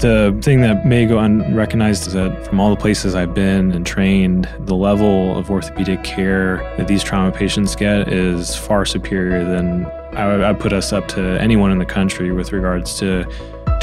The 0.00 0.34
thing 0.40 0.62
that 0.62 0.86
may 0.86 1.04
go 1.04 1.18
unrecognized 1.18 2.06
is 2.06 2.14
that 2.14 2.46
from 2.46 2.58
all 2.58 2.70
the 2.70 2.80
places 2.80 3.14
I've 3.14 3.34
been 3.34 3.70
and 3.72 3.84
trained, 3.84 4.48
the 4.60 4.74
level 4.74 5.36
of 5.36 5.50
orthopedic 5.50 6.02
care 6.04 6.56
that 6.78 6.88
these 6.88 7.04
trauma 7.04 7.30
patients 7.30 7.76
get 7.76 8.10
is 8.10 8.56
far 8.56 8.86
superior 8.86 9.44
than 9.44 9.84
I 10.16 10.38
would 10.52 10.58
put 10.58 10.72
us 10.72 10.94
up 10.94 11.06
to 11.08 11.38
anyone 11.38 11.70
in 11.70 11.78
the 11.78 11.84
country 11.84 12.32
with 12.32 12.50
regards 12.50 12.98
to 13.00 13.26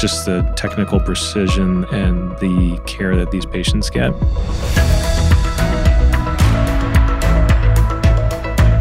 just 0.00 0.26
the 0.26 0.42
technical 0.56 0.98
precision 0.98 1.84
and 1.92 2.32
the 2.38 2.82
care 2.84 3.14
that 3.14 3.30
these 3.30 3.46
patients 3.46 3.88
get. 3.88 4.10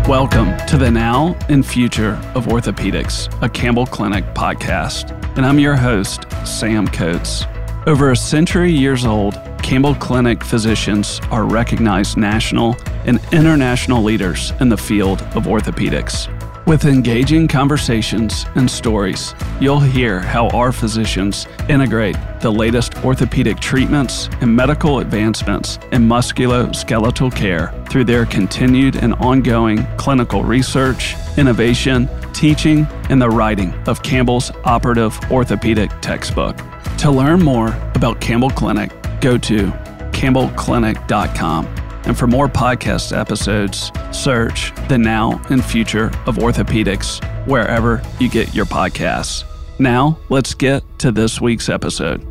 Welcome 0.09 0.57
to 0.65 0.77
the 0.77 0.89
Now 0.89 1.37
and 1.49 1.63
Future 1.63 2.13
of 2.33 2.47
Orthopedics, 2.47 3.29
a 3.43 3.49
Campbell 3.49 3.85
Clinic 3.85 4.25
podcast. 4.33 5.13
And 5.37 5.45
I'm 5.45 5.59
your 5.59 5.75
host, 5.75 6.26
Sam 6.47 6.87
Coates. 6.87 7.45
Over 7.85 8.11
a 8.11 8.15
century 8.15 8.71
years 8.71 9.05
old, 9.05 9.35
Campbell 9.61 9.95
Clinic 9.95 10.43
physicians 10.43 11.19
are 11.29 11.45
recognized 11.45 12.17
national 12.17 12.75
and 13.05 13.19
international 13.31 14.01
leaders 14.01 14.51
in 14.59 14.69
the 14.69 14.77
field 14.77 15.21
of 15.35 15.43
orthopedics. 15.43 16.33
With 16.67 16.83
engaging 16.83 17.47
conversations 17.47 18.45
and 18.55 18.69
stories, 18.69 19.33
you'll 19.61 19.79
hear 19.79 20.19
how 20.19 20.49
our 20.49 20.73
physicians 20.73 21.47
integrate 21.69 22.17
the 22.41 22.51
latest 22.51 22.97
orthopedic 23.05 23.61
treatments 23.61 24.27
and 24.41 24.53
medical 24.53 24.99
advancements 24.99 25.79
in 25.93 26.03
musculoskeletal 26.03 27.33
care 27.33 27.73
through 27.89 28.03
their 28.03 28.25
continued 28.25 28.97
and 28.97 29.13
ongoing 29.13 29.87
clinical 29.95 30.43
research, 30.43 31.15
innovation, 31.37 32.09
teaching, 32.33 32.85
and 33.09 33.21
the 33.21 33.29
writing 33.29 33.73
of 33.87 34.03
Campbell's 34.03 34.51
operative 34.65 35.17
orthopedic 35.31 35.89
textbook. 36.01 36.57
To 36.97 37.09
learn 37.09 37.41
more 37.41 37.69
about 37.95 38.19
Campbell 38.19 38.49
Clinic, 38.49 38.91
go 39.21 39.37
to 39.37 39.67
campbellclinic.com. 40.11 41.86
And 42.07 42.17
for 42.17 42.25
more 42.25 42.47
podcast 42.47 43.15
episodes, 43.15 43.91
search 44.11 44.73
The 44.87 44.97
Now 44.97 45.41
and 45.49 45.63
Future 45.63 46.05
of 46.25 46.37
Orthopedics 46.37 47.21
wherever 47.45 48.01
you 48.17 48.29
get 48.29 48.55
your 48.55 48.65
podcasts. 48.65 49.43
Now, 49.77 50.17
let's 50.29 50.53
get 50.53 50.83
to 50.99 51.11
this 51.11 51.41
week's 51.41 51.67
episode. 51.67 52.25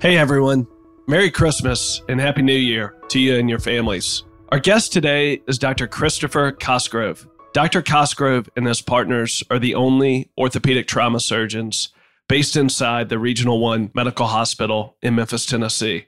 Hey, 0.00 0.18
everyone. 0.18 0.66
Merry 1.06 1.30
Christmas 1.30 2.02
and 2.08 2.20
Happy 2.20 2.42
New 2.42 2.52
Year 2.56 2.96
to 3.10 3.20
you 3.20 3.36
and 3.36 3.48
your 3.48 3.60
families. 3.60 4.24
Our 4.48 4.58
guest 4.58 4.92
today 4.92 5.42
is 5.46 5.60
Dr. 5.60 5.86
Christopher 5.86 6.50
Cosgrove. 6.50 7.24
Dr. 7.52 7.82
Cosgrove 7.82 8.50
and 8.56 8.66
his 8.66 8.82
partners 8.82 9.44
are 9.48 9.60
the 9.60 9.76
only 9.76 10.28
orthopedic 10.36 10.88
trauma 10.88 11.20
surgeons 11.20 11.90
based 12.28 12.56
inside 12.56 13.10
the 13.10 13.18
Regional 13.20 13.60
1 13.60 13.92
Medical 13.94 14.26
Hospital 14.26 14.96
in 15.02 15.14
Memphis, 15.14 15.46
Tennessee. 15.46 16.06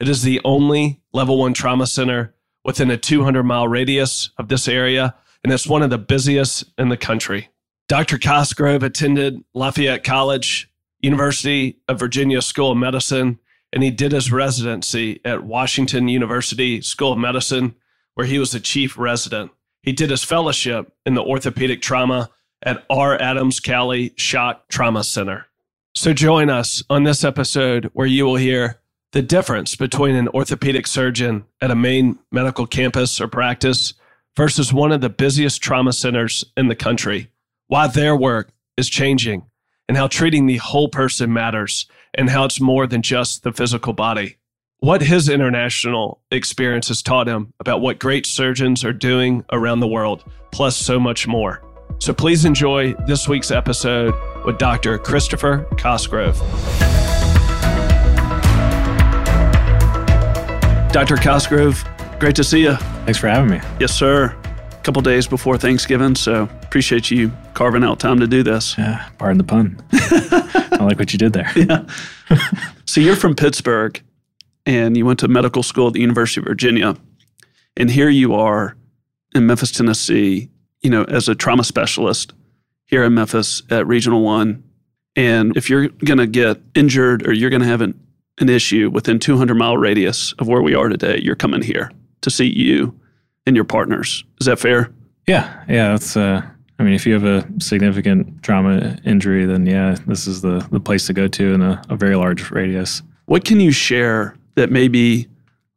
It 0.00 0.08
is 0.08 0.22
the 0.22 0.40
only 0.44 1.00
level 1.12 1.38
one 1.38 1.54
trauma 1.54 1.86
center 1.86 2.34
within 2.64 2.90
a 2.90 2.96
200 2.96 3.42
mile 3.42 3.66
radius 3.66 4.30
of 4.38 4.48
this 4.48 4.68
area, 4.68 5.14
and 5.42 5.52
it's 5.52 5.66
one 5.66 5.82
of 5.82 5.90
the 5.90 5.98
busiest 5.98 6.64
in 6.78 6.88
the 6.88 6.96
country. 6.96 7.48
Dr. 7.88 8.18
Cosgrove 8.18 8.82
attended 8.82 9.42
Lafayette 9.54 10.04
College, 10.04 10.70
University 11.00 11.78
of 11.88 11.98
Virginia 11.98 12.42
School 12.42 12.72
of 12.72 12.78
Medicine, 12.78 13.38
and 13.72 13.82
he 13.82 13.90
did 13.90 14.12
his 14.12 14.30
residency 14.30 15.20
at 15.24 15.44
Washington 15.44 16.08
University 16.08 16.80
School 16.80 17.12
of 17.12 17.18
Medicine, 17.18 17.74
where 18.14 18.26
he 18.26 18.38
was 18.38 18.52
the 18.52 18.60
chief 18.60 18.98
resident. 18.98 19.50
He 19.82 19.92
did 19.92 20.10
his 20.10 20.24
fellowship 20.24 20.92
in 21.06 21.14
the 21.14 21.22
orthopedic 21.22 21.80
trauma 21.80 22.30
at 22.62 22.84
R. 22.90 23.20
Adams 23.20 23.60
Cowley 23.60 24.12
Shock 24.16 24.68
Trauma 24.68 25.04
Center. 25.04 25.46
So 25.94 26.12
join 26.12 26.50
us 26.50 26.82
on 26.90 27.04
this 27.04 27.24
episode 27.24 27.90
where 27.92 28.06
you 28.06 28.24
will 28.24 28.36
hear 28.36 28.80
the 29.12 29.22
difference 29.22 29.74
between 29.74 30.14
an 30.14 30.28
orthopedic 30.28 30.86
surgeon 30.86 31.44
at 31.60 31.70
a 31.70 31.76
main 31.76 32.18
medical 32.30 32.66
campus 32.66 33.20
or 33.20 33.28
practice 33.28 33.94
versus 34.36 34.72
one 34.72 34.92
of 34.92 35.00
the 35.00 35.08
busiest 35.08 35.62
trauma 35.62 35.92
centers 35.92 36.44
in 36.56 36.68
the 36.68 36.76
country, 36.76 37.30
why 37.68 37.86
their 37.86 38.14
work 38.14 38.50
is 38.76 38.88
changing, 38.88 39.44
and 39.88 39.96
how 39.96 40.06
treating 40.06 40.46
the 40.46 40.58
whole 40.58 40.88
person 40.88 41.32
matters, 41.32 41.86
and 42.14 42.30
how 42.30 42.44
it's 42.44 42.60
more 42.60 42.86
than 42.86 43.02
just 43.02 43.42
the 43.42 43.52
physical 43.52 43.92
body. 43.92 44.36
What 44.80 45.02
his 45.02 45.28
international 45.28 46.20
experience 46.30 46.88
has 46.88 47.02
taught 47.02 47.26
him 47.26 47.52
about 47.58 47.80
what 47.80 47.98
great 47.98 48.26
surgeons 48.26 48.84
are 48.84 48.92
doing 48.92 49.44
around 49.50 49.80
the 49.80 49.88
world, 49.88 50.22
plus 50.52 50.76
so 50.76 51.00
much 51.00 51.26
more. 51.26 51.62
So 51.98 52.12
please 52.12 52.44
enjoy 52.44 52.94
this 53.06 53.26
week's 53.26 53.50
episode 53.50 54.14
with 54.44 54.58
Dr. 54.58 54.98
Christopher 54.98 55.66
Cosgrove. 55.78 57.07
Dr. 60.90 61.16
Cosgrove, 61.16 61.84
great 62.18 62.34
to 62.36 62.42
see 62.42 62.62
you. 62.62 62.74
Thanks 63.04 63.18
for 63.18 63.28
having 63.28 63.50
me. 63.50 63.60
Yes, 63.78 63.92
sir. 63.92 64.34
A 64.70 64.82
couple 64.82 65.02
days 65.02 65.26
before 65.26 65.58
Thanksgiving, 65.58 66.14
so 66.14 66.44
appreciate 66.62 67.10
you 67.10 67.30
carving 67.52 67.84
out 67.84 68.00
time 68.00 68.18
to 68.20 68.26
do 68.26 68.42
this. 68.42 68.76
Yeah, 68.78 69.06
pardon 69.18 69.36
the 69.36 69.44
pun. 69.44 69.80
I 69.92 70.78
like 70.80 70.98
what 70.98 71.12
you 71.12 71.18
did 71.18 71.34
there. 71.34 71.52
Yeah. 71.54 71.86
so 72.86 73.02
you're 73.02 73.16
from 73.16 73.34
Pittsburgh 73.34 74.02
and 74.64 74.96
you 74.96 75.04
went 75.04 75.18
to 75.20 75.28
medical 75.28 75.62
school 75.62 75.88
at 75.88 75.92
the 75.92 76.00
University 76.00 76.40
of 76.40 76.46
Virginia. 76.46 76.96
And 77.76 77.90
here 77.90 78.08
you 78.08 78.34
are 78.34 78.74
in 79.34 79.46
Memphis, 79.46 79.70
Tennessee, 79.72 80.48
you 80.80 80.88
know, 80.88 81.04
as 81.04 81.28
a 81.28 81.34
trauma 81.34 81.64
specialist 81.64 82.32
here 82.86 83.04
in 83.04 83.12
Memphis 83.12 83.62
at 83.70 83.86
Regional 83.86 84.22
One. 84.22 84.64
And 85.14 85.54
if 85.56 85.68
you're 85.68 85.88
going 85.88 86.18
to 86.18 86.26
get 86.26 86.60
injured 86.74 87.26
or 87.26 87.32
you're 87.32 87.50
going 87.50 87.62
to 87.62 87.68
have 87.68 87.82
an 87.82 88.00
an 88.40 88.48
issue 88.48 88.90
within 88.90 89.18
200 89.18 89.54
mile 89.54 89.76
radius 89.76 90.32
of 90.38 90.48
where 90.48 90.62
we 90.62 90.74
are 90.74 90.88
today, 90.88 91.18
you're 91.22 91.36
coming 91.36 91.62
here 91.62 91.90
to 92.20 92.30
see 92.30 92.46
you 92.46 92.98
and 93.46 93.56
your 93.56 93.64
partners. 93.64 94.24
Is 94.40 94.46
that 94.46 94.58
fair? 94.58 94.92
Yeah, 95.26 95.64
yeah. 95.68 95.90
That's. 95.90 96.16
Uh, 96.16 96.42
I 96.80 96.84
mean, 96.84 96.94
if 96.94 97.06
you 97.06 97.12
have 97.14 97.24
a 97.24 97.44
significant 97.60 98.42
trauma 98.42 98.96
injury, 99.04 99.44
then 99.46 99.66
yeah, 99.66 99.96
this 100.06 100.26
is 100.26 100.42
the 100.42 100.66
the 100.70 100.80
place 100.80 101.06
to 101.06 101.12
go 101.12 101.28
to 101.28 101.54
in 101.54 101.62
a, 101.62 101.82
a 101.88 101.96
very 101.96 102.16
large 102.16 102.50
radius. 102.50 103.02
What 103.26 103.44
can 103.44 103.60
you 103.60 103.72
share 103.72 104.36
that 104.54 104.70
may 104.70 104.88
be 104.88 105.28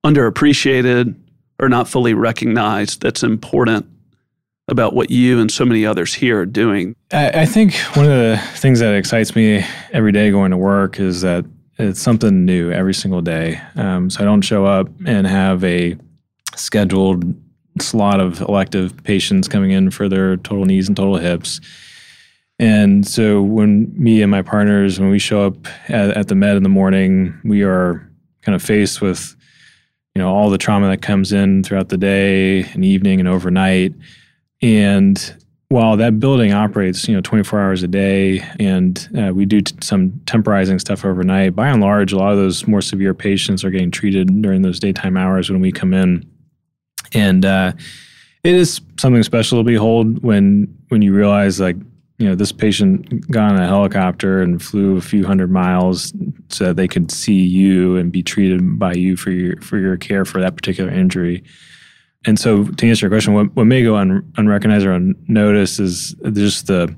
underappreciated 0.05 1.16
or 1.59 1.69
not 1.69 1.88
fully 1.88 2.13
recognized 2.13 3.01
that's 3.01 3.23
important 3.23 3.85
about 4.67 4.93
what 4.93 5.11
you 5.11 5.39
and 5.39 5.51
so 5.51 5.66
many 5.66 5.85
others 5.85 6.13
here 6.13 6.41
are 6.41 6.45
doing? 6.45 6.95
I, 7.11 7.41
I 7.41 7.45
think 7.45 7.75
one 7.95 8.05
of 8.05 8.11
the 8.11 8.41
things 8.55 8.79
that 8.79 8.95
excites 8.95 9.35
me 9.35 9.66
every 9.91 10.11
day 10.11 10.31
going 10.31 10.51
to 10.51 10.57
work 10.57 10.99
is 10.99 11.22
that 11.22 11.45
it's 11.81 12.02
something 12.02 12.46
new 12.46 12.72
every 12.72 12.94
single 12.94 13.22
day. 13.22 13.62
Um, 13.75 14.09
so 14.09 14.22
I 14.22 14.25
don't 14.25 14.42
show 14.42 14.66
up 14.66 14.88
and 15.06 15.25
have 15.25 15.64
a 15.64 15.97
scheduled 16.56 17.24
slot 17.80 18.19
of 18.19 18.42
elective 18.42 19.03
patients 19.03 19.47
coming 19.47 19.72
in 19.72 19.91
for 19.91 20.09
their 20.09 20.38
total 20.38 20.66
knees 20.66 20.88
and 20.88 20.96
total 20.96 21.18
hips. 21.18 21.59
And 22.59 23.08
so 23.08 23.41
when 23.41 23.91
me 23.97 24.22
and 24.22 24.30
my 24.30 24.44
partners, 24.44 25.00
when 25.00 25.09
we 25.09 25.20
show 25.20 25.46
up 25.47 25.68
at, 25.90 26.12
at 26.12 26.28
the 26.28 26.36
med 26.36 26.58
in 26.58 26.64
the 26.64 26.70
morning, 26.70 27.40
we 27.44 27.64
are 27.64 28.08
kind 28.44 28.56
of 28.56 28.62
faced 28.62 29.02
with, 29.02 29.36
you 30.14 30.22
know, 30.22 30.30
all 30.30 30.50
the 30.50 30.58
trauma 30.58 30.88
that 30.90 31.02
comes 31.02 31.31
in 31.31 31.64
throughout 31.64 31.90
the 31.90 31.97
day 31.97 32.64
and 32.74 32.86
evening 32.86 33.20
and 33.20 33.28
overnight. 33.28 33.94
And 34.62 35.41
while 35.72 35.96
that 35.96 36.20
building 36.20 36.52
operates, 36.52 37.08
you 37.08 37.16
know, 37.16 37.22
24 37.22 37.62
hours 37.62 37.82
a 37.82 37.88
day, 37.88 38.42
and 38.59 39.09
uh, 39.18 39.32
we 39.34 39.46
do 39.46 39.62
t- 39.62 39.74
some 39.82 40.12
temporizing 40.26 40.78
stuff 40.80 41.06
overnight, 41.06 41.56
by 41.56 41.70
and 41.70 41.82
large, 41.82 42.12
a 42.12 42.18
lot 42.18 42.34
of 42.34 42.38
those 42.38 42.68
more 42.68 42.82
severe 42.82 43.14
patients 43.14 43.64
are 43.64 43.70
getting 43.70 43.90
treated 43.90 44.42
during 44.42 44.64
those 44.64 44.82
daytime 44.82 45.16
hours 45.16 45.50
when 45.50 45.62
we 45.62 45.72
come 45.72 45.94
in, 45.94 46.30
and 47.14 47.46
uh, 47.46 47.72
it 48.44 48.54
is 48.54 48.82
something 49.00 49.24
special 49.24 49.59
to 49.59 49.64
behold 49.64 50.22
when 50.22 50.68
when 50.90 51.02
you 51.02 51.14
realize 51.14 51.62
like 51.62 51.78
you 52.17 52.28
know 52.28 52.35
this 52.35 52.52
patient 52.52 53.32
got 53.32 53.53
on 53.53 53.62
a 53.62 53.66
helicopter 53.66 54.41
and 54.41 54.62
flew 54.62 54.97
a 54.97 55.02
few 55.02 55.26
hundred 55.26 55.52
miles 55.52 56.12
so 56.50 56.66
that 56.66 56.76
they 56.76 56.88
could 56.88 57.12
see 57.12 57.40
you 57.40 57.96
and 57.96 58.12
be 58.12 58.22
treated 58.22 58.78
by 58.78 58.94
you 58.94 59.16
for 59.16 59.32
your 59.32 59.56
for 59.62 59.78
your 59.78 59.96
care 59.96 60.26
for 60.26 60.41
that 60.41 60.56
particular 60.56 60.91
injury 60.91 61.44
and 62.26 62.38
so, 62.38 62.66
to 62.66 62.88
answer 62.88 63.06
your 63.06 63.12
question, 63.12 63.34
what, 63.34 63.56
what 63.56 63.66
may 63.66 63.84
go 63.84 63.96
un, 63.96 64.32
unrecognized 64.38 64.85
or 64.85 64.94
unnoticed 64.94 65.79
is 65.79 66.16
just 66.34 66.68
the 66.68 66.94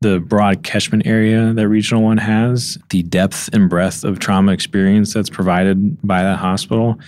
the 0.00 0.20
broad 0.20 0.62
catchment 0.62 1.04
area 1.06 1.52
that 1.52 1.68
Regional 1.68 2.04
One 2.04 2.18
has, 2.18 2.78
the 2.90 3.02
depth 3.02 3.50
and 3.52 3.68
breadth 3.68 4.04
of 4.04 4.20
trauma 4.20 4.52
experience 4.52 5.12
that's 5.12 5.28
provided 5.28 6.00
by 6.06 6.22
that 6.22 6.38
hospital 6.38 7.00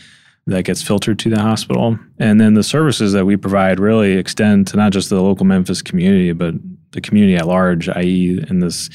that 0.46 0.64
gets 0.64 0.82
filtered 0.82 1.19
to 1.20 1.31
the 1.31 1.40
hospital. 1.40 1.96
And 2.19 2.40
then 2.40 2.55
the 2.55 2.64
services 2.64 3.12
that 3.12 3.26
we 3.26 3.37
provide 3.37 3.78
really 3.78 4.14
extend 4.14 4.66
to 4.69 4.76
not 4.76 4.90
just 4.90 5.08
the 5.08 5.20
local 5.20 5.46
Memphis 5.46 5.82
community, 5.82 6.32
but 6.32 6.55
the 6.90 7.00
community 7.00 7.37
at 7.37 7.46
large, 7.46 7.88
i.e., 7.88 8.44
in 8.49 8.58
this 8.58 8.90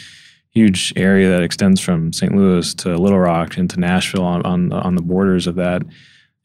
huge 0.50 0.92
area 0.98 1.30
that 1.30 1.44
extends 1.44 1.80
from 1.80 2.12
St. 2.12 2.36
Louis 2.36 2.74
to 2.74 2.98
Little 2.98 3.20
Rock 3.20 3.58
into 3.58 3.80
Nashville 3.80 4.24
on, 4.24 4.42
on, 4.46 4.74
on 4.74 4.96
the 4.96 5.02
borders 5.02 5.48
of 5.48 5.56
that 5.56 5.84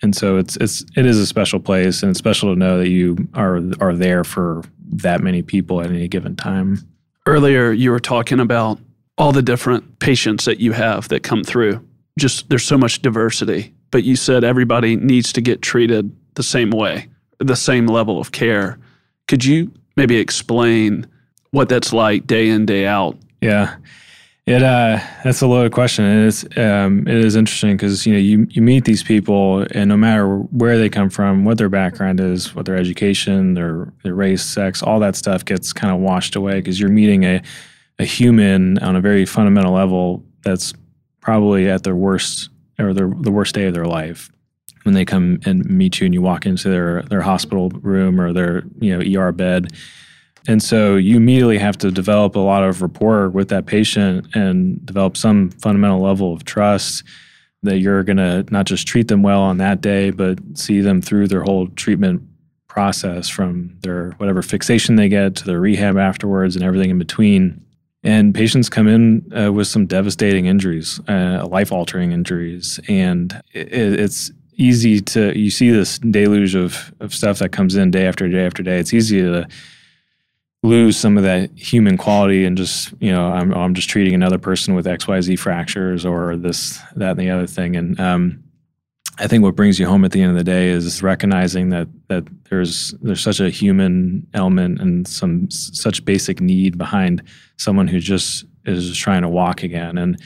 and 0.02 0.14
so 0.17 0.37
it's 0.38 0.56
it's 0.56 0.85
it 0.97 1.06
is 1.06 1.19
a 1.19 1.26
special 1.26 1.61
place, 1.61 2.02
and 2.02 2.11
it's 2.11 2.19
special 2.19 2.52
to 2.52 2.58
know 2.58 2.79
that 2.79 2.88
you 2.88 3.29
are 3.35 3.61
are 3.81 3.94
there 3.94 4.25
for 4.25 4.62
that 4.93 5.20
many 5.20 5.43
people 5.43 5.81
at 5.81 5.91
any 5.91 6.08
given 6.08 6.37
time. 6.37 6.79
Earlier, 7.26 7.70
you 7.73 7.91
were 7.91 8.00
talking 8.00 8.41
about 8.41 8.79
all 9.19 9.32
the 9.32 9.43
different 9.43 9.99
patients 9.99 10.47
that 10.47 10.61
you 10.61 10.73
have 10.73 11.08
that 11.08 11.23
come 11.23 11.44
through. 11.44 11.87
Just 12.19 12.49
there's 12.49 12.64
so 12.64 12.79
much 12.79 13.02
diversity, 13.02 13.75
but 13.91 14.02
you 14.05 14.17
said 14.17 14.43
everybody 14.43 14.97
needs 14.97 15.32
to 15.35 15.41
get 15.41 15.62
treated 15.62 16.14
the 16.35 16.43
same 16.43 16.70
way, 16.70 17.08
the 17.38 17.56
same 17.56 17.87
level 17.87 18.19
of 18.19 18.32
care. 18.32 18.79
Could 19.29 19.44
you 19.44 19.70
maybe 19.97 20.17
explain 20.17 21.06
what 21.50 21.69
that's 21.69 21.93
like 21.93 22.26
day 22.26 22.49
in, 22.49 22.67
day 22.67 22.87
out? 22.87 23.17
Yeah. 23.41 23.76
It 24.46 24.62
uh, 24.62 24.98
that's 25.22 25.42
a 25.42 25.46
loaded 25.46 25.72
question. 25.72 26.04
And 26.04 26.26
it's 26.26 26.44
um, 26.56 27.06
it 27.06 27.25
is 27.25 27.37
interesting 27.37 27.76
because 27.76 28.06
you 28.06 28.12
know 28.14 28.19
you 28.19 28.46
you 28.50 28.62
meet 28.62 28.84
these 28.84 29.02
people, 29.02 29.66
and 29.70 29.88
no 29.88 29.96
matter 29.96 30.38
where 30.38 30.78
they 30.78 30.88
come 30.88 31.10
from, 31.10 31.44
what 31.44 31.58
their 31.58 31.69
background 31.69 32.20
is, 32.20 32.54
what 32.54 32.66
their 32.66 32.76
education, 32.76 33.54
their 33.54 33.92
their 34.02 34.14
race, 34.14 34.42
sex, 34.42 34.82
all 34.82 34.98
that 35.00 35.14
stuff 35.14 35.44
gets 35.44 35.72
kind 35.72 35.92
of 35.94 36.00
washed 36.00 36.37
away 36.37 36.54
because 36.54 36.81
you're 36.81 36.90
meeting 36.90 37.25
a 37.25 37.42
a 37.98 38.04
human 38.04 38.78
on 38.78 38.96
a 38.96 39.00
very 39.00 39.26
fundamental 39.26 39.75
level 39.75 40.25
that's 40.42 40.72
probably 41.20 41.69
at 41.69 41.82
their 41.82 41.94
worst 41.94 42.48
or 42.78 42.94
their 42.94 43.08
the 43.20 43.31
worst 43.31 43.54
day 43.54 43.66
of 43.66 43.75
their 43.75 43.84
life 43.84 44.31
when 44.84 44.94
they 44.94 45.04
come 45.04 45.38
and 45.44 45.66
meet 45.66 46.00
you 46.00 46.06
and 46.06 46.14
you 46.14 46.22
walk 46.22 46.46
into 46.46 46.69
their 46.70 47.02
their 47.02 47.20
hospital 47.20 47.69
room 47.69 48.20
or 48.20 48.32
their 48.32 48.62
you 48.81 48.96
know 48.96 49.20
ER 49.20 49.32
bed 49.32 49.72
and 50.48 50.62
so 50.62 50.96
you 50.96 51.16
immediately 51.16 51.58
have 51.58 51.76
to 51.78 51.90
develop 51.90 52.34
a 52.37 52.40
lot 52.40 52.62
of 52.62 52.81
rapport 52.82 53.28
with 53.28 53.48
that 53.48 53.66
patient 53.66 54.34
and 54.34 54.84
develop 54.84 55.16
some 55.16 55.50
fundamental 55.50 56.00
level 56.00 56.32
of 56.32 56.44
trust 56.44 57.04
that 57.62 57.78
you're 57.78 58.02
going 58.02 58.16
to 58.16 58.44
not 58.50 58.66
just 58.66 58.87
treat 58.87 59.08
them 59.08 59.22
well 59.22 59.40
on 59.40 59.58
that 59.58 59.81
day, 59.81 60.10
but 60.10 60.38
see 60.54 60.81
them 60.81 61.02
through 61.02 61.28
their 61.28 61.42
whole 61.42 61.69
treatment 61.69 62.22
process 62.69 63.28
from 63.28 63.76
their 63.82 64.12
whatever 64.12 64.42
fixation 64.42 64.96
they 64.96 65.08
get 65.08 65.34
to 65.37 65.44
their 65.44 65.60
rehab 65.60 65.98
afterwards 65.98 66.56
and 66.56 66.64
everything 66.64 66.90
in 66.90 66.98
between. 66.98 67.62
And 68.02 68.34
patients 68.34 68.70
come 68.70 68.88
in 68.88 69.31
uh, 69.37 69.52
with 69.52 69.66
some 69.66 69.84
devastating 69.87 70.46
injuries, 70.46 71.00
uh, 71.06 71.46
life 71.46 71.70
altering 71.70 72.12
injuries. 72.12 72.81
And 72.88 73.38
it, 73.52 74.00
it's 74.00 74.31
easy 74.54 75.00
to, 75.00 75.38
you 75.38 75.50
see 75.50 75.70
this 75.70 75.98
deluge 75.98 76.54
of, 76.54 76.94
of 77.00 77.14
stuff 77.14 77.40
that 77.40 77.50
comes 77.50 77.76
in 77.76 77.90
day 77.90 78.06
after 78.06 78.26
day 78.26 78.46
after 78.46 78.62
day. 78.62 78.78
It's 78.78 78.94
easy 78.94 79.20
to, 79.20 79.46
lose 80.62 80.97
some 80.97 81.17
of 81.17 81.23
that 81.25 81.51
human 81.57 81.97
quality 81.97 82.45
and 82.45 82.57
just 82.57 82.93
you 83.01 83.11
know 83.11 83.27
I'm 83.27 83.53
I'm 83.55 83.75
just 83.75 83.89
treating 83.89 84.15
another 84.15 84.39
person 84.39 84.75
with 84.75 84.87
X 84.87 85.09
Y 85.09 85.21
Z 85.21 85.37
fractures 85.37 86.05
or 86.05 86.37
this 86.37 86.79
that 86.97 87.12
and 87.12 87.21
the 87.21 87.31
other 87.31 87.47
thing. 87.47 87.77
And 87.77 87.99
um, 87.99 88.43
I 89.19 89.27
think 89.27 89.43
what 89.43 89.57
brings 89.57 89.79
you 89.79 89.87
home 89.87 90.05
at 90.05 90.12
the 90.12 90.23
end 90.23 90.31
of 90.31 90.37
the 90.37 90.45
day 90.45 90.69
is 90.69 91.03
recognizing 91.03 91.71
that 91.71 91.89
that 92.09 92.25
there's 92.51 92.95
there's 93.03 93.23
such 93.23 93.41
a 93.41 93.51
human 93.51 94.27
element 94.35 94.81
and 94.81 95.07
some 95.07 95.51
such 95.51 96.05
basic 96.05 96.41
need 96.41 96.77
behind 96.77 97.23
someone 97.57 97.89
who 97.89 98.01
just 98.01 98.45
is 98.67 98.97
trying 98.97 99.23
to 99.23 99.29
walk 99.29 99.62
again. 99.62 99.97
And 99.99 100.21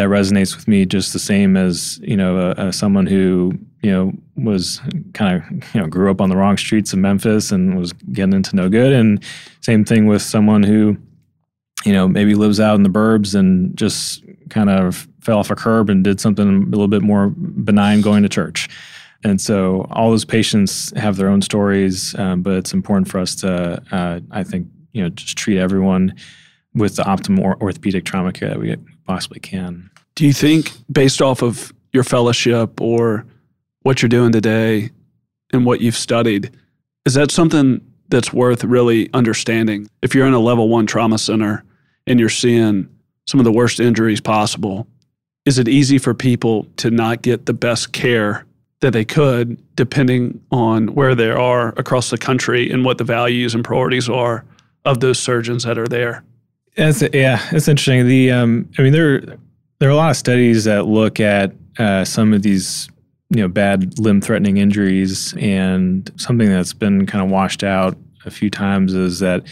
that 0.00 0.08
resonates 0.08 0.56
with 0.56 0.66
me 0.66 0.86
just 0.86 1.12
the 1.12 1.18
same 1.18 1.58
as 1.58 2.00
you 2.02 2.16
know 2.16 2.38
uh, 2.38 2.54
uh, 2.56 2.72
someone 2.72 3.06
who 3.06 3.52
you 3.82 3.90
know 3.90 4.12
was 4.36 4.80
kind 5.12 5.36
of 5.36 5.74
you 5.74 5.80
know 5.80 5.86
grew 5.86 6.10
up 6.10 6.22
on 6.22 6.30
the 6.30 6.36
wrong 6.36 6.56
streets 6.56 6.94
of 6.94 6.98
Memphis 6.98 7.52
and 7.52 7.78
was 7.78 7.92
getting 7.92 8.32
into 8.32 8.56
no 8.56 8.68
good, 8.70 8.92
and 8.92 9.22
same 9.60 9.84
thing 9.84 10.06
with 10.06 10.22
someone 10.22 10.62
who 10.62 10.96
you 11.84 11.92
know 11.92 12.08
maybe 12.08 12.34
lives 12.34 12.60
out 12.60 12.76
in 12.76 12.82
the 12.82 12.88
burbs 12.88 13.34
and 13.34 13.76
just 13.76 14.24
kind 14.48 14.70
of 14.70 15.06
fell 15.20 15.38
off 15.38 15.50
a 15.50 15.54
curb 15.54 15.90
and 15.90 16.02
did 16.02 16.18
something 16.18 16.48
a 16.48 16.66
little 16.66 16.88
bit 16.88 17.02
more 17.02 17.28
benign, 17.36 18.00
going 18.00 18.22
to 18.22 18.28
church. 18.28 18.68
And 19.22 19.38
so 19.38 19.86
all 19.90 20.10
those 20.10 20.24
patients 20.24 20.96
have 20.96 21.16
their 21.16 21.28
own 21.28 21.42
stories, 21.42 22.14
um, 22.18 22.40
but 22.40 22.54
it's 22.54 22.72
important 22.72 23.06
for 23.06 23.18
us 23.18 23.34
to, 23.36 23.82
uh, 23.92 24.20
I 24.30 24.42
think, 24.42 24.66
you 24.92 25.02
know, 25.02 25.10
just 25.10 25.36
treat 25.36 25.58
everyone 25.58 26.14
with 26.74 26.96
the 26.96 27.02
optimal 27.02 27.60
orthopedic 27.60 28.06
trauma 28.06 28.32
care 28.32 28.48
that 28.48 28.58
we 28.58 28.74
possibly 29.10 29.40
can. 29.40 29.90
Do 30.14 30.24
you 30.24 30.32
think, 30.32 30.70
based 30.92 31.20
off 31.20 31.42
of 31.42 31.72
your 31.92 32.04
fellowship 32.04 32.80
or 32.80 33.26
what 33.82 34.00
you're 34.00 34.08
doing 34.08 34.30
today 34.30 34.90
and 35.52 35.66
what 35.66 35.80
you've 35.80 35.96
studied, 35.96 36.56
is 37.04 37.14
that 37.14 37.32
something 37.32 37.80
that's 38.10 38.32
worth 38.32 38.62
really 38.62 39.12
understanding? 39.12 39.90
If 40.00 40.14
you're 40.14 40.28
in 40.28 40.32
a 40.32 40.38
level 40.38 40.68
one 40.68 40.86
trauma 40.86 41.18
center 41.18 41.64
and 42.06 42.20
you're 42.20 42.28
seeing 42.28 42.88
some 43.26 43.40
of 43.40 43.44
the 43.44 43.50
worst 43.50 43.80
injuries 43.80 44.20
possible, 44.20 44.86
is 45.44 45.58
it 45.58 45.66
easy 45.66 45.98
for 45.98 46.14
people 46.14 46.68
to 46.76 46.88
not 46.88 47.22
get 47.22 47.46
the 47.46 47.52
best 47.52 47.92
care 47.92 48.46
that 48.80 48.92
they 48.92 49.04
could, 49.04 49.60
depending 49.74 50.40
on 50.52 50.94
where 50.94 51.16
they 51.16 51.30
are 51.30 51.70
across 51.76 52.10
the 52.10 52.18
country 52.18 52.70
and 52.70 52.84
what 52.84 52.98
the 52.98 53.04
values 53.04 53.56
and 53.56 53.64
priorities 53.64 54.08
are 54.08 54.44
of 54.84 55.00
those 55.00 55.18
surgeons 55.18 55.64
that 55.64 55.78
are 55.78 55.88
there? 55.88 56.22
That's 56.76 57.02
yeah, 57.12 57.46
it's 57.52 57.68
interesting. 57.68 58.06
The 58.06 58.30
um, 58.30 58.68
I 58.78 58.82
mean, 58.82 58.92
there 58.92 59.20
there 59.78 59.88
are 59.88 59.92
a 59.92 59.96
lot 59.96 60.10
of 60.10 60.16
studies 60.16 60.64
that 60.64 60.86
look 60.86 61.20
at 61.20 61.52
uh, 61.78 62.04
some 62.04 62.32
of 62.32 62.42
these 62.42 62.88
you 63.30 63.42
know 63.42 63.48
bad 63.48 63.98
limb 63.98 64.20
threatening 64.20 64.58
injuries, 64.58 65.34
and 65.38 66.10
something 66.16 66.48
that's 66.48 66.72
been 66.72 67.06
kind 67.06 67.24
of 67.24 67.30
washed 67.30 67.64
out 67.64 67.96
a 68.24 68.30
few 68.30 68.50
times 68.50 68.94
is 68.94 69.18
that 69.20 69.46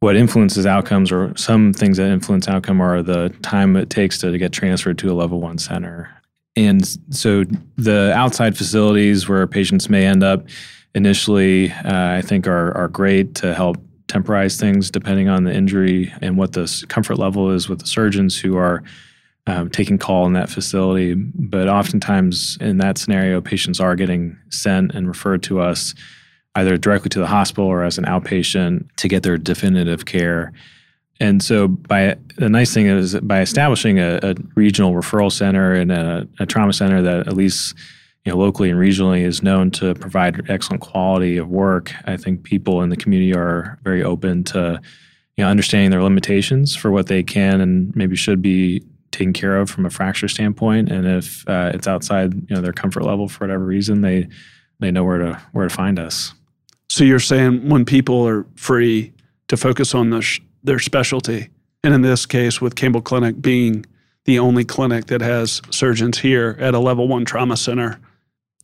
what 0.00 0.16
influences 0.16 0.66
outcomes 0.66 1.10
or 1.10 1.34
some 1.36 1.72
things 1.72 1.96
that 1.96 2.10
influence 2.10 2.48
outcome 2.48 2.80
are 2.80 3.02
the 3.02 3.30
time 3.42 3.74
it 3.76 3.88
takes 3.88 4.18
to, 4.18 4.30
to 4.30 4.36
get 4.36 4.52
transferred 4.52 4.98
to 4.98 5.10
a 5.10 5.14
level 5.14 5.40
one 5.40 5.56
center. 5.56 6.10
And 6.56 6.86
so 7.10 7.44
the 7.76 8.12
outside 8.14 8.56
facilities 8.56 9.28
where 9.28 9.46
patients 9.46 9.88
may 9.88 10.04
end 10.04 10.22
up 10.22 10.46
initially, 10.94 11.72
uh, 11.72 12.16
I 12.16 12.22
think 12.22 12.46
are, 12.46 12.76
are 12.76 12.88
great 12.88 13.34
to 13.36 13.54
help 13.54 13.78
temporize 14.14 14.56
things 14.56 14.92
depending 14.92 15.28
on 15.28 15.42
the 15.42 15.52
injury 15.52 16.12
and 16.22 16.38
what 16.38 16.52
the 16.52 16.84
comfort 16.88 17.18
level 17.18 17.50
is 17.50 17.68
with 17.68 17.80
the 17.80 17.86
surgeons 17.86 18.38
who 18.38 18.56
are 18.56 18.84
um, 19.48 19.68
taking 19.68 19.98
call 19.98 20.24
in 20.24 20.34
that 20.34 20.48
facility. 20.48 21.14
But 21.14 21.68
oftentimes 21.68 22.56
in 22.60 22.78
that 22.78 22.96
scenario, 22.96 23.40
patients 23.40 23.80
are 23.80 23.96
getting 23.96 24.38
sent 24.50 24.94
and 24.94 25.08
referred 25.08 25.42
to 25.44 25.60
us 25.60 25.96
either 26.54 26.76
directly 26.78 27.08
to 27.08 27.18
the 27.18 27.26
hospital 27.26 27.66
or 27.66 27.82
as 27.82 27.98
an 27.98 28.04
outpatient 28.04 28.88
to 28.98 29.08
get 29.08 29.24
their 29.24 29.36
definitive 29.36 30.06
care. 30.06 30.52
And 31.18 31.42
so, 31.42 31.66
by 31.66 32.16
the 32.36 32.48
nice 32.48 32.72
thing 32.72 32.86
is 32.86 33.16
by 33.16 33.40
establishing 33.40 33.98
a, 33.98 34.20
a 34.22 34.34
regional 34.54 34.92
referral 34.92 35.32
center 35.32 35.72
and 35.72 35.90
a, 35.90 36.28
a 36.38 36.46
trauma 36.46 36.72
center 36.72 37.02
that 37.02 37.26
at 37.26 37.34
least 37.34 37.74
you 38.24 38.32
know, 38.32 38.38
locally 38.38 38.70
and 38.70 38.78
regionally 38.78 39.22
is 39.22 39.42
known 39.42 39.70
to 39.72 39.94
provide 39.94 40.48
excellent 40.48 40.80
quality 40.80 41.36
of 41.36 41.48
work. 41.48 41.92
I 42.06 42.16
think 42.16 42.42
people 42.42 42.82
in 42.82 42.88
the 42.88 42.96
community 42.96 43.34
are 43.34 43.78
very 43.82 44.02
open 44.02 44.44
to, 44.44 44.80
you 45.36 45.44
know, 45.44 45.50
understanding 45.50 45.90
their 45.90 46.02
limitations 46.02 46.74
for 46.74 46.90
what 46.90 47.06
they 47.06 47.22
can 47.22 47.60
and 47.60 47.94
maybe 47.94 48.16
should 48.16 48.40
be 48.40 48.82
taken 49.10 49.32
care 49.32 49.58
of 49.58 49.70
from 49.70 49.84
a 49.84 49.90
fracture 49.90 50.28
standpoint. 50.28 50.90
And 50.90 51.06
if 51.06 51.46
uh, 51.48 51.72
it's 51.74 51.86
outside, 51.86 52.34
you 52.34 52.56
know, 52.56 52.62
their 52.62 52.72
comfort 52.72 53.04
level 53.04 53.28
for 53.28 53.44
whatever 53.44 53.64
reason, 53.64 54.00
they 54.00 54.28
they 54.80 54.90
know 54.90 55.04
where 55.04 55.18
to 55.18 55.40
where 55.52 55.68
to 55.68 55.74
find 55.74 55.98
us. 55.98 56.34
So 56.88 57.04
you're 57.04 57.20
saying 57.20 57.68
when 57.68 57.84
people 57.84 58.26
are 58.26 58.46
free 58.56 59.12
to 59.48 59.56
focus 59.56 59.94
on 59.94 60.20
sh- 60.20 60.40
their 60.62 60.78
specialty, 60.78 61.50
and 61.82 61.92
in 61.92 62.02
this 62.02 62.26
case, 62.26 62.60
with 62.60 62.74
Campbell 62.74 63.02
Clinic 63.02 63.40
being 63.40 63.84
the 64.24 64.38
only 64.38 64.64
clinic 64.64 65.06
that 65.06 65.20
has 65.20 65.60
surgeons 65.70 66.18
here 66.18 66.56
at 66.58 66.74
a 66.74 66.78
level 66.78 67.06
one 67.06 67.24
trauma 67.24 67.56
center 67.56 68.00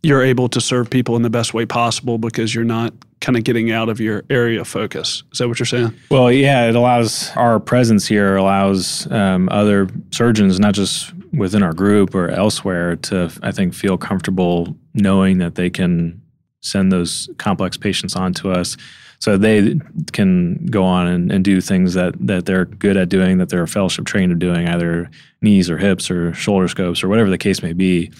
you're 0.02 0.22
able 0.22 0.48
to 0.48 0.60
serve 0.60 0.88
people 0.88 1.16
in 1.16 1.22
the 1.22 1.30
best 1.30 1.52
way 1.52 1.66
possible 1.66 2.18
because 2.18 2.54
you're 2.54 2.64
not 2.64 2.92
kind 3.20 3.36
of 3.36 3.44
getting 3.44 3.70
out 3.70 3.88
of 3.88 4.00
your 4.00 4.24
area 4.30 4.60
of 4.62 4.68
focus. 4.68 5.22
Is 5.32 5.38
that 5.38 5.48
what 5.48 5.58
you're 5.58 5.66
saying? 5.66 5.94
Well, 6.10 6.32
yeah, 6.32 6.68
it 6.68 6.74
allows 6.74 7.30
our 7.36 7.60
presence 7.60 8.06
here 8.06 8.36
allows 8.36 9.10
um, 9.12 9.48
other 9.50 9.88
surgeons, 10.10 10.58
not 10.58 10.74
just 10.74 11.12
within 11.32 11.62
our 11.62 11.74
group 11.74 12.14
or 12.14 12.30
elsewhere, 12.30 12.96
to 12.96 13.30
I 13.42 13.52
think 13.52 13.74
feel 13.74 13.98
comfortable 13.98 14.74
knowing 14.94 15.38
that 15.38 15.54
they 15.54 15.68
can 15.68 16.20
send 16.62 16.92
those 16.92 17.28
complex 17.38 17.76
patients 17.76 18.16
on 18.16 18.32
to 18.34 18.50
us. 18.52 18.76
So 19.18 19.36
they 19.36 19.78
can 20.12 20.64
go 20.66 20.82
on 20.82 21.06
and, 21.06 21.30
and 21.30 21.44
do 21.44 21.60
things 21.60 21.92
that, 21.92 22.14
that 22.26 22.46
they're 22.46 22.64
good 22.64 22.96
at 22.96 23.10
doing, 23.10 23.36
that 23.36 23.50
they're 23.50 23.66
fellowship 23.66 24.06
trained 24.06 24.32
of 24.32 24.38
doing, 24.38 24.66
either 24.66 25.10
knees 25.42 25.68
or 25.68 25.76
hips 25.76 26.10
or 26.10 26.32
shoulder 26.32 26.68
scopes 26.68 27.04
or 27.04 27.08
whatever 27.08 27.28
the 27.28 27.36
case 27.36 27.62
may 27.62 27.74
be 27.74 28.10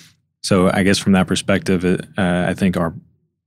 so 0.43 0.71
I 0.73 0.83
guess 0.83 0.99
from 0.99 1.13
that 1.13 1.27
perspective, 1.27 1.85
uh, 1.85 2.45
I 2.49 2.55
think 2.55 2.77
our 2.77 2.95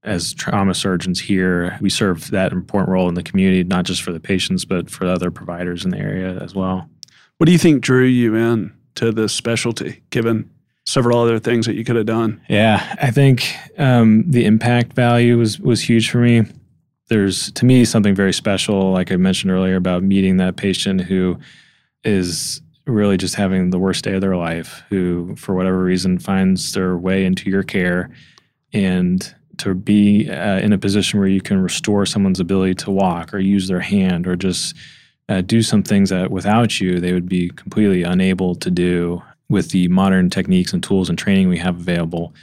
as 0.04 0.34
trauma 0.34 0.74
surgeons 0.74 1.20
here, 1.20 1.78
we 1.82 1.90
serve 1.90 2.30
that 2.32 2.52
important 2.52 2.90
role 2.90 3.08
in 3.08 3.16
the 3.16 3.24
community, 3.24 3.64
not 3.64 3.86
just 3.86 4.02
for 4.02 4.12
the 4.12 4.20
patients, 4.20 4.66
but 4.66 4.90
for 4.90 5.06
other 5.06 5.32
providers 5.32 5.86
in 5.86 5.92
the 5.92 5.98
area 5.98 6.38
as 6.42 6.54
well. 6.54 6.90
What 7.38 7.46
do 7.46 7.52
you 7.52 7.58
think 7.58 7.82
drew 7.82 8.06
you 8.06 8.36
in 8.36 8.74
to 8.96 9.12
this 9.12 9.34
specialty, 9.34 10.04
given 10.10 10.50
several 10.86 11.20
other 11.20 11.40
things 11.40 11.66
that 11.66 11.76
you 11.76 11.84
could 11.84 11.96
have 11.96 12.06
done? 12.06 12.42
Yeah, 12.50 12.96
I 13.02 13.12
think 13.12 13.56
um, 13.78 14.30
the 14.30 14.46
impact 14.46 14.94
value 14.94 15.38
was 15.38 15.60
was 15.60 15.82
huge 15.82 16.10
for 16.10 16.20
me. 16.20 16.44
There's 17.10 17.52
to 17.54 17.66
me 17.66 17.86
something 17.86 18.16
very 18.16 18.34
special, 18.34 18.92
like 18.92 19.12
I 19.12 19.16
mentioned 19.16 19.52
earlier, 19.52 19.76
about 19.76 20.04
meeting 20.04 20.38
that 20.38 20.58
patient 20.58 21.02
who 21.02 21.40
is 22.04 22.62
really 22.86 23.18
just 23.18 23.36
having 23.36 23.70
the 23.70 23.80
worst 23.80 24.04
day 24.04 24.13
of 24.13 24.22
their 24.22 24.36
life 24.36 24.84
who 24.90 25.36
for 25.36 25.56
whatever 25.56 25.84
reason 25.84 26.20
finds 26.20 26.74
their 26.74 26.98
way 26.98 27.25
into 27.25 27.50
your 27.50 27.63
care 27.63 28.10
and 28.74 29.34
to 29.58 29.74
be 29.74 30.30
uh, 30.30 30.60
in 30.60 30.74
a 30.74 30.78
position 30.78 31.20
where 31.20 31.30
you 31.30 31.42
can 31.42 31.60
restore 31.60 32.06
someone's 32.06 32.40
ability 32.40 32.74
to 32.74 32.92
walk 32.92 33.34
or 33.34 33.40
use 33.40 33.68
their 33.68 33.80
hand 33.80 34.28
or 34.28 34.36
just 34.36 34.75
uh, 35.30 35.42
do 35.42 35.62
some 35.62 35.84
things 35.84 36.10
that 36.10 36.32
without 36.32 36.82
you 36.82 37.00
they 37.00 37.13
would 37.13 37.30
be 37.30 37.50
completely 37.50 38.04
unable 38.04 38.56
to 38.56 38.70
do 38.70 39.22
with 39.50 39.72
the 39.72 39.88
modern 39.90 40.30
techniques 40.30 40.74
and 40.74 40.84
tools 40.84 41.10
and 41.10 41.18
training 41.18 41.48
we 41.48 41.58
have 41.58 41.80
available. 41.80 42.34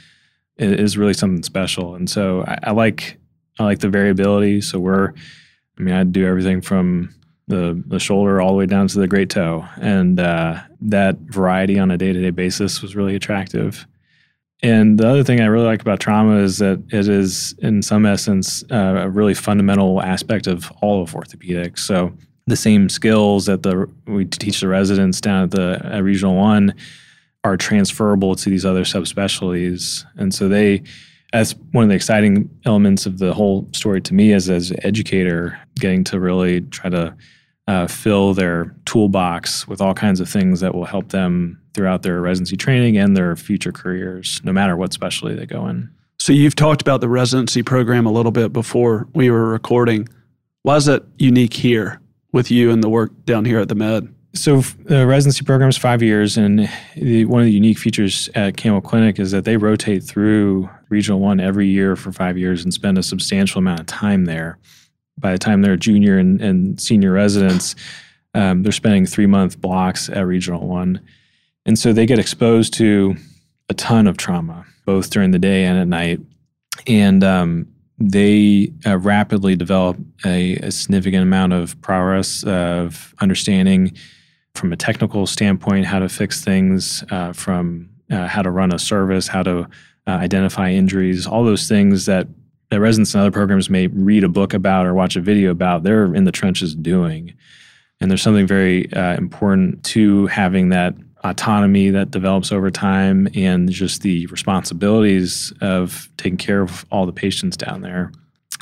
It 0.57 0.79
is 0.79 0.97
really 0.97 1.13
something 1.13 1.43
special. 1.43 1.95
And 1.95 2.09
so 2.09 2.43
I, 2.47 2.57
I 2.63 2.71
like 2.71 3.17
i 3.59 3.63
like 3.63 3.79
the 3.79 3.89
variability. 3.89 4.61
So 4.61 4.79
we're 4.79 5.13
i 5.77 5.81
mean 5.81 5.93
i 5.93 6.03
do 6.03 6.25
everything 6.25 6.61
from 6.61 7.13
the, 7.47 7.81
the 7.87 7.99
shoulder 7.99 8.41
all 8.41 8.49
the 8.49 8.57
way 8.57 8.65
down 8.65 8.87
to 8.87 8.99
the 8.99 9.07
great 9.07 9.29
toe 9.29 9.65
and 9.77 10.19
uh, 10.19 10.61
that 10.79 11.17
variety 11.19 11.77
on 11.77 11.91
a 11.91 11.97
day-to-day 11.97 12.29
basis 12.29 12.81
was 12.81 12.95
really 12.95 13.15
attractive 13.15 13.85
and 14.63 14.99
the 14.99 15.07
other 15.07 15.23
thing 15.23 15.41
I 15.41 15.45
really 15.45 15.65
like 15.65 15.81
about 15.81 15.99
trauma 15.99 16.37
is 16.37 16.59
that 16.59 16.81
it 16.91 17.07
is, 17.07 17.55
in 17.59 17.81
some 17.81 18.05
essence, 18.05 18.63
uh, 18.71 19.01
a 19.01 19.09
really 19.09 19.33
fundamental 19.33 20.01
aspect 20.01 20.45
of 20.45 20.71
all 20.81 21.01
of 21.01 21.13
orthopedics. 21.13 21.79
So 21.79 22.13
the 22.45 22.55
same 22.55 22.87
skills 22.87 23.47
that 23.47 23.63
the 23.63 23.89
we 24.05 24.25
teach 24.25 24.59
the 24.59 24.67
residents 24.67 25.19
down 25.19 25.43
at 25.43 25.51
the 25.51 25.81
at 25.83 26.03
Regional 26.03 26.35
One 26.35 26.75
are 27.43 27.57
transferable 27.57 28.35
to 28.35 28.49
these 28.49 28.65
other 28.65 28.83
subspecialties, 28.83 30.05
and 30.17 30.33
so 30.33 30.47
they. 30.47 30.83
That's 31.31 31.53
one 31.71 31.83
of 31.83 31.89
the 31.89 31.95
exciting 31.95 32.49
elements 32.65 33.05
of 33.05 33.19
the 33.19 33.33
whole 33.33 33.67
story 33.73 34.01
to 34.01 34.13
me 34.13 34.33
as 34.33 34.49
as 34.49 34.71
an 34.71 34.85
educator, 34.85 35.57
getting 35.75 36.03
to 36.05 36.19
really 36.19 36.61
try 36.61 36.89
to 36.89 37.15
uh, 37.67 37.87
fill 37.87 38.33
their 38.33 38.75
toolbox 38.85 39.67
with 39.67 39.81
all 39.81 39.93
kinds 39.93 40.19
of 40.19 40.27
things 40.27 40.59
that 40.59 40.75
will 40.75 40.85
help 40.85 41.09
them 41.09 41.61
throughout 41.73 42.03
their 42.03 42.19
residency 42.19 42.57
training 42.57 42.97
and 42.97 43.15
their 43.15 43.35
future 43.35 43.71
careers, 43.71 44.41
no 44.43 44.51
matter 44.51 44.75
what 44.75 44.91
specialty 44.91 45.35
they 45.35 45.45
go 45.45 45.67
in. 45.67 45.89
So 46.19 46.33
you've 46.33 46.55
talked 46.55 46.81
about 46.81 47.01
the 47.01 47.09
residency 47.09 47.63
program 47.63 48.05
a 48.05 48.11
little 48.11 48.31
bit 48.31 48.51
before 48.51 49.07
we 49.13 49.31
were 49.31 49.49
recording. 49.49 50.07
Why 50.63 50.75
is 50.75 50.85
that 50.85 51.03
unique 51.17 51.53
here 51.53 51.99
with 52.33 52.51
you 52.51 52.71
and 52.71 52.83
the 52.83 52.89
work 52.89 53.11
down 53.25 53.45
here 53.45 53.59
at 53.59 53.69
the 53.69 53.75
Med? 53.75 54.13
So 54.33 54.61
the 54.61 55.07
residency 55.07 55.43
program 55.43 55.69
is 55.69 55.77
five 55.77 56.03
years, 56.03 56.37
and 56.37 56.69
the, 56.95 57.25
one 57.25 57.41
of 57.41 57.45
the 57.45 57.51
unique 57.51 57.77
features 57.77 58.29
at 58.35 58.55
Campbell 58.55 58.81
Clinic 58.81 59.19
is 59.19 59.31
that 59.31 59.45
they 59.45 59.57
rotate 59.57 60.03
through 60.03 60.69
Regional 60.91 61.19
One 61.19 61.39
every 61.39 61.67
year 61.67 61.95
for 61.95 62.11
five 62.11 62.37
years 62.37 62.63
and 62.63 62.73
spend 62.73 62.97
a 62.97 63.03
substantial 63.03 63.59
amount 63.59 63.79
of 63.79 63.85
time 63.87 64.25
there. 64.25 64.59
By 65.17 65.31
the 65.31 65.37
time 65.37 65.61
they're 65.61 65.77
junior 65.77 66.17
and, 66.17 66.41
and 66.41 66.79
senior 66.79 67.11
residents, 67.11 67.75
um, 68.33 68.63
they're 68.63 68.71
spending 68.71 69.05
three 69.05 69.25
month 69.25 69.59
blocks 69.59 70.09
at 70.09 70.27
Regional 70.27 70.67
One. 70.67 71.01
And 71.65 71.79
so 71.79 71.93
they 71.93 72.05
get 72.05 72.19
exposed 72.19 72.73
to 72.75 73.15
a 73.69 73.73
ton 73.73 74.07
of 74.07 74.17
trauma, 74.17 74.65
both 74.85 75.09
during 75.09 75.31
the 75.31 75.39
day 75.39 75.65
and 75.65 75.79
at 75.79 75.87
night. 75.87 76.19
And 76.87 77.23
um, 77.23 77.67
they 77.99 78.71
uh, 78.85 78.97
rapidly 78.97 79.55
develop 79.55 79.97
a, 80.25 80.55
a, 80.57 80.71
significant 80.71 81.23
amount 81.23 81.53
of 81.53 81.79
progress 81.81 82.43
of 82.43 83.13
understanding 83.19 83.93
from 84.55 84.73
a 84.73 84.77
technical 84.77 85.27
standpoint 85.27 85.85
how 85.85 85.99
to 85.99 86.09
fix 86.09 86.43
things, 86.43 87.03
uh, 87.11 87.31
from 87.33 87.89
uh, 88.11 88.27
how 88.27 88.41
to 88.41 88.49
run 88.49 88.73
a 88.73 88.79
service, 88.79 89.27
how 89.27 89.43
to 89.43 89.67
uh, 90.07 90.11
identify 90.11 90.71
injuries, 90.71 91.27
all 91.27 91.43
those 91.43 91.67
things 91.67 92.05
that, 92.05 92.27
that 92.69 92.79
residents 92.79 93.13
in 93.13 93.19
other 93.19 93.31
programs 93.31 93.69
may 93.69 93.87
read 93.87 94.23
a 94.23 94.29
book 94.29 94.53
about 94.53 94.85
or 94.85 94.93
watch 94.93 95.15
a 95.15 95.21
video 95.21 95.51
about, 95.51 95.83
they're 95.83 96.13
in 96.15 96.23
the 96.23 96.31
trenches 96.31 96.75
doing. 96.75 97.33
And 97.99 98.09
there's 98.09 98.21
something 98.21 98.47
very 98.47 98.91
uh, 98.93 99.15
important 99.15 99.83
to 99.85 100.27
having 100.27 100.69
that 100.69 100.95
autonomy 101.23 101.91
that 101.91 102.09
develops 102.09 102.51
over 102.51 102.71
time 102.71 103.27
and 103.35 103.69
just 103.69 104.01
the 104.01 104.25
responsibilities 104.27 105.53
of 105.61 106.09
taking 106.17 106.37
care 106.37 106.61
of 106.61 106.85
all 106.91 107.05
the 107.05 107.13
patients 107.13 107.55
down 107.55 107.81
there. 107.81 108.11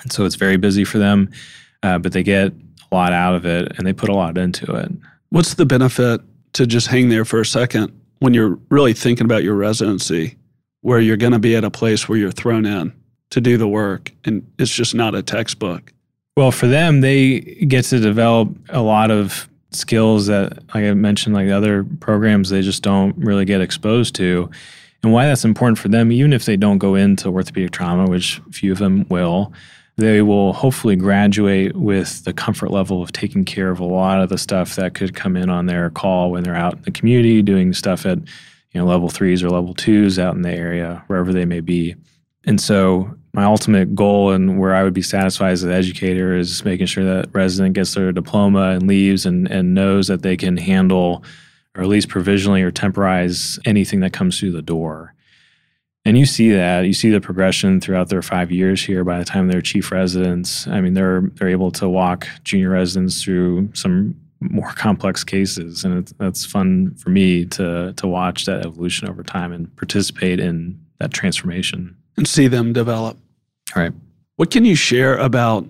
And 0.01 0.11
so 0.11 0.25
it's 0.25 0.35
very 0.35 0.57
busy 0.57 0.83
for 0.83 0.97
them, 0.97 1.29
uh, 1.83 1.99
but 1.99 2.11
they 2.11 2.23
get 2.23 2.51
a 2.91 2.95
lot 2.95 3.13
out 3.13 3.35
of 3.35 3.45
it 3.45 3.77
and 3.77 3.87
they 3.87 3.93
put 3.93 4.09
a 4.09 4.13
lot 4.13 4.37
into 4.37 4.75
it. 4.75 4.91
What's 5.29 5.53
the 5.53 5.65
benefit 5.65 6.21
to 6.53 6.67
just 6.67 6.87
hang 6.87 7.09
there 7.09 7.25
for 7.25 7.39
a 7.39 7.45
second 7.45 7.93
when 8.19 8.33
you're 8.33 8.59
really 8.69 8.93
thinking 8.93 9.25
about 9.25 9.43
your 9.43 9.55
residency, 9.55 10.35
where 10.81 10.99
you're 10.99 11.17
going 11.17 11.33
to 11.33 11.39
be 11.39 11.55
at 11.55 11.63
a 11.63 11.71
place 11.71 12.07
where 12.07 12.17
you're 12.17 12.31
thrown 12.31 12.65
in 12.65 12.93
to 13.31 13.41
do 13.41 13.57
the 13.57 13.67
work 13.67 14.11
and 14.25 14.45
it's 14.57 14.73
just 14.73 14.95
not 14.95 15.15
a 15.15 15.21
textbook? 15.21 15.93
Well, 16.37 16.51
for 16.51 16.67
them, 16.67 17.01
they 17.01 17.41
get 17.41 17.85
to 17.85 17.99
develop 17.99 18.49
a 18.69 18.81
lot 18.81 19.11
of 19.11 19.49
skills 19.71 20.27
that, 20.27 20.57
like 20.73 20.85
I 20.85 20.93
mentioned, 20.93 21.35
like 21.35 21.49
other 21.49 21.83
programs, 21.99 22.49
they 22.49 22.61
just 22.61 22.81
don't 22.81 23.15
really 23.17 23.45
get 23.45 23.61
exposed 23.61 24.15
to. 24.15 24.49
And 25.03 25.13
why 25.13 25.25
that's 25.25 25.45
important 25.45 25.77
for 25.77 25.89
them, 25.89 26.11
even 26.11 26.33
if 26.33 26.45
they 26.45 26.57
don't 26.57 26.77
go 26.77 26.95
into 26.95 27.29
orthopedic 27.29 27.71
trauma, 27.71 28.09
which 28.09 28.41
few 28.51 28.71
of 28.71 28.79
them 28.79 29.05
will, 29.09 29.53
they 29.97 30.21
will 30.21 30.53
hopefully 30.53 30.95
graduate 30.95 31.75
with 31.75 32.23
the 32.23 32.33
comfort 32.33 32.71
level 32.71 33.01
of 33.01 33.11
taking 33.11 33.43
care 33.43 33.69
of 33.69 33.79
a 33.79 33.85
lot 33.85 34.21
of 34.21 34.29
the 34.29 34.37
stuff 34.37 34.75
that 34.75 34.93
could 34.93 35.13
come 35.13 35.35
in 35.35 35.49
on 35.49 35.65
their 35.65 35.89
call 35.89 36.31
when 36.31 36.43
they're 36.43 36.55
out 36.55 36.75
in 36.75 36.81
the 36.83 36.91
community 36.91 37.41
doing 37.41 37.73
stuff 37.73 38.05
at 38.05 38.19
you 38.71 38.79
know 38.79 38.85
level 38.85 39.09
threes 39.09 39.43
or 39.43 39.49
level 39.49 39.73
twos 39.73 40.19
out 40.19 40.35
in 40.35 40.41
the 40.41 40.51
area 40.51 41.03
wherever 41.07 41.33
they 41.33 41.45
may 41.45 41.59
be 41.59 41.95
and 42.45 42.59
so 42.59 43.15
my 43.33 43.43
ultimate 43.43 43.93
goal 43.95 44.31
and 44.31 44.59
where 44.59 44.73
I 44.73 44.83
would 44.83 44.93
be 44.93 45.01
satisfied 45.01 45.51
as 45.51 45.63
an 45.63 45.71
educator 45.71 46.35
is 46.35 46.65
making 46.65 46.87
sure 46.87 47.03
that 47.03 47.29
resident 47.33 47.75
gets 47.75 47.93
their 47.93 48.11
diploma 48.11 48.71
and 48.71 48.87
leaves 48.87 49.25
and, 49.25 49.49
and 49.51 49.73
knows 49.73 50.07
that 50.07 50.23
they 50.23 50.35
can 50.35 50.57
handle 50.57 51.23
or 51.75 51.83
at 51.83 51.89
least 51.89 52.09
provisionally 52.09 52.63
or 52.63 52.71
temporize 52.71 53.59
anything 53.65 53.99
that 53.99 54.13
comes 54.13 54.39
through 54.39 54.51
the 54.51 54.61
door. 54.61 55.13
And 56.05 56.17
you 56.17 56.25
see 56.25 56.51
that 56.51 56.85
you 56.85 56.93
see 56.93 57.11
the 57.11 57.21
progression 57.21 57.79
throughout 57.79 58.09
their 58.09 58.21
five 58.21 58.51
years 58.51 58.83
here. 58.83 59.03
By 59.03 59.19
the 59.19 59.25
time 59.25 59.47
they're 59.47 59.61
chief 59.61 59.91
residents, 59.91 60.65
I 60.65 60.81
mean 60.81 60.93
they're 60.93 61.21
they're 61.35 61.49
able 61.49 61.71
to 61.71 61.87
walk 61.87 62.27
junior 62.43 62.71
residents 62.71 63.21
through 63.21 63.69
some 63.73 64.15
more 64.41 64.71
complex 64.71 65.23
cases, 65.23 65.83
and 65.83 65.97
it's, 65.97 66.13
that's 66.13 66.45
fun 66.45 66.95
for 66.95 67.09
me 67.09 67.45
to 67.45 67.93
to 67.93 68.07
watch 68.07 68.45
that 68.45 68.65
evolution 68.65 69.09
over 69.09 69.23
time 69.23 69.51
and 69.51 69.75
participate 69.75 70.39
in 70.39 70.79
that 70.99 71.11
transformation 71.11 71.95
and 72.17 72.27
see 72.27 72.47
them 72.47 72.73
develop. 72.73 73.17
All 73.75 73.83
right. 73.83 73.93
What 74.37 74.51
can 74.51 74.65
you 74.65 74.75
share 74.75 75.17
about 75.17 75.67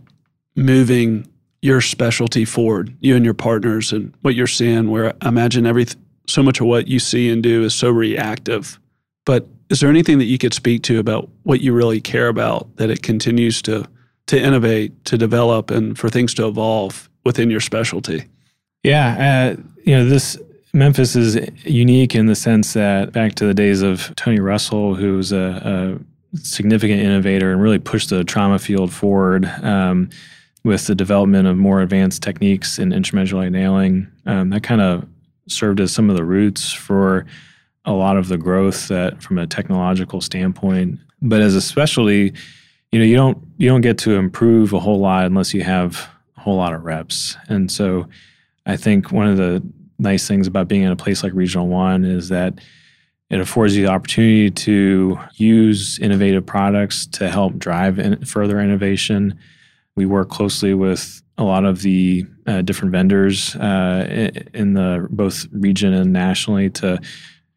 moving 0.56 1.28
your 1.62 1.82
specialty 1.82 2.46
forward, 2.46 2.96
you 3.02 3.16
and 3.16 3.26
your 3.26 3.34
partners, 3.34 3.92
and 3.92 4.14
what 4.22 4.36
you're 4.36 4.48
seeing? 4.48 4.90
Where 4.92 5.14
I 5.22 5.30
imagine 5.30 5.66
every 5.66 5.88
so 6.28 6.44
much 6.44 6.60
of 6.62 6.68
what 6.68 6.88
you 6.88 7.00
see 7.00 7.30
and 7.30 7.42
do 7.42 7.64
is 7.64 7.74
so 7.74 7.90
reactive. 7.90 8.80
But 9.26 9.48
is 9.70 9.80
there 9.80 9.90
anything 9.90 10.20
that 10.20 10.26
you 10.26 10.38
could 10.38 10.54
speak 10.54 10.84
to 10.84 11.00
about 11.00 11.30
what 11.44 11.62
you 11.62 11.74
really 11.74 12.02
care 12.02 12.28
about 12.28 12.76
that 12.78 12.90
it 12.90 13.04
continues 13.04 13.62
to 13.64 13.86
to 14.28 14.40
innovate, 14.40 15.06
to 15.06 15.18
develop, 15.18 15.72
and 15.72 15.98
for 15.98 16.08
things 16.08 16.36
to 16.36 16.48
evolve 16.48 17.10
within 17.26 17.50
your 17.50 17.60
specialty? 17.60 18.26
Yeah, 18.84 19.56
uh, 19.58 19.62
you 19.84 19.96
know 19.96 20.06
this 20.06 20.38
Memphis 20.74 21.16
is 21.16 21.38
unique 21.64 22.16
in 22.16 22.28
the 22.28 22.36
sense 22.36 22.74
that 22.74 23.12
back 23.12 23.36
to 23.36 23.46
the 23.46 23.54
days 23.54 23.82
of 23.82 24.14
Tony 24.16 24.40
Russell, 24.40 24.96
who 24.96 25.18
was 25.18 25.32
a, 25.32 26.00
a 26.34 26.38
significant 26.38 27.02
innovator 27.02 27.52
and 27.52 27.62
really 27.62 27.80
pushed 27.80 28.10
the 28.10 28.24
trauma 28.24 28.60
field 28.60 28.94
forward 28.94 29.46
um, 29.64 30.10
with 30.64 30.88
the 30.88 30.96
development 30.96 31.48
of 31.48 31.58
more 31.58 31.82
advanced 31.82 32.22
techniques 32.22 32.78
in 32.78 32.90
intramedullary 32.90 33.52
nailing. 33.52 34.08
Um, 34.26 34.52
that 34.52 34.64
kind 34.64 34.82
of 34.82 35.08
served 35.48 35.80
as 35.80 35.92
some 35.92 36.10
of 36.10 36.16
the 36.16 36.24
roots 36.24 36.72
for 36.72 37.26
a 37.86 37.94
lot 37.94 38.18
of 38.18 38.28
the 38.28 38.38
growth 38.38 38.88
that 38.90 39.24
from 39.24 39.40
a 39.40 39.48
technological 39.48 40.22
standpoint. 40.22 41.00
But 41.22 41.42
as 41.42 41.56
a 41.56 41.62
specialty, 41.62 42.34
you 42.92 43.00
know, 43.00 43.06
you 43.06 43.16
don't 43.16 43.38
you 43.58 43.68
don't 43.68 43.82
get 43.82 43.98
to 44.00 44.16
improve 44.16 44.74
a 44.74 44.80
whole 44.80 45.00
lot 45.00 45.26
unless 45.26 45.54
you 45.54 45.64
have 45.64 46.08
a 46.38 46.42
whole 46.42 46.58
lot 46.58 46.74
of 46.74 46.84
reps. 46.84 47.36
And 47.48 47.72
so 47.72 48.08
I 48.70 48.78
think 48.78 49.12
one 49.12 49.28
of 49.28 49.38
the 49.38 49.64
nice 49.98 50.28
things 50.28 50.46
about 50.46 50.68
being 50.68 50.84
in 50.84 50.92
a 50.92 50.96
place 50.96 51.24
like 51.24 51.34
Regional 51.34 51.68
One 51.68 52.06
is 52.06 52.30
that 52.30 52.60
it 53.32 53.40
affords 53.40 53.76
you 53.76 53.86
the 53.86 53.92
opportunity 53.92 54.52
to 54.52 55.20
use 55.36 55.98
innovative 56.00 56.46
products 56.46 57.08
to 57.08 57.30
help 57.30 57.58
drive 57.58 57.98
in 57.98 58.24
further 58.26 58.60
innovation. 58.60 59.38
We 59.96 60.06
work 60.06 60.30
closely 60.30 60.74
with 60.74 61.22
a 61.38 61.44
lot 61.44 61.66
of 61.66 61.82
the 61.82 62.26
uh, 62.46 62.62
different 62.62 62.92
vendors 62.92 63.56
uh, 63.56 64.30
in 64.54 64.74
the 64.74 65.08
both 65.10 65.48
region 65.52 65.94
and 65.94 66.14
nationally 66.14 66.70
to 66.72 67.00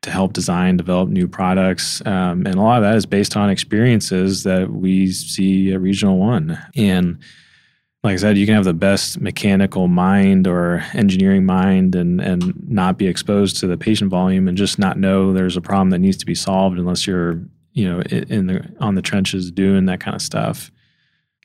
to 0.02 0.10
help 0.10 0.32
design, 0.32 0.76
develop 0.76 1.10
new 1.10 1.28
products, 1.28 2.04
um, 2.06 2.44
and 2.44 2.56
a 2.56 2.60
lot 2.60 2.78
of 2.78 2.82
that 2.82 2.96
is 2.96 3.06
based 3.06 3.36
on 3.36 3.50
experiences 3.50 4.42
that 4.42 4.68
we 4.68 5.12
see 5.12 5.72
at 5.72 5.80
Regional 5.80 6.18
One 6.18 6.58
and 6.74 7.18
like 8.04 8.14
I 8.14 8.16
said, 8.16 8.36
you 8.36 8.46
can 8.46 8.56
have 8.56 8.64
the 8.64 8.74
best 8.74 9.20
mechanical 9.20 9.86
mind 9.86 10.48
or 10.48 10.84
engineering 10.92 11.46
mind 11.46 11.94
and 11.94 12.20
and 12.20 12.54
not 12.68 12.98
be 12.98 13.06
exposed 13.06 13.58
to 13.58 13.66
the 13.68 13.76
patient 13.76 14.10
volume 14.10 14.48
and 14.48 14.56
just 14.56 14.78
not 14.78 14.98
know 14.98 15.32
there's 15.32 15.56
a 15.56 15.60
problem 15.60 15.90
that 15.90 16.00
needs 16.00 16.16
to 16.16 16.26
be 16.26 16.34
solved 16.34 16.78
unless 16.78 17.06
you're 17.06 17.40
you 17.72 17.88
know 17.88 18.00
in 18.02 18.46
the 18.48 18.68
on 18.80 18.96
the 18.96 19.02
trenches 19.02 19.50
doing 19.50 19.86
that 19.86 20.00
kind 20.00 20.16
of 20.16 20.22
stuff. 20.22 20.72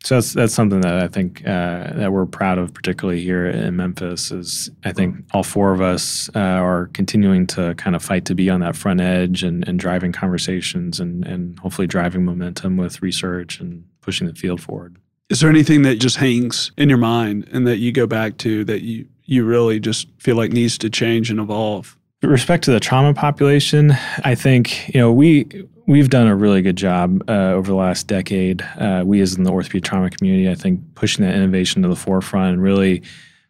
So 0.04 0.16
that's 0.16 0.34
that's 0.34 0.54
something 0.54 0.82
that 0.82 1.04
I 1.04 1.08
think 1.08 1.42
uh, 1.42 1.94
that 1.94 2.12
we're 2.12 2.26
proud 2.26 2.58
of, 2.58 2.74
particularly 2.74 3.22
here 3.22 3.48
in 3.48 3.76
Memphis. 3.76 4.32
Is 4.32 4.70
I 4.84 4.94
think 4.94 5.16
all 5.34 5.44
four 5.44 5.74
of 5.74 5.82
us 5.82 6.30
uh, 6.36 6.40
are 6.40 6.88
continuing 6.88 7.46
to 7.48 7.76
kind 7.76 7.96
of 7.96 8.04
fight 8.04 8.26
to 8.26 8.36
be 8.36 8.50
on 8.50 8.62
that 8.62 8.76
front 8.76 9.02
edge 9.02 9.44
and, 9.44 9.68
and 9.68 9.80
driving 9.80 10.12
conversations 10.12 11.00
and 11.00 11.26
and 11.26 11.60
hopefully 11.60 11.88
driving 11.88 12.26
momentum 12.26 12.78
with 12.78 13.02
research 13.02 13.60
and 13.60 13.86
pushing 14.02 14.28
the 14.28 14.34
field 14.34 14.62
forward. 14.62 14.98
Is 15.30 15.42
there 15.42 15.50
anything 15.50 15.82
that 15.82 15.96
just 15.96 16.18
hangs 16.18 16.72
in 16.78 16.88
your 16.88 16.98
mind 16.98 17.50
and 17.52 17.68
that 17.68 17.78
you 17.78 17.92
go 17.92 18.08
back 18.08 18.38
to 18.38 18.64
that 18.66 18.82
you 18.82 19.08
you 19.26 19.44
really 19.44 19.78
just 19.78 20.08
feel 20.20 20.38
like 20.38 20.54
needs 20.54 20.78
to 20.78 20.90
change 20.90 21.30
and 21.30 21.40
evolve? 21.40 21.98
With 22.22 22.32
respect 22.32 22.64
to 22.64 22.72
the 22.72 22.80
trauma 22.80 23.14
population, 23.14 23.92
I 24.24 24.36
think 24.36 24.94
you 24.94 25.02
know 25.02 25.12
we 25.12 25.46
we've 25.86 26.10
done 26.10 26.28
a 26.28 26.36
really 26.36 26.62
good 26.62 26.76
job 26.78 27.24
uh, 27.30 27.52
over 27.52 27.68
the 27.68 27.76
last 27.76 28.08
decade. 28.08 28.62
Uh, 28.78 29.04
we, 29.06 29.22
as 29.22 29.36
in 29.36 29.44
the 29.44 29.52
orthopedic 29.52 29.84
trauma 29.84 30.10
community, 30.10 30.50
I 30.50 30.56
think 30.56 30.82
pushing 30.96 31.26
that 31.26 31.36
innovation 31.36 31.82
to 31.82 31.88
the 31.88 31.96
forefront 31.96 32.54
and 32.54 32.62
really 32.62 33.02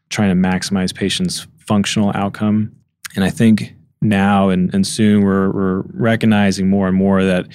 trying 0.09 0.29
to 0.29 0.49
maximize 0.49 0.93
patients' 0.93 1.47
functional 1.57 2.11
outcome. 2.15 2.71
And 3.15 3.23
I 3.23 3.29
think 3.29 3.73
now 4.01 4.49
and, 4.49 4.73
and 4.73 4.85
soon 4.85 5.23
we're, 5.23 5.51
we're 5.51 5.81
recognizing 5.93 6.69
more 6.69 6.87
and 6.87 6.95
more 6.95 7.23
that 7.23 7.47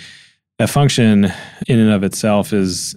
that 0.59 0.69
function 0.69 1.25
in 1.67 1.79
and 1.79 1.91
of 1.91 2.05
itself 2.05 2.53
is 2.53 2.97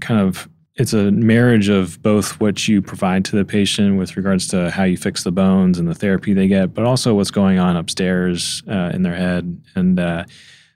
kind 0.00 0.20
of 0.20 0.48
it's 0.76 0.92
a 0.92 1.12
marriage 1.12 1.68
of 1.68 2.02
both 2.02 2.40
what 2.40 2.66
you 2.66 2.82
provide 2.82 3.24
to 3.26 3.36
the 3.36 3.44
patient 3.44 3.96
with 3.96 4.16
regards 4.16 4.48
to 4.48 4.70
how 4.70 4.82
you 4.82 4.96
fix 4.96 5.22
the 5.22 5.30
bones 5.30 5.78
and 5.78 5.88
the 5.88 5.94
therapy 5.94 6.32
they 6.32 6.48
get, 6.48 6.74
but 6.74 6.84
also 6.84 7.14
what's 7.14 7.30
going 7.30 7.60
on 7.60 7.76
upstairs 7.76 8.62
uh, 8.68 8.90
in 8.92 9.02
their 9.02 9.14
head 9.14 9.62
and 9.76 10.00
uh, 10.00 10.24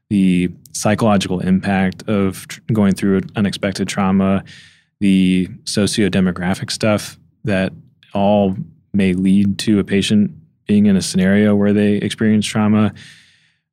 the 0.09 0.49
psychological 0.73 1.41
impact 1.41 2.09
of 2.09 2.47
tr- 2.47 2.61
going 2.73 2.95
through 2.95 3.23
unexpected 3.35 3.89
trauma, 3.89 4.45
the 5.01 5.49
socio-demographic 5.65 6.71
stuff 6.71 7.19
that 7.43 7.73
all 8.15 8.57
may 8.93 9.15
lead 9.15 9.59
to 9.59 9.81
a 9.81 9.85
patient 9.85 10.31
being 10.67 10.87
in 10.87 10.97
a 10.97 11.03
scenario 11.03 11.57
where 11.57 11.73
they 11.73 11.95
experience 11.95 12.47
trauma 12.47 12.95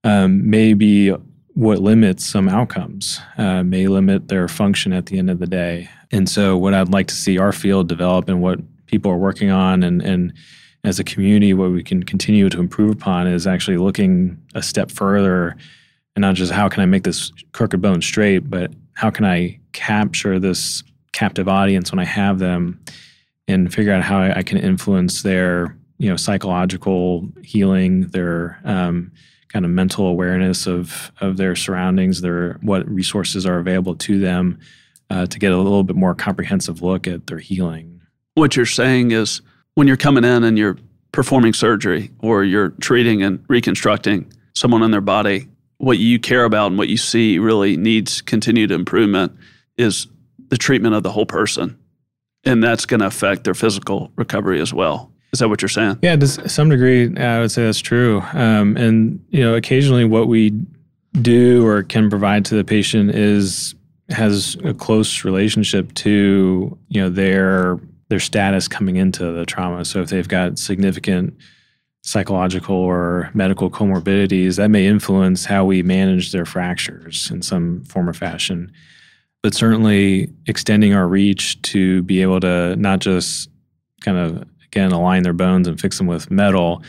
um, 0.04 0.50
may 0.50 0.74
be 0.74 1.14
what 1.56 1.80
limits 1.80 2.26
some 2.26 2.48
outcomes, 2.48 3.20
uh, 3.38 3.64
may 3.64 3.88
limit 3.88 4.28
their 4.28 4.48
function 4.48 4.94
at 4.94 5.08
the 5.08 5.18
end 5.18 5.30
of 5.30 5.40
the 5.40 5.48
day. 5.48 5.90
And 6.12 6.30
so, 6.30 6.58
what 6.58 6.74
I'd 6.74 6.90
like 6.90 7.08
to 7.08 7.16
see 7.16 7.38
our 7.38 7.52
field 7.52 7.90
develop 7.90 8.30
and 8.30 8.42
what 8.42 8.60
people 8.86 9.10
are 9.12 9.18
working 9.18 9.50
on, 9.50 9.82
and, 9.82 10.02
and 10.02 10.34
as 10.84 11.00
a 11.00 11.04
community, 11.04 11.54
what 11.54 11.72
we 11.72 11.84
can 11.84 12.04
continue 12.04 12.50
to 12.50 12.60
improve 12.60 12.92
upon 12.92 13.28
is 13.28 13.48
actually 13.48 13.78
looking 13.78 14.38
a 14.54 14.62
step 14.62 14.92
further 14.92 15.56
and 16.16 16.22
not 16.22 16.36
just 16.36 16.52
how 16.52 16.70
can 16.70 16.82
I 16.84 16.86
make 16.86 17.04
this 17.04 17.32
crooked 17.54 17.82
bone 17.82 18.02
straight, 18.02 18.50
but 18.50 18.72
how 18.94 19.10
can 19.10 19.26
I 19.26 19.60
capture 19.74 20.40
this 20.40 20.84
captive 21.12 21.48
audience 21.48 21.92
when 21.92 22.00
I 22.00 22.06
have 22.06 22.40
them 22.40 22.80
and 23.48 23.74
figure 23.74 23.94
out 23.94 24.04
how 24.04 24.22
I, 24.22 24.44
can 24.44 24.58
influence 24.58 25.24
their 25.24 25.78
you 25.98 26.10
know 26.10 26.18
psychological 26.18 27.28
healing, 27.44 28.08
their 28.08 28.60
um, 28.64 29.12
kind 29.56 29.64
of 29.64 29.72
mental 29.72 30.06
awareness 30.08 30.68
of 30.68 31.14
of 31.22 31.38
their 31.38 31.56
surroundings, 31.56 32.20
their 32.20 32.56
what 32.56 32.86
resources 32.90 33.46
are 33.46 33.58
available 33.58 33.96
to 33.96 34.20
them 34.20 34.60
uh, 35.10 35.26
to 35.28 35.40
get 35.40 35.54
a 35.54 35.58
little 35.58 35.82
bit 35.82 35.96
more 35.96 36.14
comprehensive 36.14 36.82
look 36.82 37.08
at 37.08 37.28
their 37.28 37.40
healing. 37.40 38.02
What 38.34 38.58
you're 38.58 38.66
saying 38.66 39.12
is 39.12 39.42
when 39.76 39.88
you're 39.88 39.96
coming 39.96 40.26
in 40.26 40.44
and 40.44 40.58
you're 40.58 40.78
performing 41.14 41.54
surgery 41.54 42.12
or 42.20 42.44
you're 42.44 42.72
treating 42.82 43.24
and 43.24 43.46
reconstructing 43.48 44.30
someone 44.56 44.84
in 44.84 44.92
their 44.92 45.00
body, 45.00 45.48
what 45.78 46.00
you 46.00 46.20
care 46.20 46.44
about 46.44 46.68
and 46.68 46.78
what 46.78 46.90
you 46.90 46.98
see 46.98 47.40
really 47.40 47.78
needs 47.78 48.22
continued 48.22 48.72
improvement 48.72 49.32
is 49.78 50.08
the 50.50 50.58
treatment 50.58 50.96
of 50.96 51.04
the 51.04 51.12
whole 51.14 51.26
person. 51.26 51.80
And 52.44 52.62
that's 52.62 52.86
going 52.86 53.00
to 53.00 53.06
affect 53.06 53.46
their 53.46 53.54
physical 53.54 54.12
recovery 54.18 54.60
as 54.60 54.74
well. 54.74 55.14
Is 55.34 55.40
that 55.40 55.50
what 55.50 55.62
you're 55.62 55.70
saying? 55.70 56.00
Yeah, 56.02 56.16
to 56.16 56.28
some 56.28 56.70
degree, 56.70 57.16
I 57.18 57.42
would 57.42 57.52
say 57.52 57.66
that's 57.66 57.80
true. 57.80 58.22
Um, 58.34 58.78
and 58.78 59.24
you 59.30 59.42
know, 59.42 59.56
occasionally, 59.56 60.06
what 60.06 60.28
we 60.28 60.52
do 61.22 61.66
or 61.66 61.84
can 61.84 62.10
provide 62.10 62.46
to 62.46 62.56
the 62.56 62.64
patient 62.64 63.12
is 63.12 63.76
has 64.10 64.56
a 64.64 64.74
close 64.74 65.26
relationship 65.26 65.94
to 65.96 66.78
you 66.90 67.02
know 67.02 67.10
their 67.10 67.80
their 68.10 68.20
status 68.20 68.68
coming 68.68 68.98
into 68.98 69.32
the 69.32 69.46
trauma. 69.46 69.84
So 69.84 70.02
if 70.02 70.10
they've 70.10 70.28
got 70.28 70.60
significant 70.60 71.36
psychological 72.04 72.76
or 72.76 73.32
medical 73.34 73.72
comorbidities, 73.72 74.58
that 74.58 74.70
may 74.70 74.86
influence 74.86 75.46
how 75.46 75.66
we 75.66 75.82
manage 75.82 76.32
their 76.32 76.46
fractures 76.46 77.32
in 77.32 77.42
some 77.42 77.84
form 77.86 78.08
or 78.08 78.14
fashion. 78.14 78.72
But 79.42 79.56
certainly 79.56 80.32
extending 80.46 80.94
our 80.94 81.08
reach 81.08 81.60
to 81.64 82.04
be 82.04 82.22
able 82.22 82.40
to 82.42 82.76
not 82.76 83.00
just 83.00 83.50
kind 84.02 84.18
of 84.18 84.48
again 84.76 84.92
align 84.92 85.24
their 85.24 85.34
bones 85.34 85.68
and 85.68 85.80
fix 85.80 85.98
them 85.98 86.08
with 86.08 86.30
metal, 86.30 86.84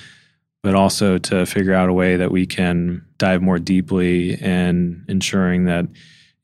but 0.63 0.75
also 0.75 1.19
to 1.19 1.47
figure 1.47 1.75
out 1.75 1.89
a 1.89 1.93
way 1.93 2.17
that 2.17 2.33
we 2.33 2.47
can 2.47 3.05
dive 3.19 3.41
more 3.41 3.59
deeply 3.59 4.35
in 4.43 5.05
ensuring 5.09 5.67
that 5.67 5.87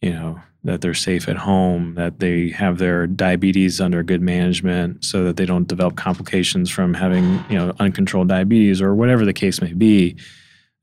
you 0.00 0.12
know 0.12 0.40
that 0.64 0.80
they're 0.80 0.94
safe 0.94 1.28
at 1.28 1.36
home, 1.36 1.94
that 1.96 2.20
they 2.20 2.48
have 2.50 2.78
their 2.78 3.08
diabetes 3.08 3.80
under 3.80 4.04
good 4.04 4.22
management 4.22 5.04
so 5.04 5.24
that 5.24 5.36
they 5.36 5.44
don't 5.44 5.66
develop 5.66 5.96
complications 5.96 6.70
from 6.70 6.94
having, 6.94 7.44
you 7.50 7.58
know, 7.58 7.72
uncontrolled 7.80 8.28
diabetes 8.28 8.80
or 8.80 8.94
whatever 8.94 9.24
the 9.24 9.32
case 9.32 9.60
may 9.60 9.72
be. 9.72 10.16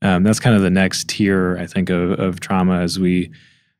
Um, 0.02 0.22
that's 0.22 0.38
kind 0.38 0.54
of 0.54 0.60
the 0.60 0.68
next 0.68 1.08
tier, 1.08 1.56
I 1.58 1.66
think, 1.66 1.88
of, 1.88 2.10
of 2.20 2.40
trauma 2.40 2.80
as 2.80 2.98
we 2.98 3.32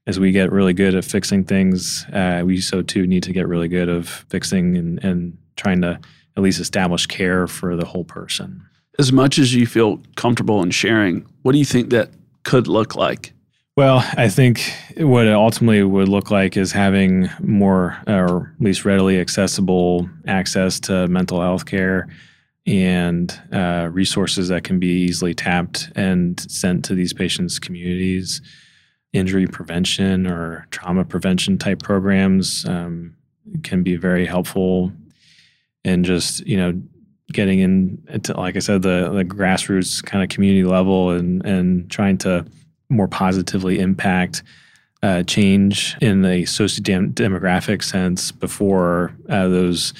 as 0.06 0.18
we 0.18 0.32
get 0.32 0.50
really 0.50 0.72
good 0.72 0.94
at 0.94 1.04
fixing 1.04 1.44
things, 1.44 2.06
uh, 2.14 2.42
we 2.44 2.60
so 2.60 2.80
too 2.80 3.06
need 3.06 3.22
to 3.24 3.32
get 3.32 3.46
really 3.46 3.68
good 3.68 3.90
of 3.90 4.08
fixing 4.30 4.76
and, 4.76 5.04
and 5.04 5.36
trying 5.56 5.82
to 5.82 6.00
at 6.40 6.44
least 6.44 6.60
establish 6.60 7.06
care 7.06 7.46
for 7.46 7.76
the 7.76 7.84
whole 7.84 8.04
person. 8.04 8.62
As 8.98 9.12
much 9.12 9.38
as 9.38 9.54
you 9.54 9.66
feel 9.66 10.00
comfortable 10.16 10.62
in 10.62 10.70
sharing, 10.70 11.26
what 11.42 11.52
do 11.52 11.58
you 11.58 11.64
think 11.64 11.90
that 11.90 12.10
could 12.44 12.66
look 12.66 12.96
like? 12.96 13.32
Well, 13.76 14.04
I 14.16 14.28
think 14.28 14.72
what 14.96 15.26
it 15.26 15.32
ultimately 15.32 15.82
would 15.82 16.08
look 16.08 16.30
like 16.30 16.56
is 16.56 16.72
having 16.72 17.30
more 17.40 17.96
or 18.06 18.54
at 18.58 18.64
least 18.64 18.84
readily 18.84 19.20
accessible 19.20 20.08
access 20.26 20.80
to 20.80 21.06
mental 21.08 21.40
health 21.40 21.66
care 21.66 22.08
and 22.66 23.38
uh, 23.52 23.88
resources 23.92 24.48
that 24.48 24.64
can 24.64 24.78
be 24.78 25.04
easily 25.04 25.34
tapped 25.34 25.90
and 25.94 26.40
sent 26.50 26.84
to 26.86 26.94
these 26.94 27.12
patients' 27.12 27.58
communities. 27.58 28.42
Injury 29.12 29.46
prevention 29.46 30.26
or 30.26 30.66
trauma 30.70 31.04
prevention 31.04 31.58
type 31.58 31.82
programs 31.82 32.64
um, 32.66 33.16
can 33.62 33.82
be 33.82 33.96
very 33.96 34.26
helpful 34.26 34.92
and 35.84 36.04
just 36.04 36.46
you 36.46 36.56
know 36.56 36.80
getting 37.32 37.60
in 37.60 38.02
into 38.08 38.38
like 38.38 38.56
I 38.56 38.60
said 38.60 38.82
the 38.82 39.10
the 39.10 39.24
grassroots 39.24 40.04
kind 40.04 40.22
of 40.22 40.30
community 40.30 40.64
level 40.64 41.10
and 41.10 41.44
and 41.44 41.90
trying 41.90 42.18
to 42.18 42.44
more 42.88 43.08
positively 43.08 43.78
impact 43.78 44.42
uh, 45.02 45.22
change 45.22 45.96
in 46.00 46.22
the 46.22 46.44
socio-demographic 46.44 47.82
sense 47.82 48.32
before 48.32 49.14
uh, 49.30 49.48
those 49.48 49.94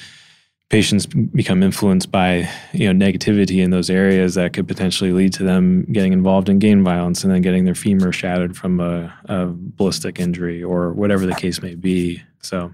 patients 0.69 1.05
become 1.05 1.63
influenced 1.63 2.11
by 2.11 2.49
you 2.71 2.91
know 2.91 3.05
negativity 3.05 3.61
in 3.61 3.71
those 3.71 3.89
areas 3.89 4.35
that 4.35 4.53
could 4.53 4.67
potentially 4.67 5.11
lead 5.11 5.33
to 5.33 5.43
them 5.43 5.83
getting 5.91 6.13
involved 6.13 6.47
in 6.47 6.59
gang 6.59 6.83
violence 6.83 7.23
and 7.23 7.33
then 7.33 7.41
getting 7.41 7.65
their 7.65 7.75
femur 7.75 8.11
shattered 8.11 8.55
from 8.55 8.79
a, 8.79 9.13
a 9.25 9.47
ballistic 9.47 10.19
injury 10.19 10.63
or 10.63 10.93
whatever 10.93 11.25
the 11.25 11.35
case 11.35 11.61
may 11.61 11.75
be. 11.75 12.21
So 12.41 12.73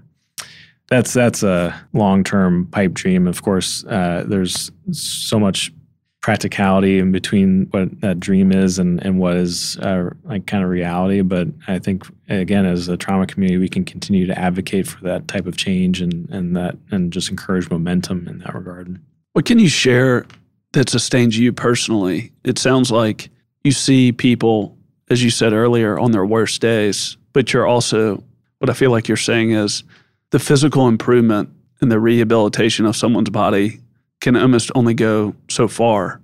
that's 0.88 1.12
that's 1.12 1.42
a 1.42 1.78
long 1.92 2.24
term 2.24 2.66
pipe 2.66 2.94
dream. 2.94 3.26
Of 3.26 3.42
course, 3.42 3.84
uh, 3.84 4.24
there's 4.26 4.70
so 4.90 5.38
much 5.38 5.72
practicality 6.20 6.98
in 6.98 7.12
between 7.12 7.66
what 7.70 8.00
that 8.00 8.18
dream 8.18 8.50
is 8.52 8.78
and 8.78 9.02
and 9.04 9.18
what 9.18 9.36
is 9.36 9.76
uh, 9.78 10.10
like 10.24 10.46
kind 10.46 10.64
of 10.64 10.70
reality. 10.70 11.20
But 11.20 11.48
I 11.66 11.78
think 11.78 12.04
again, 12.28 12.66
as 12.66 12.88
a 12.88 12.96
trauma 12.96 13.26
community, 13.26 13.58
we 13.58 13.68
can 13.68 13.84
continue 13.84 14.26
to 14.26 14.38
advocate 14.38 14.86
for 14.86 15.02
that 15.04 15.28
type 15.28 15.46
of 15.46 15.56
change 15.56 16.00
and 16.00 16.28
and 16.30 16.56
that 16.56 16.76
and 16.90 17.12
just 17.12 17.30
encourage 17.30 17.70
momentum 17.70 18.26
in 18.26 18.38
that 18.38 18.54
regard. 18.54 18.98
What 19.34 19.44
can 19.44 19.58
you 19.58 19.68
share 19.68 20.26
that 20.72 20.88
sustains 20.88 21.38
you 21.38 21.52
personally? 21.52 22.32
It 22.44 22.58
sounds 22.58 22.90
like 22.90 23.30
you 23.62 23.72
see 23.72 24.12
people, 24.12 24.76
as 25.10 25.22
you 25.22 25.30
said 25.30 25.52
earlier, 25.52 25.98
on 25.98 26.12
their 26.12 26.24
worst 26.26 26.60
days, 26.62 27.18
but 27.34 27.52
you're 27.52 27.66
also 27.66 28.22
what 28.58 28.70
I 28.70 28.72
feel 28.72 28.90
like 28.90 29.06
you're 29.06 29.16
saying 29.16 29.52
is 29.52 29.84
the 30.30 30.38
physical 30.38 30.88
improvement 30.88 31.50
and 31.80 31.90
the 31.90 32.00
rehabilitation 32.00 32.84
of 32.86 32.96
someone's 32.96 33.30
body 33.30 33.80
can 34.20 34.36
almost 34.36 34.70
only 34.74 34.94
go 34.94 35.34
so 35.48 35.68
far 35.68 36.20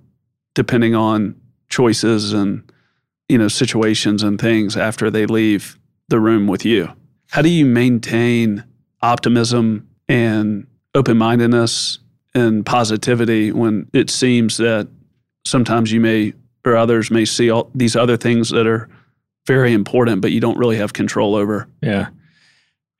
depending 0.53 0.95
on 0.95 1.35
choices 1.69 2.33
and 2.33 2.71
you 3.29 3.37
know 3.37 3.47
situations 3.47 4.23
and 4.23 4.39
things 4.39 4.77
after 4.77 5.09
they 5.09 5.25
leave 5.25 5.79
the 6.07 6.19
room 6.19 6.47
with 6.47 6.63
you. 6.63 6.91
How 7.31 7.41
do 7.41 7.49
you 7.49 7.65
maintain 7.65 8.63
optimism 9.01 9.87
and 10.07 10.67
open-mindedness 10.93 11.99
and 12.33 12.65
positivity 12.65 13.51
when 13.51 13.89
it 13.93 14.09
seems 14.09 14.57
that 14.57 14.87
sometimes 15.45 15.91
you 15.91 15.99
may 15.99 16.33
or 16.63 16.75
others 16.75 17.11
may 17.11 17.25
see 17.25 17.49
all 17.49 17.69
these 17.75 17.95
other 17.95 18.17
things 18.17 18.49
that 18.49 18.67
are 18.67 18.87
very 19.45 19.73
important 19.73 20.21
but 20.21 20.31
you 20.31 20.39
don't 20.39 20.57
really 20.57 20.77
have 20.77 20.93
control 20.93 21.35
over? 21.35 21.67
Yeah 21.81 22.09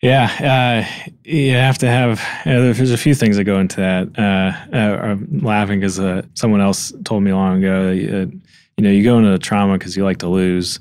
yeah, 0.02 0.86
uh, 0.86 1.10
you 1.24 1.54
have 1.54 1.78
to 1.80 1.88
have. 1.88 2.20
Uh, 2.46 2.74
there's 2.74 2.92
a 2.92 2.98
few 2.98 3.16
things 3.16 3.38
that 3.38 3.46
go 3.46 3.60
into 3.60 3.78
that. 3.78 4.20
Uh, 4.20 4.76
uh 4.76 4.98
I'm 5.02 5.40
laughing 5.40 5.80
because 5.80 6.00
uh, 6.00 6.24
someone 6.34 6.62
else 6.62 6.94
told 7.04 7.24
me 7.24 7.34
long 7.34 7.60
ago. 7.60 7.88
That, 7.88 8.40
you 8.78 8.84
know, 8.84 8.92
you 8.92 9.04
go 9.04 9.18
into 9.18 9.38
trauma 9.40 9.78
because 9.78 9.96
you 9.96 10.04
like 10.04 10.20
to 10.20 10.28
lose, 10.28 10.80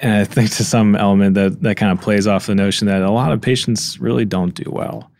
and 0.00 0.14
I 0.14 0.24
think 0.24 0.50
to 0.52 0.64
some 0.64 0.96
element 0.96 1.34
that 1.34 1.60
that 1.62 1.76
kind 1.76 1.92
of 1.92 2.00
plays 2.00 2.26
off 2.26 2.46
the 2.46 2.54
notion 2.54 2.86
that 2.88 3.02
a 3.02 3.10
lot 3.10 3.32
of 3.32 3.40
patients 3.40 4.00
really 4.00 4.24
don't 4.24 4.54
do 4.54 4.70
well. 4.70 5.10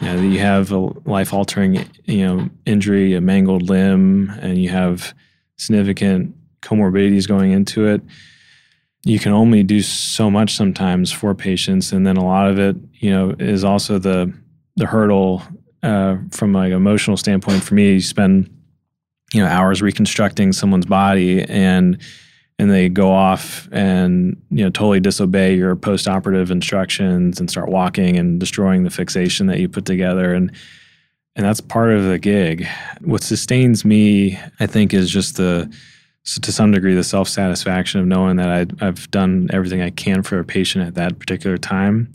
you, 0.00 0.06
know, 0.06 0.20
you 0.20 0.38
have 0.40 0.70
a 0.70 0.78
life 1.06 1.32
altering 1.32 1.88
you 2.04 2.26
know 2.26 2.50
injury, 2.66 3.14
a 3.14 3.20
mangled 3.20 3.62
limb, 3.62 4.30
and 4.42 4.58
you 4.58 4.68
have 4.68 5.14
significant 5.56 6.36
comorbidities 6.60 7.26
going 7.26 7.52
into 7.52 7.86
it. 7.86 8.02
You 9.04 9.18
can 9.18 9.32
only 9.32 9.62
do 9.62 9.80
so 9.80 10.30
much 10.30 10.54
sometimes 10.54 11.10
for 11.10 11.34
patients, 11.34 11.92
and 11.92 12.06
then 12.06 12.16
a 12.16 12.24
lot 12.24 12.48
of 12.48 12.58
it, 12.58 12.76
you 12.94 13.10
know, 13.10 13.34
is 13.38 13.64
also 13.64 13.98
the 13.98 14.32
the 14.76 14.86
hurdle 14.86 15.42
uh, 15.82 16.16
from 16.30 16.52
like 16.52 16.72
emotional 16.72 17.16
standpoint. 17.16 17.62
For 17.62 17.74
me, 17.74 17.94
you 17.94 18.00
spend 18.00 18.50
you 19.32 19.42
know 19.42 19.48
hours 19.48 19.82
reconstructing 19.82 20.52
someone's 20.52 20.86
body 20.86 21.42
and 21.44 22.00
and 22.58 22.70
they 22.70 22.88
go 22.88 23.10
off 23.10 23.68
and 23.72 24.36
you 24.50 24.64
know 24.64 24.70
totally 24.70 25.00
disobey 25.00 25.54
your 25.54 25.76
post-operative 25.76 26.50
instructions 26.50 27.40
and 27.40 27.50
start 27.50 27.68
walking 27.68 28.18
and 28.18 28.40
destroying 28.40 28.82
the 28.84 28.90
fixation 28.90 29.46
that 29.46 29.58
you 29.58 29.68
put 29.68 29.84
together 29.84 30.34
and 30.34 30.52
and 31.36 31.46
that's 31.46 31.60
part 31.60 31.90
of 31.92 32.04
the 32.04 32.18
gig 32.18 32.66
what 33.02 33.22
sustains 33.22 33.84
me 33.84 34.38
i 34.58 34.66
think 34.66 34.92
is 34.92 35.10
just 35.10 35.36
the 35.36 35.72
to 36.24 36.52
some 36.52 36.70
degree 36.70 36.94
the 36.94 37.02
self-satisfaction 37.02 37.98
of 37.98 38.06
knowing 38.06 38.36
that 38.36 38.48
I, 38.48 38.86
i've 38.86 39.10
done 39.10 39.48
everything 39.52 39.80
i 39.80 39.90
can 39.90 40.22
for 40.22 40.38
a 40.38 40.44
patient 40.44 40.86
at 40.86 40.94
that 40.94 41.18
particular 41.18 41.58
time. 41.58 42.10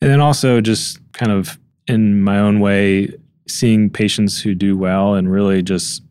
And 0.00 0.10
then 0.10 0.20
also 0.20 0.60
just 0.60 0.98
kind 1.12 1.30
of 1.30 1.58
in 1.86 2.22
my 2.22 2.38
own 2.38 2.60
way 2.60 3.08
seeing 3.48 3.90
patients 3.90 4.40
who 4.40 4.54
do 4.54 4.76
well 4.76 5.14
and 5.14 5.30
really 5.30 5.62
just 5.62 6.02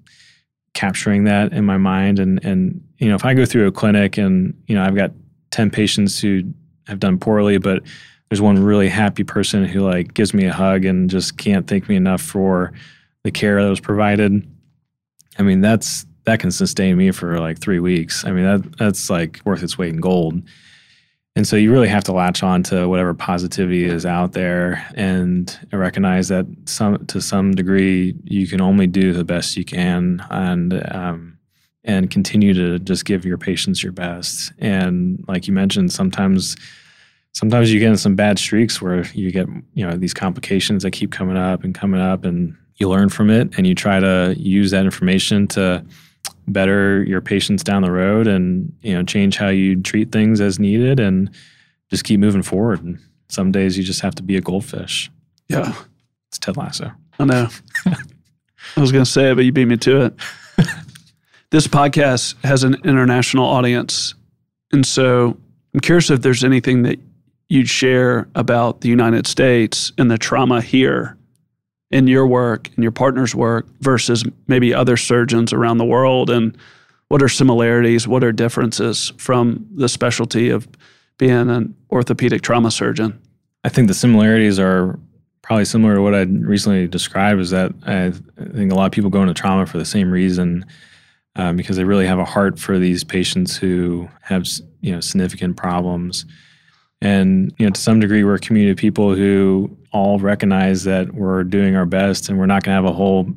capturing 0.73 1.25
that 1.25 1.51
in 1.51 1.65
my 1.65 1.77
mind. 1.77 2.19
And 2.19 2.43
and 2.45 2.81
you 3.01 3.09
know 3.09 3.15
if 3.15 3.25
i 3.25 3.33
go 3.33 3.45
through 3.45 3.67
a 3.67 3.71
clinic 3.71 4.17
and 4.17 4.53
you 4.67 4.75
know 4.75 4.83
i've 4.83 4.95
got 4.95 5.11
10 5.49 5.69
patients 5.71 6.19
who 6.19 6.43
have 6.87 6.99
done 6.99 7.17
poorly 7.17 7.57
but 7.57 7.83
there's 8.29 8.39
one 8.41 8.63
really 8.63 8.87
happy 8.87 9.23
person 9.25 9.65
who 9.65 9.81
like 9.81 10.13
gives 10.13 10.33
me 10.33 10.45
a 10.45 10.53
hug 10.53 10.85
and 10.85 11.09
just 11.09 11.37
can't 11.37 11.67
thank 11.67 11.89
me 11.89 11.95
enough 11.95 12.21
for 12.21 12.71
the 13.23 13.31
care 13.31 13.61
that 13.61 13.69
was 13.69 13.81
provided 13.81 14.47
i 15.37 15.43
mean 15.43 15.59
that's 15.59 16.05
that 16.25 16.39
can 16.39 16.51
sustain 16.51 16.97
me 16.97 17.11
for 17.11 17.39
like 17.39 17.59
three 17.59 17.79
weeks 17.79 18.25
i 18.25 18.31
mean 18.31 18.43
that 18.43 18.77
that's 18.77 19.09
like 19.09 19.39
worth 19.45 19.63
its 19.63 19.77
weight 19.77 19.93
in 19.93 19.99
gold 19.99 20.41
and 21.35 21.47
so 21.47 21.55
you 21.55 21.71
really 21.71 21.87
have 21.87 22.03
to 22.03 22.11
latch 22.11 22.43
on 22.43 22.61
to 22.63 22.89
whatever 22.89 23.13
positivity 23.13 23.85
is 23.85 24.05
out 24.05 24.33
there 24.33 24.85
and 24.95 25.57
recognize 25.71 26.27
that 26.27 26.45
some 26.65 27.05
to 27.05 27.21
some 27.21 27.53
degree 27.53 28.13
you 28.25 28.47
can 28.47 28.59
only 28.59 28.85
do 28.85 29.13
the 29.13 29.23
best 29.23 29.55
you 29.55 29.63
can 29.63 30.21
and 30.29 30.73
um, 30.93 31.37
and 31.83 32.11
continue 32.11 32.53
to 32.53 32.79
just 32.79 33.05
give 33.05 33.25
your 33.25 33.37
patients 33.37 33.81
your 33.81 33.91
best. 33.91 34.51
And 34.59 35.23
like 35.27 35.47
you 35.47 35.53
mentioned, 35.53 35.91
sometimes 35.91 36.55
sometimes 37.33 37.71
you 37.73 37.79
get 37.79 37.89
in 37.89 37.97
some 37.97 38.15
bad 38.15 38.37
streaks 38.37 38.81
where 38.81 39.05
you 39.13 39.31
get 39.31 39.47
you 39.73 39.87
know 39.87 39.95
these 39.95 40.13
complications 40.13 40.83
that 40.83 40.91
keep 40.91 41.11
coming 41.11 41.37
up 41.37 41.63
and 41.63 41.73
coming 41.73 42.01
up 42.01 42.25
and 42.25 42.55
you 42.75 42.89
learn 42.89 43.09
from 43.09 43.29
it 43.29 43.57
and 43.57 43.65
you 43.65 43.75
try 43.75 43.99
to 43.99 44.35
use 44.37 44.71
that 44.71 44.85
information 44.85 45.47
to 45.47 45.83
better 46.47 47.03
your 47.03 47.21
patients 47.21 47.63
down 47.63 47.81
the 47.81 47.91
road 47.91 48.27
and 48.27 48.73
you 48.81 48.93
know 48.93 49.03
change 49.03 49.37
how 49.37 49.49
you 49.49 49.81
treat 49.81 50.11
things 50.11 50.41
as 50.41 50.59
needed 50.59 50.99
and 50.99 51.29
just 51.89 52.03
keep 52.03 52.19
moving 52.19 52.41
forward 52.41 52.83
and 52.83 52.99
some 53.29 53.51
days 53.51 53.77
you 53.77 53.83
just 53.83 54.01
have 54.01 54.15
to 54.15 54.23
be 54.23 54.35
a 54.35 54.41
goldfish 54.41 55.09
Yeah, 55.47 55.73
it's 56.29 56.39
ted 56.39 56.57
lasso 56.57 56.91
I 57.21 57.25
know. 57.25 57.47
I 57.85 58.79
was 58.79 58.91
going 58.91 59.03
to 59.03 59.09
say 59.09 59.31
it, 59.31 59.35
but 59.35 59.45
you 59.45 59.51
beat 59.51 59.65
me 59.65 59.77
to 59.77 60.05
it. 60.05 60.13
this 61.51 61.67
podcast 61.67 62.35
has 62.43 62.63
an 62.63 62.77
international 62.83 63.45
audience. 63.45 64.15
And 64.71 64.85
so 64.85 65.37
I'm 65.73 65.79
curious 65.81 66.09
if 66.09 66.21
there's 66.21 66.43
anything 66.43 66.81
that 66.83 66.99
you'd 67.49 67.69
share 67.69 68.27
about 68.33 68.81
the 68.81 68.89
United 68.89 69.27
States 69.27 69.91
and 69.97 70.09
the 70.09 70.17
trauma 70.17 70.61
here 70.61 71.15
in 71.91 72.07
your 72.07 72.25
work 72.25 72.69
and 72.75 72.83
your 72.83 72.91
partner's 72.91 73.35
work 73.35 73.67
versus 73.81 74.23
maybe 74.47 74.73
other 74.73 74.97
surgeons 74.97 75.53
around 75.53 75.77
the 75.77 75.85
world. 75.85 76.29
And 76.29 76.57
what 77.09 77.21
are 77.21 77.29
similarities? 77.29 78.07
What 78.07 78.23
are 78.23 78.31
differences 78.31 79.11
from 79.17 79.67
the 79.75 79.89
specialty 79.89 80.49
of 80.49 80.67
being 81.17 81.49
an 81.49 81.75
orthopedic 81.91 82.41
trauma 82.41 82.71
surgeon? 82.71 83.19
I 83.63 83.69
think 83.69 83.87
the 83.87 83.93
similarities 83.93 84.59
are 84.59 84.97
probably 85.41 85.65
similar 85.65 85.95
to 85.95 86.01
what 86.01 86.15
I 86.15 86.21
recently 86.21 86.87
described. 86.87 87.41
Is 87.41 87.49
that 87.49 87.73
I 87.85 88.11
think 88.53 88.71
a 88.71 88.75
lot 88.75 88.85
of 88.85 88.91
people 88.91 89.09
go 89.09 89.21
into 89.21 89.33
trauma 89.33 89.65
for 89.65 89.77
the 89.77 89.85
same 89.85 90.09
reason, 90.09 90.65
um, 91.35 91.57
because 91.57 91.77
they 91.77 91.83
really 91.83 92.07
have 92.07 92.19
a 92.19 92.25
heart 92.25 92.57
for 92.57 92.79
these 92.79 93.03
patients 93.03 93.57
who 93.57 94.09
have 94.21 94.47
you 94.79 94.93
know 94.93 95.01
significant 95.01 95.57
problems, 95.57 96.25
and 97.01 97.53
you 97.57 97.65
know 97.65 97.71
to 97.71 97.79
some 97.79 97.99
degree 97.99 98.23
we're 98.23 98.35
a 98.35 98.39
community 98.39 98.71
of 98.71 98.77
people 98.77 99.15
who 99.15 99.75
all 99.91 100.19
recognize 100.19 100.83
that 100.83 101.13
we're 101.13 101.43
doing 101.43 101.75
our 101.75 101.85
best, 101.85 102.29
and 102.29 102.37
we're 102.37 102.45
not 102.45 102.63
going 102.63 102.75
to 102.75 102.83
have 102.83 102.85
a 102.85 102.95
whole 102.95 103.27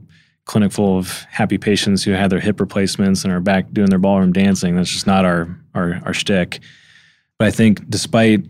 clinic 0.44 0.72
full 0.72 0.98
of 0.98 1.22
happy 1.30 1.56
patients 1.56 2.04
who 2.04 2.10
had 2.12 2.30
their 2.30 2.40
hip 2.40 2.60
replacements 2.60 3.24
and 3.24 3.32
are 3.32 3.40
back 3.40 3.72
doing 3.72 3.88
their 3.88 3.98
ballroom 3.98 4.32
dancing. 4.32 4.76
That's 4.76 4.90
just 4.90 5.06
not 5.06 5.24
our 5.24 5.58
our 5.74 6.00
our 6.04 6.14
shtick. 6.14 6.60
But 7.38 7.48
I 7.48 7.50
think 7.50 7.88
despite 7.88 8.44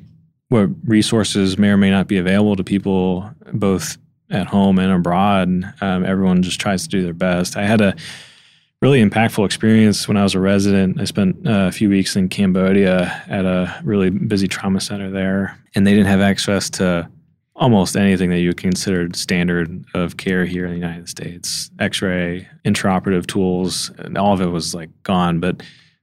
what 0.48 0.68
resources 0.84 1.58
may 1.58 1.68
or 1.68 1.76
may 1.76 1.90
not 1.90 2.06
be 2.06 2.18
available 2.18 2.54
to 2.56 2.64
people 2.64 3.30
both 3.52 3.96
at 4.30 4.46
home 4.46 4.78
and 4.78 4.92
abroad. 4.92 5.74
Um, 5.80 6.04
everyone 6.04 6.42
just 6.42 6.60
tries 6.60 6.82
to 6.84 6.88
do 6.88 7.02
their 7.02 7.12
best. 7.12 7.56
I 7.56 7.64
had 7.64 7.80
a 7.80 7.94
really 8.84 9.02
impactful 9.02 9.46
experience 9.46 10.06
when 10.06 10.18
I 10.18 10.22
was 10.22 10.34
a 10.34 10.40
resident. 10.40 11.00
I 11.00 11.04
spent 11.04 11.48
uh, 11.48 11.68
a 11.68 11.72
few 11.72 11.88
weeks 11.88 12.16
in 12.16 12.28
Cambodia 12.28 13.22
at 13.28 13.46
a 13.46 13.80
really 13.82 14.10
busy 14.10 14.46
trauma 14.46 14.78
center 14.78 15.10
there, 15.10 15.58
and 15.74 15.86
they 15.86 15.92
didn't 15.92 16.08
have 16.08 16.20
access 16.20 16.68
to 16.70 17.08
almost 17.56 17.96
anything 17.96 18.28
that 18.28 18.40
you 18.40 18.50
would 18.50 18.58
consider 18.58 19.08
standard 19.14 19.82
of 19.94 20.18
care 20.18 20.44
here 20.44 20.66
in 20.66 20.72
the 20.72 20.76
United 20.76 21.08
States. 21.08 21.70
X-ray, 21.78 22.46
intraoperative 22.66 23.24
tools, 23.26 23.90
and 23.96 24.18
all 24.18 24.34
of 24.34 24.42
it 24.42 24.48
was 24.48 24.74
like 24.74 24.90
gone. 25.02 25.40
But 25.40 25.62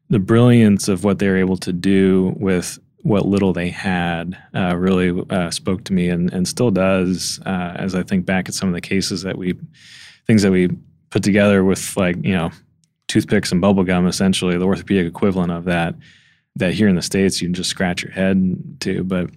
the 0.10 0.18
brilliance 0.18 0.88
of 0.88 1.04
what 1.04 1.20
they 1.20 1.28
were 1.28 1.38
able 1.38 1.58
to 1.58 1.72
do 1.72 2.34
with 2.40 2.80
what 3.04 3.28
little 3.28 3.54
they 3.54 3.70
had 3.70 4.36
uh, 4.56 4.76
really 4.76 5.24
uh, 5.30 5.52
spoke 5.52 5.84
to 5.84 5.94
me 5.94 6.10
and, 6.10 6.34
and 6.34 6.48
still 6.48 6.72
does 6.72 7.40
uh, 7.46 7.76
as 7.76 7.94
I 7.94 8.02
think 8.02 8.26
back 8.26 8.50
at 8.50 8.56
some 8.56 8.70
of 8.70 8.74
the 8.74 8.82
cases 8.82 9.22
that 9.22 9.38
we, 9.38 9.54
things 10.26 10.42
that 10.42 10.52
we 10.52 10.70
put 11.12 11.22
together 11.22 11.64
with 11.64 11.96
like, 11.96 12.16
you 12.24 12.34
know, 12.34 12.50
toothpicks 13.12 13.52
and 13.52 13.60
bubble 13.60 13.84
gum, 13.84 14.08
essentially 14.08 14.58
the 14.58 14.66
orthopedic 14.66 15.06
equivalent 15.06 15.52
of 15.52 15.66
that, 15.66 15.96
that 16.56 16.74
here 16.74 16.88
in 16.88 16.96
the 16.96 17.02
States 17.02 17.42
you 17.42 17.48
can 17.48 17.54
just 17.54 17.70
scratch 17.70 18.04
your 18.04 18.12
head 18.12 18.56
to, 18.80 19.04
but 19.04 19.30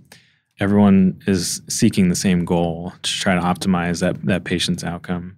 everyone 0.60 1.20
is 1.26 1.60
seeking 1.68 2.08
the 2.08 2.14
same 2.14 2.44
goal 2.44 2.92
to 3.02 3.10
try 3.10 3.34
to 3.34 3.40
optimize 3.40 4.00
that, 4.00 4.24
that 4.26 4.44
patient's 4.44 4.84
outcome. 4.84 5.36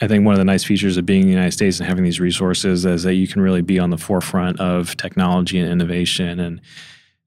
I 0.00 0.08
think 0.08 0.24
one 0.24 0.34
of 0.34 0.38
the 0.38 0.44
nice 0.44 0.64
features 0.64 0.96
of 0.96 1.06
being 1.06 1.22
in 1.22 1.26
the 1.28 1.32
United 1.32 1.52
States 1.52 1.78
and 1.78 1.88
having 1.88 2.04
these 2.04 2.20
resources 2.20 2.84
is 2.84 3.02
that 3.04 3.14
you 3.14 3.26
can 3.28 3.40
really 3.40 3.62
be 3.62 3.78
on 3.78 3.90
the 3.90 3.98
forefront 3.98 4.60
of 4.60 4.96
technology 4.96 5.58
and 5.58 5.70
innovation 5.70 6.40
and 6.40 6.60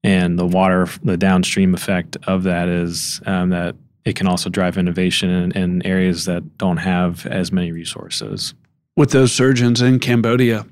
and 0.04 0.36
the 0.36 0.46
water, 0.46 0.88
the 1.04 1.16
downstream 1.16 1.74
effect 1.74 2.16
of 2.26 2.42
that 2.42 2.68
is 2.68 3.20
um, 3.24 3.50
that 3.50 3.76
it 4.04 4.16
can 4.16 4.26
also 4.26 4.50
drive 4.50 4.76
innovation 4.76 5.30
in, 5.30 5.52
in, 5.52 5.86
areas 5.86 6.24
that 6.24 6.58
don't 6.58 6.78
have 6.78 7.24
as 7.26 7.52
many 7.52 7.70
resources. 7.70 8.52
With 8.96 9.10
those 9.10 9.32
surgeons 9.32 9.80
in 9.80 9.98
Cambodia, 10.00 10.66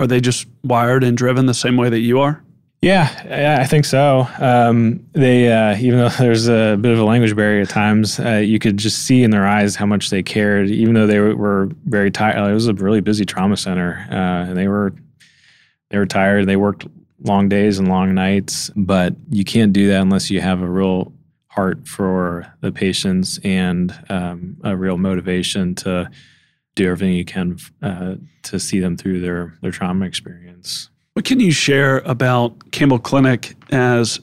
are 0.00 0.06
they 0.06 0.20
just 0.20 0.46
wired 0.64 1.04
and 1.04 1.16
driven 1.16 1.46
the 1.46 1.54
same 1.54 1.76
way 1.76 1.88
that 1.88 2.00
you 2.00 2.20
are? 2.20 2.42
Yeah, 2.82 3.60
I 3.60 3.64
think 3.66 3.84
so. 3.84 4.26
Um, 4.38 5.06
they, 5.12 5.52
uh, 5.52 5.76
even 5.76 6.00
though 6.00 6.08
there's 6.18 6.48
a 6.48 6.76
bit 6.80 6.92
of 6.92 6.98
a 6.98 7.04
language 7.04 7.36
barrier 7.36 7.62
at 7.62 7.68
times, 7.68 8.18
uh, 8.18 8.38
you 8.38 8.58
could 8.58 8.76
just 8.76 9.06
see 9.06 9.22
in 9.22 9.30
their 9.30 9.46
eyes 9.46 9.76
how 9.76 9.86
much 9.86 10.10
they 10.10 10.22
cared. 10.22 10.68
Even 10.68 10.94
though 10.94 11.06
they 11.06 11.20
were 11.20 11.68
very 11.84 12.10
tired, 12.10 12.50
it 12.50 12.52
was 12.52 12.66
a 12.66 12.74
really 12.74 13.00
busy 13.00 13.24
trauma 13.24 13.56
center, 13.56 14.04
uh, 14.10 14.48
and 14.48 14.56
they 14.56 14.66
were 14.66 14.92
they 15.90 15.98
were 15.98 16.06
tired. 16.06 16.46
They 16.46 16.56
worked 16.56 16.86
long 17.20 17.48
days 17.48 17.78
and 17.78 17.86
long 17.86 18.14
nights, 18.14 18.72
but 18.74 19.14
you 19.30 19.44
can't 19.44 19.72
do 19.72 19.86
that 19.88 20.00
unless 20.00 20.28
you 20.28 20.40
have 20.40 20.60
a 20.60 20.68
real 20.68 21.12
heart 21.46 21.86
for 21.86 22.52
the 22.62 22.72
patients 22.72 23.38
and 23.44 23.96
um, 24.08 24.56
a 24.64 24.76
real 24.76 24.98
motivation 24.98 25.76
to 25.76 26.10
do 26.74 26.86
everything 26.86 27.14
you 27.14 27.24
can 27.24 27.58
uh, 27.82 28.16
to 28.44 28.58
see 28.58 28.80
them 28.80 28.96
through 28.96 29.20
their 29.20 29.58
their 29.62 29.70
trauma 29.70 30.06
experience. 30.06 30.88
What 31.14 31.24
can 31.24 31.40
you 31.40 31.52
share 31.52 31.98
about 31.98 32.72
Campbell 32.72 32.98
Clinic 32.98 33.54
as 33.70 34.20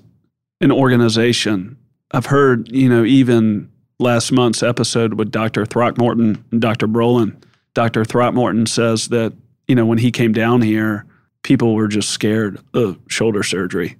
an 0.60 0.72
organization? 0.72 1.78
I've 2.12 2.26
heard, 2.26 2.72
you 2.72 2.90
know, 2.90 3.04
even 3.06 3.70
last 4.00 4.32
month's 4.32 4.64
episode 4.64 5.14
with 5.16 5.30
Dr. 5.30 5.66
Throckmorton 5.66 6.44
and 6.52 6.60
Dr. 6.60 6.88
Brolin, 6.88 7.36
Dr. 7.74 8.04
Throckmorton 8.04 8.66
says 8.66 9.10
that, 9.10 9.34
you 9.68 9.76
know, 9.76 9.86
when 9.86 10.00
he 10.00 10.12
came 10.12 10.32
down 10.32 10.62
here, 10.62 11.06
people 11.44 11.76
were 11.76 11.88
just 11.88 12.10
scared 12.10 12.60
of 12.74 12.98
shoulder 13.08 13.44
surgery. 13.44 13.98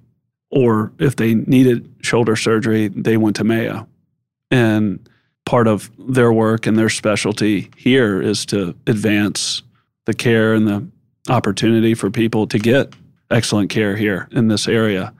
Or 0.50 0.92
if 0.98 1.16
they 1.16 1.34
needed 1.34 1.88
shoulder 2.02 2.34
surgery, 2.34 2.88
they 2.88 3.16
went 3.16 3.36
to 3.36 3.44
Mayo. 3.44 3.86
And 4.50 5.08
part 5.50 5.66
of 5.66 5.90
their 5.98 6.32
work 6.32 6.64
and 6.64 6.78
their 6.78 6.88
specialty 6.88 7.68
here 7.76 8.22
is 8.22 8.46
to 8.46 8.72
advance 8.86 9.64
the 10.06 10.14
care 10.14 10.54
and 10.54 10.68
the 10.68 10.86
opportunity 11.28 11.92
for 11.92 12.08
people 12.08 12.46
to 12.46 12.56
get 12.56 12.94
excellent 13.32 13.68
care 13.68 13.96
here 13.96 14.28
in 14.30 14.46
this 14.46 14.68
area. 14.68 15.12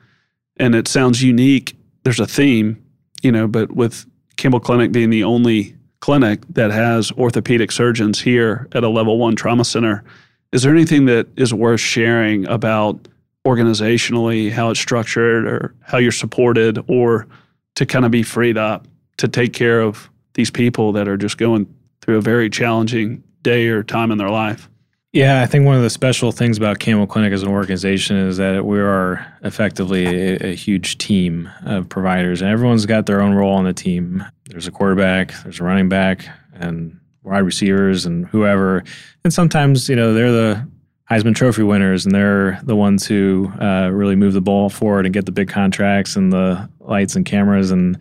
And 0.56 0.76
it 0.76 0.86
sounds 0.86 1.20
unique. 1.20 1.76
There's 2.04 2.20
a 2.20 2.28
theme, 2.28 2.80
you 3.24 3.32
know, 3.32 3.48
but 3.48 3.72
with 3.72 4.06
Campbell 4.36 4.60
Clinic 4.60 4.92
being 4.92 5.10
the 5.10 5.24
only 5.24 5.74
clinic 5.98 6.42
that 6.50 6.70
has 6.70 7.10
orthopedic 7.10 7.72
surgeons 7.72 8.20
here 8.20 8.68
at 8.70 8.84
a 8.84 8.88
level 8.88 9.18
one 9.18 9.34
trauma 9.34 9.64
center. 9.64 10.04
Is 10.52 10.62
there 10.62 10.72
anything 10.72 11.06
that 11.06 11.26
is 11.34 11.52
worth 11.52 11.80
sharing 11.80 12.46
about 12.46 13.08
organizationally, 13.44 14.52
how 14.52 14.70
it's 14.70 14.78
structured, 14.78 15.44
or 15.44 15.74
how 15.80 15.98
you're 15.98 16.12
supported, 16.12 16.78
or 16.86 17.26
to 17.74 17.84
kind 17.84 18.04
of 18.04 18.12
be 18.12 18.22
freed 18.22 18.56
up 18.56 18.86
to 19.16 19.26
take 19.26 19.52
care 19.52 19.80
of 19.80 20.08
these 20.40 20.50
people 20.50 20.92
that 20.92 21.06
are 21.06 21.18
just 21.18 21.36
going 21.36 21.66
through 22.00 22.16
a 22.16 22.22
very 22.22 22.48
challenging 22.48 23.22
day 23.42 23.68
or 23.68 23.82
time 23.82 24.10
in 24.10 24.16
their 24.16 24.30
life? 24.30 24.70
Yeah, 25.12 25.42
I 25.42 25.46
think 25.46 25.66
one 25.66 25.76
of 25.76 25.82
the 25.82 25.90
special 25.90 26.32
things 26.32 26.56
about 26.56 26.78
Campbell 26.78 27.06
Clinic 27.06 27.32
as 27.34 27.42
an 27.42 27.50
organization 27.50 28.16
is 28.16 28.38
that 28.38 28.64
we 28.64 28.78
are 28.80 29.26
effectively 29.42 30.06
a, 30.06 30.52
a, 30.52 30.54
huge 30.54 30.96
team 30.96 31.50
of 31.66 31.88
providers, 31.90 32.40
and 32.40 32.50
everyone's 32.50 32.86
got 32.86 33.04
their 33.04 33.20
own 33.20 33.34
role 33.34 33.52
on 33.52 33.64
the 33.64 33.74
team. 33.74 34.24
There's 34.46 34.66
a 34.66 34.70
quarterback, 34.70 35.34
there's 35.42 35.60
a 35.60 35.64
running 35.64 35.90
back, 35.90 36.26
and 36.54 36.98
wide 37.22 37.40
receivers, 37.40 38.06
and 38.06 38.26
whoever. 38.28 38.82
And 39.24 39.32
sometimes, 39.32 39.88
you 39.88 39.96
know, 39.96 40.14
they're 40.14 40.32
the 40.32 40.66
Heisman 41.10 41.34
Trophy 41.34 41.64
winners, 41.64 42.06
and 42.06 42.14
they're 42.14 42.60
the 42.62 42.76
ones 42.76 43.04
who 43.04 43.52
uh, 43.60 43.90
really 43.92 44.16
move 44.16 44.32
the 44.32 44.40
ball 44.40 44.70
forward 44.70 45.04
and 45.04 45.12
get 45.12 45.26
the 45.26 45.32
big 45.32 45.48
contracts 45.48 46.16
and 46.16 46.32
the 46.32 46.70
lights 46.78 47.14
and 47.14 47.26
cameras 47.26 47.72
and 47.72 47.98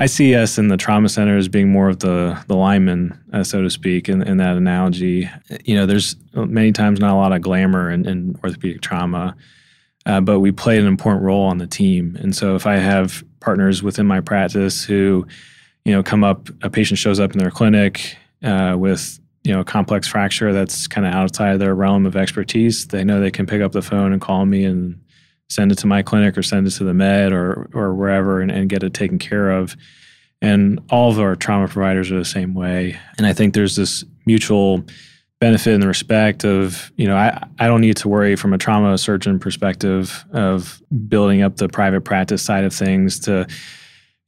I 0.00 0.06
see 0.06 0.34
us 0.36 0.58
in 0.58 0.68
the 0.68 0.76
trauma 0.76 1.08
center 1.08 1.36
as 1.36 1.48
being 1.48 1.70
more 1.70 1.88
of 1.88 1.98
the 1.98 2.40
the 2.46 2.54
lineman, 2.54 3.18
uh, 3.32 3.42
so 3.42 3.62
to 3.62 3.70
speak, 3.70 4.08
in, 4.08 4.22
in 4.22 4.36
that 4.36 4.56
analogy. 4.56 5.28
You 5.64 5.74
know, 5.74 5.86
there's 5.86 6.14
many 6.34 6.72
times 6.72 7.00
not 7.00 7.12
a 7.12 7.16
lot 7.16 7.32
of 7.32 7.42
glamour 7.42 7.90
in, 7.90 8.06
in 8.06 8.38
orthopedic 8.44 8.80
trauma, 8.80 9.34
uh, 10.06 10.20
but 10.20 10.38
we 10.38 10.52
play 10.52 10.78
an 10.78 10.86
important 10.86 11.24
role 11.24 11.44
on 11.44 11.58
the 11.58 11.66
team. 11.66 12.16
And 12.20 12.34
so, 12.34 12.54
if 12.54 12.64
I 12.66 12.76
have 12.76 13.24
partners 13.40 13.82
within 13.82 14.06
my 14.06 14.20
practice 14.20 14.84
who, 14.84 15.26
you 15.84 15.92
know, 15.92 16.02
come 16.02 16.22
up, 16.22 16.48
a 16.62 16.70
patient 16.70 16.98
shows 16.98 17.18
up 17.18 17.32
in 17.32 17.38
their 17.38 17.50
clinic 17.50 18.16
uh, 18.44 18.76
with 18.78 19.18
you 19.42 19.52
know 19.52 19.60
a 19.60 19.64
complex 19.64 20.06
fracture 20.06 20.52
that's 20.52 20.86
kind 20.86 21.08
of 21.08 21.12
outside 21.12 21.56
their 21.56 21.74
realm 21.74 22.06
of 22.06 22.14
expertise, 22.14 22.86
they 22.86 23.02
know 23.02 23.20
they 23.20 23.32
can 23.32 23.46
pick 23.46 23.62
up 23.62 23.72
the 23.72 23.82
phone 23.82 24.12
and 24.12 24.20
call 24.20 24.46
me 24.46 24.64
and 24.64 25.00
send 25.48 25.72
it 25.72 25.78
to 25.78 25.86
my 25.86 26.02
clinic 26.02 26.36
or 26.36 26.42
send 26.42 26.66
it 26.66 26.70
to 26.70 26.84
the 26.84 26.94
med 26.94 27.32
or 27.32 27.68
or 27.72 27.94
wherever 27.94 28.40
and, 28.40 28.50
and 28.50 28.68
get 28.68 28.82
it 28.82 28.94
taken 28.94 29.18
care 29.18 29.50
of. 29.50 29.76
And 30.40 30.80
all 30.90 31.10
of 31.10 31.18
our 31.18 31.34
trauma 31.34 31.66
providers 31.66 32.12
are 32.12 32.18
the 32.18 32.24
same 32.24 32.54
way. 32.54 32.98
And 33.16 33.26
I 33.26 33.32
think 33.32 33.54
there's 33.54 33.76
this 33.76 34.04
mutual 34.24 34.84
benefit 35.40 35.72
in 35.72 35.80
the 35.80 35.88
respect 35.88 36.44
of, 36.44 36.92
you 36.96 37.06
know, 37.06 37.16
I, 37.16 37.46
I 37.58 37.66
don't 37.66 37.80
need 37.80 37.96
to 37.98 38.08
worry 38.08 38.36
from 38.36 38.52
a 38.52 38.58
trauma 38.58 38.98
surgeon 38.98 39.38
perspective 39.38 40.24
of 40.32 40.82
building 41.08 41.42
up 41.42 41.56
the 41.56 41.68
private 41.68 42.02
practice 42.02 42.42
side 42.42 42.64
of 42.64 42.72
things 42.72 43.20
to 43.20 43.46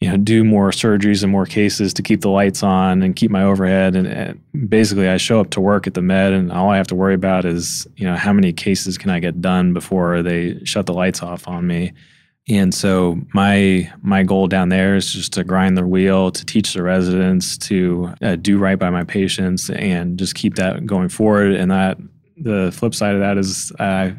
you 0.01 0.09
know 0.09 0.17
do 0.17 0.43
more 0.45 0.71
surgeries 0.71 1.23
and 1.23 1.31
more 1.31 1.47
cases 1.47 1.93
to 1.95 2.03
keep 2.03 2.23
the 2.23 2.31
lights 2.31 2.63
on 2.63 3.03
and 3.03 3.17
keep 3.17 3.31
my 3.31 3.43
overhead. 3.43 3.97
And, 3.97 4.07
and, 4.07 4.41
basically 4.69 5.09
i 5.09 5.17
show 5.17 5.41
up 5.41 5.51
to 5.51 5.61
work 5.61 5.87
at 5.87 5.95
the 5.95 6.03
med 6.03 6.33
and 6.33 6.53
all 6.53 6.71
i 6.71 6.77
have 6.77 6.87
to 6.89 6.95
worry 6.95 7.15
about 7.15 7.45
is 7.45 7.87
you 7.97 8.05
know 8.05 8.17
how 8.17 8.33
many 8.33 8.53
cases 8.53 8.99
can 8.99 9.09
i 9.09 9.19
get 9.19 9.41
done 9.41 9.73
before 9.73 10.23
they 10.23 10.63
shut 10.65 10.87
the 10.87 10.93
lights 10.93 11.23
off 11.23 11.47
on 11.49 11.67
me? 11.67 11.93
And 12.49 12.75
so 12.75 13.21
my 13.33 13.91
my 14.03 14.23
goal 14.25 14.49
down 14.49 14.71
there 14.71 14.97
is 14.97 15.13
just 15.13 15.33
to 15.35 15.45
grind 15.45 15.77
the 15.77 15.87
wheel 15.87 16.33
to 16.33 16.45
teach 16.45 16.73
the 16.73 16.83
residents 16.83 17.57
to 17.59 18.13
uh, 18.23 18.37
do 18.37 18.59
right 18.59 18.79
by 18.79 18.91
my 18.91 19.05
patients 19.05 19.71
and 19.71 20.19
just 20.19 20.35
keep 20.35 20.57
that 20.57 20.85
going 20.85 21.11
forward. 21.11 21.53
And 21.53 21.71
that 21.71 21.99
the 22.37 22.73
flip 22.73 22.95
side 22.95 23.15
of 23.15 23.21
that 23.21 23.39
is 23.39 23.71
uh, 23.79 24.11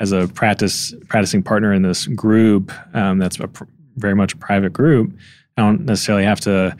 as 0.00 0.12
a 0.12 0.26
practice 0.28 0.92
practicing 1.08 1.42
partner 1.42 1.72
in 1.72 1.82
this 1.82 2.06
group 2.08 2.72
um, 2.94 3.18
that's 3.18 3.38
a 3.38 3.46
pr- 3.48 3.64
very 3.98 4.14
much 4.14 4.34
a 4.34 4.36
private 4.36 4.72
group, 4.72 5.12
I 5.56 5.62
don't 5.62 5.84
necessarily 5.84 6.24
have 6.24 6.40
to 6.40 6.76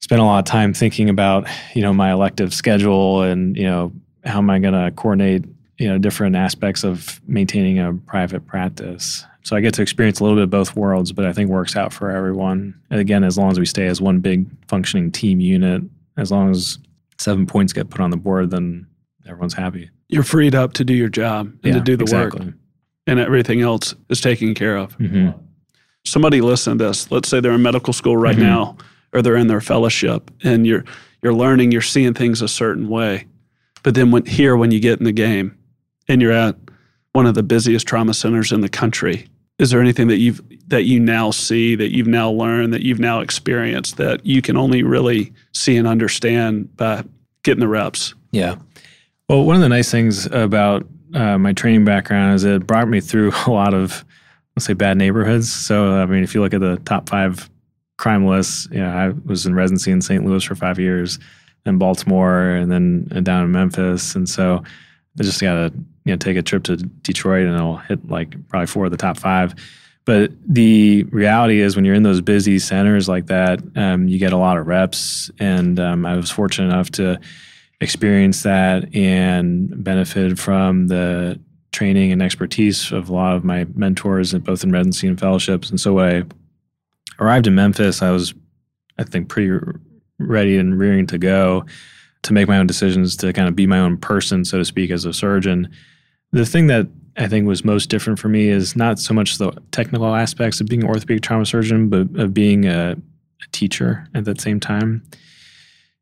spend 0.00 0.20
a 0.20 0.24
lot 0.24 0.38
of 0.38 0.44
time 0.46 0.72
thinking 0.72 1.08
about, 1.08 1.46
you 1.74 1.82
know, 1.82 1.92
my 1.92 2.10
elective 2.10 2.54
schedule 2.54 3.22
and, 3.22 3.56
you 3.56 3.64
know, 3.64 3.92
how 4.24 4.38
am 4.38 4.50
I 4.50 4.58
going 4.58 4.74
to 4.74 4.90
coordinate, 4.96 5.44
you 5.78 5.88
know, 5.88 5.98
different 5.98 6.36
aspects 6.36 6.84
of 6.84 7.20
maintaining 7.26 7.78
a 7.78 7.92
private 7.92 8.46
practice. 8.46 9.24
So 9.42 9.56
I 9.56 9.60
get 9.60 9.74
to 9.74 9.82
experience 9.82 10.20
a 10.20 10.24
little 10.24 10.36
bit 10.36 10.44
of 10.44 10.50
both 10.50 10.74
worlds, 10.74 11.12
but 11.12 11.24
I 11.24 11.32
think 11.32 11.50
works 11.50 11.76
out 11.76 11.92
for 11.92 12.10
everyone. 12.10 12.78
And 12.90 13.00
again, 13.00 13.24
as 13.24 13.38
long 13.38 13.50
as 13.50 13.58
we 13.58 13.66
stay 13.66 13.86
as 13.86 14.00
one 14.00 14.20
big 14.20 14.46
functioning 14.68 15.10
team 15.10 15.40
unit, 15.40 15.82
as 16.16 16.30
long 16.30 16.50
as 16.50 16.78
seven 17.18 17.46
points 17.46 17.72
get 17.72 17.90
put 17.90 18.00
on 18.00 18.10
the 18.10 18.16
board, 18.16 18.50
then 18.50 18.86
everyone's 19.26 19.54
happy. 19.54 19.90
You're 20.08 20.22
freed 20.22 20.54
up 20.54 20.72
to 20.74 20.84
do 20.84 20.94
your 20.94 21.08
job 21.08 21.46
and 21.62 21.64
yeah, 21.64 21.72
to 21.74 21.80
do 21.80 21.96
the 21.96 22.04
exactly. 22.04 22.46
work. 22.46 22.54
And 23.06 23.18
everything 23.18 23.60
else 23.60 23.94
is 24.08 24.20
taken 24.20 24.54
care 24.54 24.76
of. 24.76 24.96
Mm-hmm 24.98 25.38
somebody 26.04 26.40
listen 26.40 26.78
to 26.78 26.84
this. 26.84 27.10
Let's 27.10 27.28
say 27.28 27.40
they're 27.40 27.52
in 27.52 27.62
medical 27.62 27.92
school 27.92 28.16
right 28.16 28.36
mm-hmm. 28.36 28.44
now, 28.44 28.76
or 29.12 29.22
they're 29.22 29.36
in 29.36 29.46
their 29.46 29.60
fellowship, 29.60 30.30
and 30.42 30.66
you're 30.66 30.84
you're 31.22 31.34
learning, 31.34 31.72
you're 31.72 31.82
seeing 31.82 32.14
things 32.14 32.42
a 32.42 32.48
certain 32.48 32.88
way. 32.88 33.26
But 33.82 33.94
then 33.94 34.10
when 34.10 34.26
here, 34.26 34.56
when 34.56 34.70
you 34.70 34.80
get 34.80 34.98
in 34.98 35.04
the 35.04 35.12
game, 35.12 35.56
and 36.08 36.20
you're 36.20 36.32
at 36.32 36.56
one 37.12 37.26
of 37.26 37.34
the 37.34 37.42
busiest 37.42 37.86
trauma 37.86 38.14
centers 38.14 38.52
in 38.52 38.60
the 38.60 38.68
country, 38.68 39.26
is 39.58 39.70
there 39.70 39.80
anything 39.80 40.08
that 40.08 40.18
you've 40.18 40.40
that 40.68 40.84
you 40.84 41.00
now 41.00 41.30
see, 41.30 41.74
that 41.74 41.94
you've 41.94 42.06
now 42.06 42.30
learned, 42.30 42.72
that 42.72 42.82
you've 42.82 43.00
now 43.00 43.20
experienced, 43.20 43.96
that 43.96 44.24
you 44.24 44.40
can 44.40 44.56
only 44.56 44.82
really 44.82 45.32
see 45.52 45.76
and 45.76 45.86
understand 45.86 46.74
by 46.76 47.04
getting 47.42 47.60
the 47.60 47.68
reps? 47.68 48.14
Yeah. 48.30 48.56
Well, 49.28 49.44
one 49.44 49.56
of 49.56 49.62
the 49.62 49.68
nice 49.68 49.90
things 49.90 50.26
about 50.26 50.86
uh, 51.14 51.38
my 51.38 51.52
training 51.52 51.84
background 51.84 52.34
is 52.34 52.44
it 52.44 52.66
brought 52.66 52.88
me 52.88 53.00
through 53.00 53.32
a 53.46 53.50
lot 53.50 53.74
of 53.74 54.04
let's 54.60 54.66
say 54.66 54.74
bad 54.74 54.98
neighborhoods. 54.98 55.50
So 55.50 55.94
I 55.94 56.04
mean, 56.04 56.22
if 56.22 56.34
you 56.34 56.42
look 56.42 56.52
at 56.52 56.60
the 56.60 56.76
top 56.84 57.08
five 57.08 57.48
crime 57.96 58.26
lists, 58.26 58.68
you 58.70 58.80
know, 58.80 58.90
I 58.90 59.08
was 59.24 59.46
in 59.46 59.54
residency 59.54 59.90
in 59.90 60.02
St. 60.02 60.22
Louis 60.22 60.44
for 60.44 60.54
five 60.54 60.78
years, 60.78 61.18
then 61.64 61.78
Baltimore, 61.78 62.50
and 62.50 62.70
then 62.70 63.24
down 63.24 63.44
in 63.44 63.52
Memphis, 63.52 64.14
and 64.14 64.28
so 64.28 64.62
I 65.18 65.22
just 65.22 65.40
got 65.40 65.54
to 65.54 65.72
you 66.04 66.12
know 66.12 66.16
take 66.16 66.36
a 66.36 66.42
trip 66.42 66.64
to 66.64 66.76
Detroit, 66.76 67.46
and 67.46 67.56
I'll 67.56 67.76
hit 67.76 68.06
like 68.06 68.36
probably 68.48 68.66
four 68.66 68.84
of 68.84 68.90
the 68.90 68.98
top 68.98 69.16
five. 69.16 69.54
But 70.04 70.30
the 70.46 71.04
reality 71.04 71.60
is, 71.60 71.74
when 71.74 71.86
you're 71.86 71.94
in 71.94 72.02
those 72.02 72.20
busy 72.20 72.58
centers 72.58 73.08
like 73.08 73.28
that, 73.28 73.60
um, 73.76 74.08
you 74.08 74.18
get 74.18 74.34
a 74.34 74.36
lot 74.36 74.58
of 74.58 74.66
reps, 74.66 75.30
and 75.38 75.80
um, 75.80 76.04
I 76.04 76.16
was 76.16 76.30
fortunate 76.30 76.66
enough 76.66 76.90
to 76.92 77.18
experience 77.80 78.42
that 78.42 78.94
and 78.94 79.82
benefited 79.82 80.38
from 80.38 80.88
the 80.88 81.40
training 81.72 82.12
and 82.12 82.22
expertise 82.22 82.92
of 82.92 83.08
a 83.08 83.12
lot 83.12 83.36
of 83.36 83.44
my 83.44 83.64
mentors, 83.74 84.32
both 84.34 84.64
in 84.64 84.72
residency 84.72 85.06
and 85.06 85.18
fellowships. 85.18 85.70
And 85.70 85.80
so 85.80 85.94
when 85.94 86.28
I 87.20 87.22
arrived 87.22 87.46
in 87.46 87.54
Memphis, 87.54 88.02
I 88.02 88.10
was, 88.10 88.34
I 88.98 89.04
think, 89.04 89.28
pretty 89.28 89.58
ready 90.18 90.56
and 90.58 90.78
rearing 90.78 91.06
to 91.08 91.18
go 91.18 91.64
to 92.22 92.32
make 92.32 92.48
my 92.48 92.58
own 92.58 92.66
decisions, 92.66 93.16
to 93.16 93.32
kind 93.32 93.48
of 93.48 93.56
be 93.56 93.66
my 93.66 93.78
own 93.78 93.96
person, 93.96 94.44
so 94.44 94.58
to 94.58 94.64
speak, 94.64 94.90
as 94.90 95.04
a 95.04 95.12
surgeon. 95.12 95.70
The 96.32 96.44
thing 96.44 96.66
that 96.66 96.86
I 97.16 97.28
think 97.28 97.46
was 97.46 97.64
most 97.64 97.88
different 97.88 98.18
for 98.18 98.28
me 98.28 98.48
is 98.48 98.76
not 98.76 98.98
so 98.98 99.14
much 99.14 99.38
the 99.38 99.52
technical 99.72 100.14
aspects 100.14 100.60
of 100.60 100.66
being 100.66 100.82
an 100.82 100.88
orthopedic 100.88 101.22
trauma 101.22 101.46
surgeon, 101.46 101.88
but 101.88 102.08
of 102.20 102.34
being 102.34 102.66
a, 102.66 102.92
a 102.92 103.48
teacher 103.52 104.06
at 104.14 104.24
that 104.26 104.40
same 104.40 104.60
time. 104.60 105.02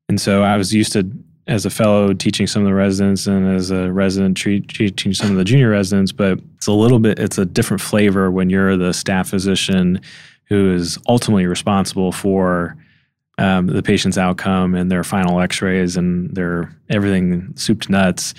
And 0.08 0.20
so 0.20 0.42
I 0.42 0.56
was 0.56 0.74
used 0.74 0.92
to 0.94 1.10
as 1.48 1.64
a 1.64 1.70
fellow 1.70 2.12
teaching 2.12 2.46
some 2.46 2.62
of 2.62 2.68
the 2.68 2.74
residents 2.74 3.26
and 3.26 3.48
as 3.56 3.70
a 3.70 3.90
resident 3.90 4.36
teaching 4.36 5.14
some 5.14 5.30
of 5.30 5.36
the 5.36 5.44
junior 5.44 5.70
residents, 5.70 6.12
but 6.12 6.38
it's 6.56 6.66
a 6.66 6.72
little 6.72 6.98
bit, 6.98 7.18
it's 7.18 7.38
a 7.38 7.46
different 7.46 7.80
flavor 7.80 8.30
when 8.30 8.50
you're 8.50 8.76
the 8.76 8.92
staff 8.92 9.30
physician 9.30 10.00
who 10.44 10.72
is 10.74 10.98
ultimately 11.08 11.46
responsible 11.46 12.12
for 12.12 12.76
um, 13.38 13.66
the 13.66 13.82
patient's 13.82 14.18
outcome 14.18 14.74
and 14.74 14.90
their 14.90 15.02
final 15.02 15.40
x-rays 15.40 15.96
and 15.96 16.34
their 16.34 16.74
everything 16.90 17.50
soup 17.56 17.82
to 17.82 17.92
nuts 17.92 18.34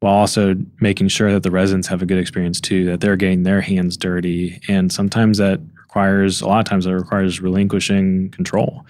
while 0.00 0.14
also 0.14 0.54
making 0.80 1.08
sure 1.08 1.32
that 1.32 1.42
the 1.42 1.50
residents 1.50 1.86
have 1.86 2.02
a 2.02 2.06
good 2.06 2.18
experience 2.18 2.60
too 2.60 2.84
that 2.86 3.00
they're 3.00 3.16
getting 3.16 3.44
their 3.44 3.60
hands 3.60 3.96
dirty. 3.96 4.60
And 4.68 4.92
sometimes 4.92 5.38
that 5.38 5.60
requires 5.76 6.40
a 6.40 6.48
lot 6.48 6.60
of 6.60 6.64
times 6.64 6.86
that 6.86 6.94
requires 6.94 7.40
relinquishing 7.40 8.30
control 8.30 8.84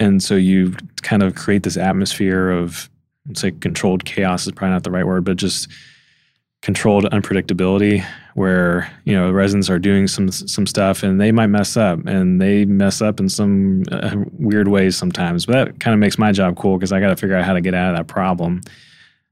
and 0.00 0.22
so 0.22 0.34
you 0.34 0.74
kind 1.02 1.22
of 1.22 1.34
create 1.34 1.62
this 1.62 1.76
atmosphere 1.76 2.50
of, 2.50 2.88
let's 3.26 3.40
say, 3.40 3.50
controlled 3.50 4.04
chaos 4.04 4.46
is 4.46 4.52
probably 4.52 4.72
not 4.72 4.84
the 4.84 4.90
right 4.90 5.06
word, 5.06 5.24
but 5.24 5.36
just 5.36 5.68
controlled 6.60 7.04
unpredictability 7.12 8.04
where 8.34 8.90
you 9.04 9.14
know 9.14 9.30
residents 9.30 9.70
are 9.70 9.78
doing 9.78 10.08
some 10.08 10.28
some 10.30 10.66
stuff 10.66 11.04
and 11.04 11.20
they 11.20 11.30
might 11.30 11.46
mess 11.46 11.76
up 11.76 12.04
and 12.06 12.42
they 12.42 12.64
mess 12.64 13.00
up 13.00 13.20
in 13.20 13.28
some 13.28 13.84
uh, 13.92 14.16
weird 14.32 14.68
ways 14.68 14.96
sometimes. 14.96 15.46
But 15.46 15.52
that 15.52 15.80
kind 15.80 15.94
of 15.94 16.00
makes 16.00 16.18
my 16.18 16.32
job 16.32 16.56
cool 16.56 16.76
because 16.76 16.92
i 16.92 17.00
got 17.00 17.08
to 17.08 17.16
figure 17.16 17.36
out 17.36 17.44
how 17.44 17.52
to 17.52 17.60
get 17.60 17.74
out 17.74 17.90
of 17.90 17.96
that 17.96 18.06
problem. 18.12 18.60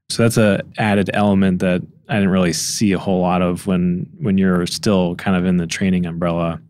So 0.09 0.23
that's 0.23 0.37
a 0.37 0.63
added 0.77 1.09
element 1.13 1.59
that 1.59 1.81
i 2.09 2.15
didn't 2.15 2.29
really 2.29 2.53
see 2.53 2.93
a 2.93 2.99
whole 2.99 3.21
lot 3.21 3.41
of 3.41 3.67
when 3.67 4.07
when 4.19 4.37
you're 4.37 4.65
still 4.65 5.15
kind 5.15 5.35
of 5.35 5.45
in 5.45 5.57
the 5.57 5.67
training 5.67 6.05
umbrella 6.05 6.61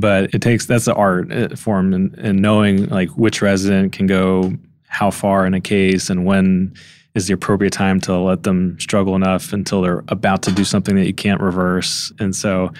but 0.00 0.34
it 0.34 0.42
takes 0.42 0.66
that's 0.66 0.84
the 0.84 0.94
art 0.94 1.32
uh, 1.32 1.54
form 1.56 1.92
and, 1.92 2.16
and 2.18 2.40
knowing 2.40 2.86
like 2.88 3.08
which 3.10 3.42
resident 3.42 3.92
can 3.92 4.06
go 4.06 4.52
how 4.88 5.10
far 5.10 5.46
in 5.46 5.54
a 5.54 5.60
case 5.60 6.10
and 6.10 6.24
when 6.24 6.74
is 7.14 7.28
the 7.28 7.34
appropriate 7.34 7.72
time 7.72 8.00
to 8.00 8.16
let 8.18 8.42
them 8.42 8.78
struggle 8.80 9.14
enough 9.14 9.52
until 9.52 9.80
they're 9.82 10.04
about 10.08 10.42
to 10.42 10.52
do 10.52 10.64
something 10.64 10.96
that 10.96 11.06
you 11.06 11.14
can't 11.14 11.40
reverse 11.40 12.12
and 12.18 12.34
so 12.34 12.70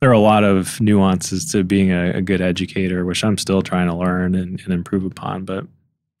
there 0.00 0.10
are 0.10 0.14
a 0.14 0.18
lot 0.18 0.42
of 0.42 0.80
nuances 0.80 1.50
to 1.52 1.62
being 1.62 1.92
a, 1.92 2.10
a 2.12 2.22
good 2.22 2.40
educator 2.40 3.04
which 3.04 3.24
i'm 3.24 3.38
still 3.38 3.62
trying 3.62 3.88
to 3.88 3.94
learn 3.94 4.34
and, 4.34 4.60
and 4.60 4.72
improve 4.72 5.04
upon 5.04 5.44
but 5.44 5.66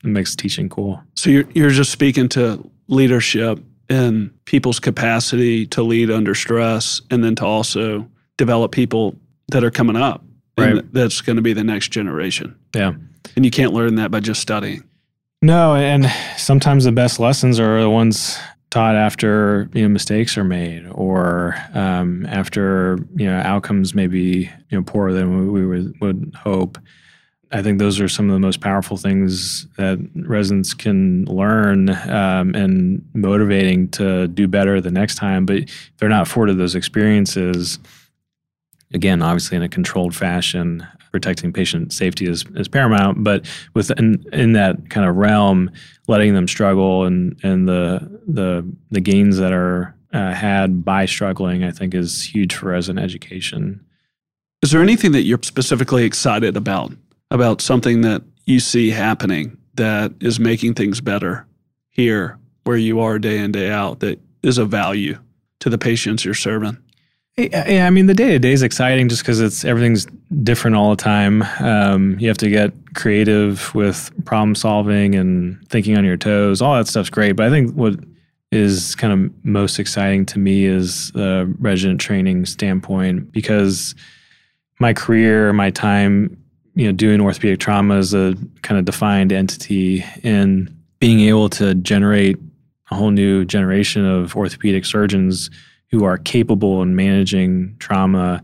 it 0.02 0.08
makes 0.08 0.34
teaching 0.34 0.68
cool. 0.68 1.02
So 1.14 1.30
you're 1.30 1.44
you're 1.54 1.70
just 1.70 1.92
speaking 1.92 2.28
to 2.30 2.68
leadership 2.88 3.60
and 3.88 4.32
people's 4.44 4.80
capacity 4.80 5.66
to 5.66 5.82
lead 5.82 6.10
under 6.10 6.34
stress, 6.34 7.00
and 7.10 7.22
then 7.22 7.34
to 7.36 7.44
also 7.44 8.08
develop 8.36 8.72
people 8.72 9.16
that 9.48 9.62
are 9.64 9.70
coming 9.70 9.96
up, 9.96 10.24
Right. 10.58 10.92
that's 10.92 11.20
going 11.20 11.36
to 11.36 11.42
be 11.42 11.52
the 11.52 11.64
next 11.64 11.88
generation. 11.88 12.56
Yeah. 12.74 12.92
And 13.36 13.44
you 13.44 13.50
can't 13.50 13.72
learn 13.72 13.94
that 13.96 14.10
by 14.10 14.20
just 14.20 14.40
studying. 14.40 14.84
No, 15.40 15.74
and 15.74 16.06
sometimes 16.36 16.84
the 16.84 16.92
best 16.92 17.18
lessons 17.18 17.58
are 17.58 17.80
the 17.80 17.90
ones 17.90 18.38
taught 18.70 18.94
after 18.94 19.68
you 19.74 19.82
know 19.82 19.88
mistakes 19.88 20.38
are 20.38 20.44
made 20.44 20.86
or 20.92 21.54
um, 21.74 22.24
after 22.26 22.98
you 23.16 23.26
know 23.26 23.38
outcomes 23.40 23.94
may 23.94 24.06
be 24.06 24.50
you 24.70 24.78
know 24.78 24.82
poorer 24.82 25.12
than 25.12 25.52
we 25.52 25.66
would, 25.66 26.00
would 26.00 26.34
hope. 26.36 26.78
I 27.50 27.60
think 27.60 27.78
those 27.78 28.00
are 28.00 28.08
some 28.08 28.30
of 28.30 28.32
the 28.32 28.40
most 28.40 28.62
powerful 28.62 28.96
things 28.96 29.66
that 29.76 29.98
residents 30.14 30.72
can 30.72 31.26
learn 31.26 31.90
um, 31.90 32.54
and 32.54 33.06
motivating 33.12 33.88
to 33.90 34.26
do 34.28 34.48
better 34.48 34.80
the 34.80 34.90
next 34.90 35.16
time. 35.16 35.44
But 35.44 35.56
if 35.56 35.92
they're 35.98 36.08
not 36.08 36.22
afforded 36.22 36.56
those 36.56 36.74
experiences, 36.74 37.78
again, 38.94 39.22
obviously 39.22 39.56
in 39.56 39.62
a 39.62 39.68
controlled 39.68 40.14
fashion, 40.14 40.86
protecting 41.12 41.52
patient 41.52 41.92
safety 41.92 42.26
is, 42.26 42.44
is 42.56 42.68
paramount. 42.68 43.22
But 43.22 43.46
within 43.74 44.24
in 44.32 44.52
that 44.54 44.90
kind 44.90 45.08
of 45.08 45.16
realm, 45.16 45.70
letting 46.08 46.34
them 46.34 46.48
struggle 46.48 47.04
and 47.04 47.38
and 47.44 47.68
the 47.68 48.20
the 48.26 48.66
the 48.90 49.00
gains 49.00 49.38
that 49.38 49.52
are 49.52 49.94
uh, 50.12 50.32
had 50.32 50.84
by 50.84 51.06
struggling, 51.06 51.64
I 51.64 51.70
think, 51.70 51.94
is 51.94 52.24
huge 52.24 52.54
for 52.54 52.70
resident 52.70 53.04
education. 53.04 53.84
Is 54.62 54.70
there 54.70 54.82
anything 54.82 55.12
that 55.12 55.22
you're 55.22 55.40
specifically 55.42 56.04
excited 56.04 56.56
about 56.56 56.92
about 57.30 57.60
something 57.60 58.00
that 58.02 58.22
you 58.46 58.60
see 58.60 58.90
happening 58.90 59.56
that 59.74 60.12
is 60.20 60.38
making 60.38 60.74
things 60.74 61.00
better 61.00 61.46
here 61.90 62.38
where 62.64 62.76
you 62.76 63.00
are 63.00 63.18
day 63.18 63.38
in 63.38 63.52
day 63.52 63.70
out 63.70 64.00
that 64.00 64.20
is 64.42 64.58
of 64.58 64.68
value 64.68 65.18
to 65.60 65.70
the 65.70 65.78
patients 65.78 66.24
you're 66.24 66.34
serving? 66.34 66.76
Yeah, 67.36 67.86
I 67.86 67.90
mean 67.90 68.06
the 68.06 68.14
day 68.14 68.28
to 68.30 68.38
day 68.38 68.52
is 68.52 68.62
exciting 68.62 69.08
just 69.08 69.22
because 69.22 69.40
it's 69.40 69.64
everything's 69.64 70.06
different 70.42 70.76
all 70.76 70.90
the 70.90 71.02
time. 71.02 71.42
Um, 71.60 72.18
you 72.18 72.28
have 72.28 72.36
to 72.38 72.50
get 72.50 72.74
creative 72.94 73.74
with 73.74 74.10
problem 74.26 74.54
solving 74.54 75.14
and 75.14 75.58
thinking 75.70 75.96
on 75.96 76.04
your 76.04 76.18
toes. 76.18 76.60
All 76.60 76.74
that 76.74 76.88
stuff's 76.88 77.08
great, 77.08 77.32
but 77.32 77.46
I 77.46 77.50
think 77.50 77.74
what 77.74 77.96
is 78.50 78.94
kind 78.96 79.14
of 79.14 79.44
most 79.46 79.78
exciting 79.78 80.26
to 80.26 80.38
me 80.38 80.66
is 80.66 81.10
the 81.12 81.50
resident 81.58 82.02
training 82.02 82.44
standpoint 82.44 83.32
because 83.32 83.94
my 84.78 84.92
career, 84.92 85.54
my 85.54 85.70
time, 85.70 86.36
you 86.74 86.84
know, 86.84 86.92
doing 86.92 87.18
orthopedic 87.18 87.60
trauma 87.60 87.96
is 87.96 88.12
a 88.12 88.36
kind 88.60 88.78
of 88.78 88.84
defined 88.84 89.32
entity, 89.32 90.04
and 90.22 90.70
being 90.98 91.20
able 91.20 91.48
to 91.48 91.74
generate 91.76 92.36
a 92.90 92.94
whole 92.94 93.10
new 93.10 93.46
generation 93.46 94.04
of 94.04 94.36
orthopedic 94.36 94.84
surgeons 94.84 95.48
who 95.92 96.04
are 96.04 96.16
capable 96.16 96.82
in 96.82 96.96
managing 96.96 97.76
trauma, 97.78 98.42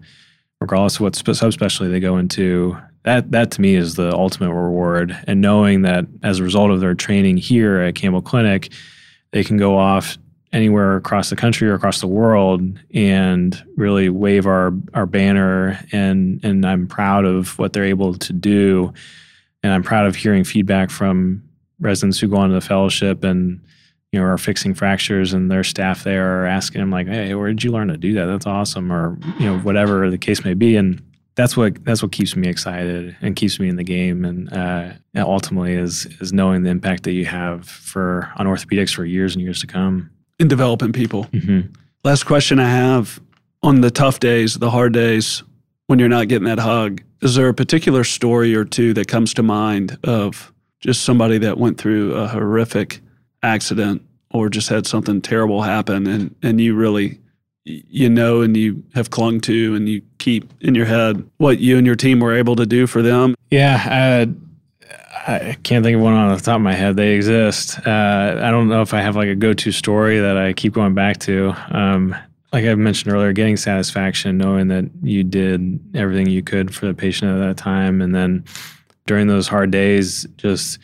regardless 0.60 0.96
of 0.96 1.00
what 1.00 1.16
spe- 1.16 1.28
subspecialty 1.28 1.90
they 1.90 1.98
go 1.98 2.18
into. 2.18 2.76
That 3.04 3.30
that 3.32 3.50
to 3.52 3.60
me 3.60 3.74
is 3.74 3.94
the 3.94 4.12
ultimate 4.12 4.52
reward. 4.52 5.18
And 5.26 5.40
knowing 5.40 5.82
that 5.82 6.06
as 6.22 6.38
a 6.38 6.44
result 6.44 6.70
of 6.70 6.80
their 6.80 6.94
training 6.94 7.38
here 7.38 7.80
at 7.80 7.94
Campbell 7.94 8.22
Clinic, 8.22 8.70
they 9.32 9.42
can 9.42 9.56
go 9.56 9.78
off 9.78 10.18
anywhere 10.52 10.96
across 10.96 11.30
the 11.30 11.36
country 11.36 11.68
or 11.68 11.74
across 11.74 12.00
the 12.00 12.06
world 12.06 12.62
and 12.94 13.62
really 13.76 14.08
wave 14.08 14.46
our 14.46 14.72
our 14.94 15.06
banner 15.06 15.78
and 15.92 16.42
and 16.42 16.64
I'm 16.64 16.86
proud 16.86 17.26
of 17.26 17.58
what 17.58 17.72
they're 17.72 17.84
able 17.84 18.14
to 18.14 18.32
do 18.32 18.92
and 19.62 19.72
I'm 19.72 19.82
proud 19.82 20.06
of 20.06 20.16
hearing 20.16 20.44
feedback 20.44 20.90
from 20.90 21.42
residents 21.80 22.18
who 22.18 22.28
go 22.28 22.36
on 22.38 22.48
to 22.48 22.54
the 22.54 22.60
fellowship 22.62 23.24
and 23.24 23.60
you 24.12 24.18
know 24.20 24.24
are 24.26 24.38
fixing 24.38 24.74
fractures 24.74 25.32
and 25.32 25.50
their 25.50 25.64
staff 25.64 26.04
there 26.04 26.42
are 26.42 26.46
asking 26.46 26.80
them 26.80 26.90
like 26.90 27.06
hey 27.06 27.34
where 27.34 27.48
did 27.48 27.62
you 27.62 27.70
learn 27.70 27.88
to 27.88 27.96
do 27.96 28.14
that 28.14 28.26
that's 28.26 28.46
awesome 28.46 28.92
or 28.92 29.18
you 29.38 29.46
know 29.46 29.58
whatever 29.60 30.10
the 30.10 30.18
case 30.18 30.44
may 30.44 30.54
be 30.54 30.76
and 30.76 31.02
that's 31.34 31.56
what 31.56 31.84
that's 31.84 32.02
what 32.02 32.10
keeps 32.10 32.34
me 32.34 32.48
excited 32.48 33.16
and 33.20 33.36
keeps 33.36 33.60
me 33.60 33.68
in 33.68 33.76
the 33.76 33.84
game 33.84 34.24
and 34.24 34.52
uh, 34.52 34.90
ultimately 35.16 35.72
is 35.74 36.06
is 36.20 36.32
knowing 36.32 36.62
the 36.62 36.70
impact 36.70 37.04
that 37.04 37.12
you 37.12 37.24
have 37.26 37.68
for 37.68 38.32
on 38.36 38.46
orthopedics 38.46 38.94
for 38.94 39.04
years 39.04 39.34
and 39.34 39.42
years 39.42 39.60
to 39.60 39.66
come 39.66 40.10
In 40.40 40.48
developing 40.48 40.92
people. 40.92 41.24
mm-hmm. 41.26 41.72
Last 42.04 42.24
question 42.24 42.58
I 42.58 42.68
have 42.68 43.20
on 43.62 43.80
the 43.82 43.90
tough 43.90 44.20
days, 44.20 44.54
the 44.54 44.70
hard 44.70 44.92
days, 44.94 45.42
when 45.88 45.98
you're 45.98 46.08
not 46.08 46.28
getting 46.28 46.46
that 46.46 46.58
hug, 46.60 47.02
is 47.22 47.34
there 47.34 47.48
a 47.48 47.54
particular 47.54 48.04
story 48.04 48.54
or 48.54 48.64
two 48.64 48.94
that 48.94 49.08
comes 49.08 49.34
to 49.34 49.42
mind 49.42 49.98
of 50.04 50.52
just 50.80 51.02
somebody 51.02 51.38
that 51.38 51.58
went 51.58 51.76
through 51.78 52.14
a 52.14 52.28
horrific 52.28 53.00
accident 53.42 54.02
or 54.30 54.48
just 54.48 54.68
had 54.68 54.86
something 54.86 55.20
terrible 55.20 55.62
happen 55.62 56.06
and, 56.06 56.34
and 56.42 56.60
you 56.60 56.74
really, 56.74 57.18
you 57.64 58.08
know, 58.08 58.40
and 58.40 58.56
you 58.56 58.82
have 58.94 59.10
clung 59.10 59.40
to 59.40 59.74
and 59.74 59.88
you 59.88 60.02
keep 60.18 60.50
in 60.60 60.74
your 60.74 60.86
head 60.86 61.28
what 61.36 61.58
you 61.58 61.76
and 61.76 61.86
your 61.86 61.96
team 61.96 62.20
were 62.20 62.34
able 62.34 62.56
to 62.56 62.66
do 62.66 62.86
for 62.86 63.02
them? 63.02 63.34
Yeah, 63.50 64.26
I 65.28 65.58
can't 65.62 65.84
think 65.84 65.96
of 65.96 66.00
one 66.00 66.14
on 66.14 66.34
the 66.34 66.40
top 66.40 66.56
of 66.56 66.62
my 66.62 66.74
head. 66.74 66.96
They 66.96 67.14
exist. 67.14 67.78
Uh, 67.86 68.40
I 68.42 68.50
don't 68.50 68.68
know 68.68 68.80
if 68.80 68.94
I 68.94 69.02
have 69.02 69.14
like 69.14 69.28
a 69.28 69.34
go-to 69.34 69.72
story 69.72 70.18
that 70.20 70.38
I 70.38 70.54
keep 70.54 70.72
going 70.72 70.94
back 70.94 71.18
to. 71.20 71.54
Um, 71.70 72.16
like 72.52 72.64
I 72.64 72.74
mentioned 72.74 73.12
earlier, 73.12 73.32
getting 73.34 73.58
satisfaction, 73.58 74.38
knowing 74.38 74.68
that 74.68 74.86
you 75.02 75.22
did 75.22 75.78
everything 75.94 76.28
you 76.28 76.42
could 76.42 76.74
for 76.74 76.86
the 76.86 76.94
patient 76.94 77.30
at 77.30 77.46
that 77.46 77.58
time, 77.58 78.00
and 78.00 78.14
then 78.14 78.42
during 79.06 79.26
those 79.26 79.48
hard 79.48 79.70
days, 79.70 80.26
just 80.38 80.78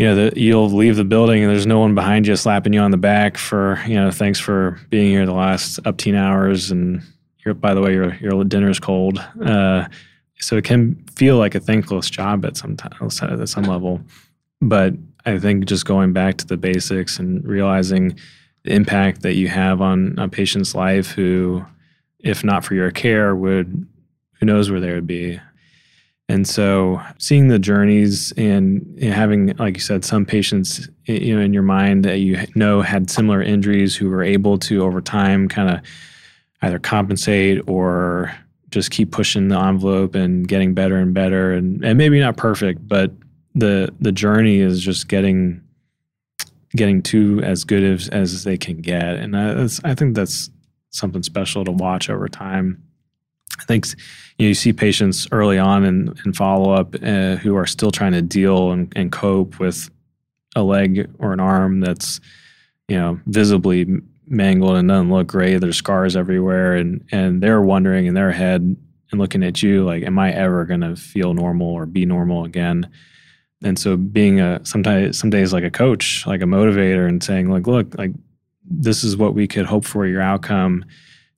you 0.00 0.06
know, 0.06 0.14
the, 0.14 0.40
you'll 0.40 0.70
leave 0.70 0.96
the 0.96 1.04
building 1.04 1.42
and 1.42 1.52
there's 1.52 1.66
no 1.66 1.78
one 1.78 1.94
behind 1.94 2.26
you 2.26 2.34
slapping 2.34 2.72
you 2.72 2.80
on 2.80 2.90
the 2.90 2.96
back 2.96 3.36
for 3.36 3.78
you 3.86 3.94
know, 3.94 4.10
thanks 4.10 4.40
for 4.40 4.80
being 4.88 5.10
here 5.10 5.26
the 5.26 5.34
last 5.34 5.78
up 5.84 5.98
teen 5.98 6.14
hours, 6.14 6.70
and 6.70 7.02
you're 7.44 7.52
by 7.52 7.74
the 7.74 7.82
way, 7.82 7.92
your 7.92 8.14
your 8.14 8.42
dinner's 8.44 8.80
cold. 8.80 9.18
Uh, 9.44 9.86
so 10.38 10.56
it 10.56 10.64
can 10.64 10.94
feel 11.16 11.36
like 11.36 11.54
a 11.54 11.60
thankless 11.60 12.08
job 12.08 12.46
at 12.46 12.56
some 12.56 12.76
at 12.82 13.48
some 13.50 13.64
level. 13.64 14.00
But 14.62 14.94
I 15.26 15.38
think 15.38 15.66
just 15.66 15.84
going 15.84 16.14
back 16.14 16.38
to 16.38 16.46
the 16.46 16.56
basics 16.56 17.18
and 17.18 17.44
realizing 17.44 18.18
the 18.64 18.72
impact 18.72 19.20
that 19.20 19.34
you 19.34 19.48
have 19.48 19.82
on 19.82 20.18
a 20.18 20.28
patient's 20.28 20.74
life, 20.74 21.10
who, 21.10 21.62
if 22.18 22.42
not 22.42 22.64
for 22.64 22.74
your 22.74 22.90
care, 22.90 23.36
would 23.36 23.86
who 24.38 24.46
knows 24.46 24.70
where 24.70 24.80
they 24.80 24.94
would 24.94 25.06
be. 25.06 25.38
And 26.30 26.46
so, 26.46 27.02
seeing 27.18 27.48
the 27.48 27.58
journeys 27.58 28.32
and 28.36 29.02
having, 29.02 29.48
like 29.56 29.74
you 29.74 29.80
said, 29.80 30.04
some 30.04 30.24
patients, 30.24 30.88
you 31.06 31.34
know, 31.34 31.42
in 31.42 31.52
your 31.52 31.64
mind 31.64 32.04
that 32.04 32.18
you 32.18 32.46
know 32.54 32.82
had 32.82 33.10
similar 33.10 33.42
injuries 33.42 33.96
who 33.96 34.08
were 34.08 34.22
able 34.22 34.56
to 34.58 34.82
over 34.82 35.00
time 35.00 35.48
kind 35.48 35.70
of 35.70 35.80
either 36.62 36.78
compensate 36.78 37.68
or 37.68 38.32
just 38.68 38.90
keep 38.92 39.10
pushing 39.10 39.48
the 39.48 39.58
envelope 39.58 40.14
and 40.14 40.46
getting 40.46 40.74
better 40.74 40.96
and 40.96 41.12
better 41.12 41.52
and, 41.52 41.84
and 41.84 41.98
maybe 41.98 42.20
not 42.20 42.36
perfect 42.36 42.86
but 42.86 43.10
the 43.56 43.92
the 43.98 44.12
journey 44.12 44.60
is 44.60 44.80
just 44.80 45.08
getting 45.08 45.60
getting 46.76 47.02
to 47.02 47.40
as 47.42 47.64
good 47.64 47.82
as, 47.82 48.08
as 48.08 48.44
they 48.44 48.56
can 48.56 48.80
get. 48.80 49.16
And 49.16 49.36
I, 49.36 49.64
I 49.84 49.94
think 49.94 50.14
that's 50.14 50.50
something 50.90 51.22
special 51.22 51.64
to 51.64 51.72
watch 51.72 52.08
over 52.08 52.28
time 52.28 52.82
I 53.58 53.64
think 53.64 53.86
you, 54.38 54.46
know, 54.46 54.48
you 54.48 54.54
see 54.54 54.72
patients 54.72 55.26
early 55.32 55.58
on 55.58 55.84
in, 55.84 56.14
in 56.24 56.32
follow 56.32 56.72
up 56.72 56.94
uh, 57.02 57.36
who 57.36 57.56
are 57.56 57.66
still 57.66 57.90
trying 57.90 58.12
to 58.12 58.22
deal 58.22 58.72
and, 58.72 58.92
and 58.96 59.12
cope 59.12 59.58
with 59.58 59.90
a 60.56 60.62
leg 60.62 61.10
or 61.18 61.32
an 61.32 61.40
arm 61.40 61.80
that's 61.80 62.20
you 62.88 62.96
know 62.96 63.20
visibly 63.26 63.86
mangled 64.26 64.76
and 64.76 64.88
doesn't 64.88 65.10
look 65.10 65.26
great. 65.26 65.58
There's 65.58 65.76
scars 65.76 66.16
everywhere, 66.16 66.74
and 66.74 67.04
and 67.12 67.42
they're 67.42 67.60
wondering 67.60 68.06
in 68.06 68.14
their 68.14 68.32
head 68.32 68.76
and 69.10 69.20
looking 69.20 69.42
at 69.42 69.62
you 69.62 69.84
like, 69.84 70.04
am 70.04 70.18
I 70.18 70.32
ever 70.32 70.64
going 70.64 70.82
to 70.82 70.96
feel 70.96 71.34
normal 71.34 71.68
or 71.68 71.84
be 71.84 72.06
normal 72.06 72.44
again? 72.44 72.88
And 73.62 73.78
so 73.78 73.96
being 73.96 74.40
a 74.40 74.64
sometimes 74.64 75.18
some 75.18 75.30
days 75.30 75.52
like 75.52 75.64
a 75.64 75.70
coach, 75.70 76.26
like 76.26 76.40
a 76.42 76.46
motivator, 76.46 77.08
and 77.08 77.22
saying 77.22 77.50
like, 77.50 77.66
look, 77.66 77.96
like 77.98 78.12
this 78.64 79.04
is 79.04 79.16
what 79.16 79.34
we 79.34 79.46
could 79.46 79.66
hope 79.66 79.84
for 79.84 80.06
your 80.06 80.22
outcome. 80.22 80.84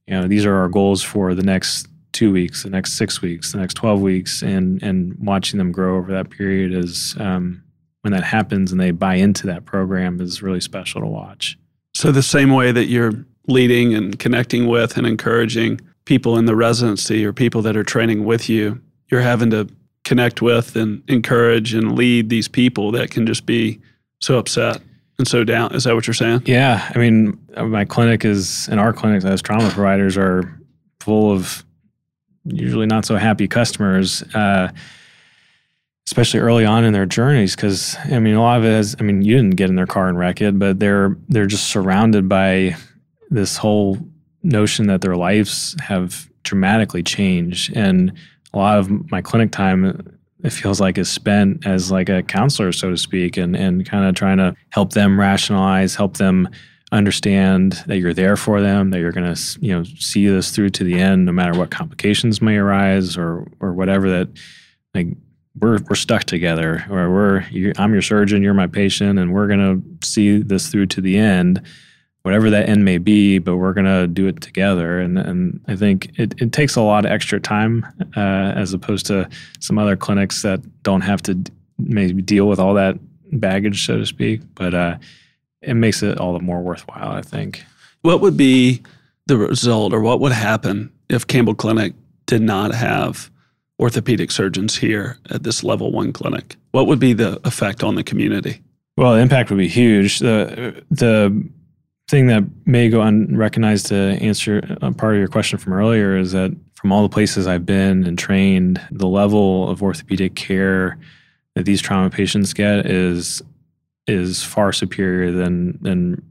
You 0.06 0.14
know, 0.14 0.28
these 0.28 0.44
are 0.44 0.54
our 0.54 0.68
goals 0.68 1.02
for 1.02 1.34
the 1.34 1.42
next 1.42 1.88
two 2.12 2.32
weeks, 2.32 2.62
the 2.62 2.70
next 2.70 2.94
six 2.94 3.22
weeks, 3.22 3.52
the 3.52 3.58
next 3.58 3.74
twelve 3.74 4.00
weeks, 4.00 4.42
and 4.42 4.82
and 4.82 5.14
watching 5.18 5.58
them 5.58 5.72
grow 5.72 5.96
over 5.96 6.12
that 6.12 6.30
period 6.30 6.72
is 6.72 7.16
um, 7.18 7.62
when 8.02 8.12
that 8.12 8.24
happens 8.24 8.72
and 8.72 8.80
they 8.80 8.90
buy 8.90 9.14
into 9.14 9.46
that 9.46 9.64
program 9.64 10.20
is 10.20 10.42
really 10.42 10.60
special 10.60 11.00
to 11.00 11.06
watch. 11.06 11.58
So, 11.94 12.12
the 12.12 12.22
same 12.22 12.52
way 12.52 12.72
that 12.72 12.86
you're 12.86 13.12
leading 13.48 13.94
and 13.94 14.18
connecting 14.18 14.68
with 14.68 14.96
and 14.96 15.06
encouraging 15.06 15.80
people 16.04 16.36
in 16.36 16.46
the 16.46 16.56
residency 16.56 17.24
or 17.24 17.32
people 17.32 17.62
that 17.62 17.76
are 17.76 17.84
training 17.84 18.24
with 18.24 18.48
you, 18.48 18.80
you're 19.10 19.20
having 19.20 19.50
to 19.50 19.68
connect 20.04 20.42
with 20.42 20.74
and 20.76 21.02
encourage 21.08 21.74
and 21.74 21.96
lead 21.96 22.28
these 22.28 22.48
people 22.48 22.90
that 22.92 23.10
can 23.10 23.26
just 23.26 23.46
be 23.46 23.80
so 24.20 24.38
upset 24.38 24.80
and 25.18 25.28
so 25.28 25.44
down. 25.44 25.74
Is 25.74 25.84
that 25.84 25.94
what 25.94 26.06
you're 26.06 26.14
saying? 26.14 26.42
Yeah. 26.46 26.90
I 26.94 26.98
mean, 26.98 27.38
my 27.56 27.84
clinic 27.84 28.24
is, 28.24 28.68
and 28.68 28.80
our 28.80 28.92
clinics 28.92 29.24
as 29.24 29.42
trauma 29.42 29.70
providers 29.70 30.16
are 30.16 30.58
full 31.00 31.30
of 31.30 31.64
usually 32.44 32.86
not 32.86 33.04
so 33.04 33.16
happy 33.16 33.48
customers. 33.48 34.22
Uh, 34.34 34.70
especially 36.06 36.40
early 36.40 36.64
on 36.64 36.84
in 36.84 36.92
their 36.92 37.06
journeys 37.06 37.54
because 37.54 37.96
i 38.06 38.18
mean 38.18 38.34
a 38.34 38.42
lot 38.42 38.58
of 38.58 38.64
it 38.64 38.72
is 38.72 38.96
i 38.98 39.02
mean 39.02 39.22
you 39.22 39.36
didn't 39.36 39.56
get 39.56 39.70
in 39.70 39.76
their 39.76 39.86
car 39.86 40.08
and 40.08 40.18
wreck 40.18 40.40
it 40.40 40.58
but 40.58 40.78
they're 40.78 41.16
they're 41.28 41.46
just 41.46 41.68
surrounded 41.68 42.28
by 42.28 42.74
this 43.30 43.56
whole 43.56 43.98
notion 44.42 44.88
that 44.88 45.00
their 45.00 45.16
lives 45.16 45.76
have 45.80 46.28
dramatically 46.42 47.02
changed 47.02 47.74
and 47.76 48.12
a 48.52 48.58
lot 48.58 48.78
of 48.78 49.10
my 49.10 49.22
clinic 49.22 49.52
time 49.52 50.18
it 50.42 50.50
feels 50.50 50.80
like 50.80 50.98
is 50.98 51.08
spent 51.08 51.64
as 51.66 51.92
like 51.92 52.08
a 52.08 52.22
counselor 52.24 52.72
so 52.72 52.90
to 52.90 52.96
speak 52.96 53.36
and 53.36 53.54
and 53.54 53.88
kind 53.88 54.04
of 54.04 54.14
trying 54.14 54.38
to 54.38 54.54
help 54.70 54.92
them 54.92 55.18
rationalize 55.18 55.94
help 55.94 56.16
them 56.16 56.48
understand 56.92 57.82
that 57.86 57.98
you're 57.98 58.14
there 58.14 58.36
for 58.36 58.60
them 58.60 58.90
that 58.90 59.00
you're 59.00 59.12
going 59.12 59.34
to 59.34 59.58
you 59.60 59.72
know 59.72 59.82
see 59.98 60.28
this 60.28 60.50
through 60.50 60.68
to 60.68 60.84
the 60.84 61.00
end 61.00 61.24
no 61.24 61.32
matter 61.32 61.58
what 61.58 61.70
complications 61.70 62.40
may 62.42 62.56
arise 62.56 63.16
or 63.16 63.46
or 63.60 63.72
whatever 63.72 64.10
that 64.10 64.28
like 64.94 65.08
we're 65.58 65.78
we're 65.88 65.96
stuck 65.96 66.24
together 66.24 66.84
or 66.90 67.10
we're 67.10 67.42
you, 67.50 67.72
I'm 67.78 67.92
your 67.92 68.02
surgeon 68.02 68.42
you're 68.42 68.54
my 68.54 68.66
patient 68.66 69.18
and 69.18 69.32
we're 69.32 69.48
going 69.48 69.82
to 70.00 70.06
see 70.06 70.38
this 70.38 70.68
through 70.68 70.86
to 70.86 71.00
the 71.00 71.18
end 71.18 71.62
whatever 72.22 72.50
that 72.50 72.68
end 72.68 72.84
may 72.84 72.98
be 72.98 73.38
but 73.38 73.56
we're 73.56 73.72
going 73.72 73.86
to 73.86 74.06
do 74.06 74.26
it 74.26 74.40
together. 74.40 75.00
And 75.00 75.18
and 75.18 75.60
I 75.68 75.76
think 75.76 76.18
it, 76.18 76.40
it 76.40 76.52
takes 76.52 76.76
a 76.76 76.82
lot 76.82 77.04
of 77.04 77.10
extra 77.10 77.40
time 77.40 77.86
uh, 78.16 78.52
as 78.56 78.72
opposed 78.72 79.06
to 79.06 79.28
some 79.60 79.78
other 79.78 79.96
clinics 79.96 80.42
that 80.42 80.60
don't 80.82 81.02
have 81.02 81.22
to 81.22 81.38
maybe 81.78 82.22
deal 82.22 82.46
with 82.46 82.58
all 82.58 82.74
that 82.74 82.98
baggage 83.32 83.86
so 83.86 83.98
to 83.98 84.06
speak. 84.06 84.40
But 84.54 84.74
uh, 84.74 84.96
it 85.62 85.74
makes 85.74 86.02
it 86.02 86.18
all 86.18 86.32
the 86.32 86.40
more 86.40 86.62
worthwhile, 86.62 87.12
I 87.12 87.22
think. 87.22 87.64
What 88.02 88.20
would 88.20 88.36
be 88.36 88.82
the 89.26 89.36
result 89.36 89.92
or 89.92 90.00
what 90.00 90.20
would 90.20 90.32
happen 90.32 90.92
if 91.08 91.26
Campbell 91.26 91.54
Clinic 91.54 91.94
did 92.26 92.42
not 92.42 92.74
have 92.74 93.30
orthopedic 93.80 94.30
surgeons 94.30 94.76
here 94.76 95.18
at 95.30 95.42
this 95.42 95.64
level 95.64 95.92
one 95.92 96.12
clinic? 96.12 96.56
What 96.72 96.86
would 96.86 96.98
be 96.98 97.12
the 97.12 97.40
effect 97.44 97.82
on 97.82 97.94
the 97.94 98.04
community? 98.04 98.60
Well, 98.96 99.14
the 99.14 99.20
impact 99.20 99.50
would 99.50 99.58
be 99.58 99.68
huge. 99.68 100.18
The 100.18 100.84
the 100.90 101.48
thing 102.08 102.26
that 102.26 102.44
may 102.66 102.88
go 102.90 103.00
unrecognized 103.00 103.86
to 103.86 103.96
answer 103.96 104.76
a 104.82 104.92
part 104.92 105.14
of 105.14 105.18
your 105.18 105.28
question 105.28 105.58
from 105.58 105.72
earlier 105.72 106.16
is 106.16 106.32
that 106.32 106.54
from 106.74 106.92
all 106.92 107.02
the 107.02 107.08
places 107.08 107.46
I've 107.46 107.64
been 107.64 108.04
and 108.04 108.18
trained, 108.18 108.80
the 108.90 109.06
level 109.06 109.70
of 109.70 109.82
orthopedic 109.82 110.34
care 110.34 110.98
that 111.54 111.64
these 111.64 111.80
trauma 111.80 112.10
patients 112.10 112.52
get 112.52 112.86
is 112.86 113.40
is 114.06 114.42
far 114.42 114.72
superior 114.72 115.32
than 115.32 115.78
than 115.82 116.22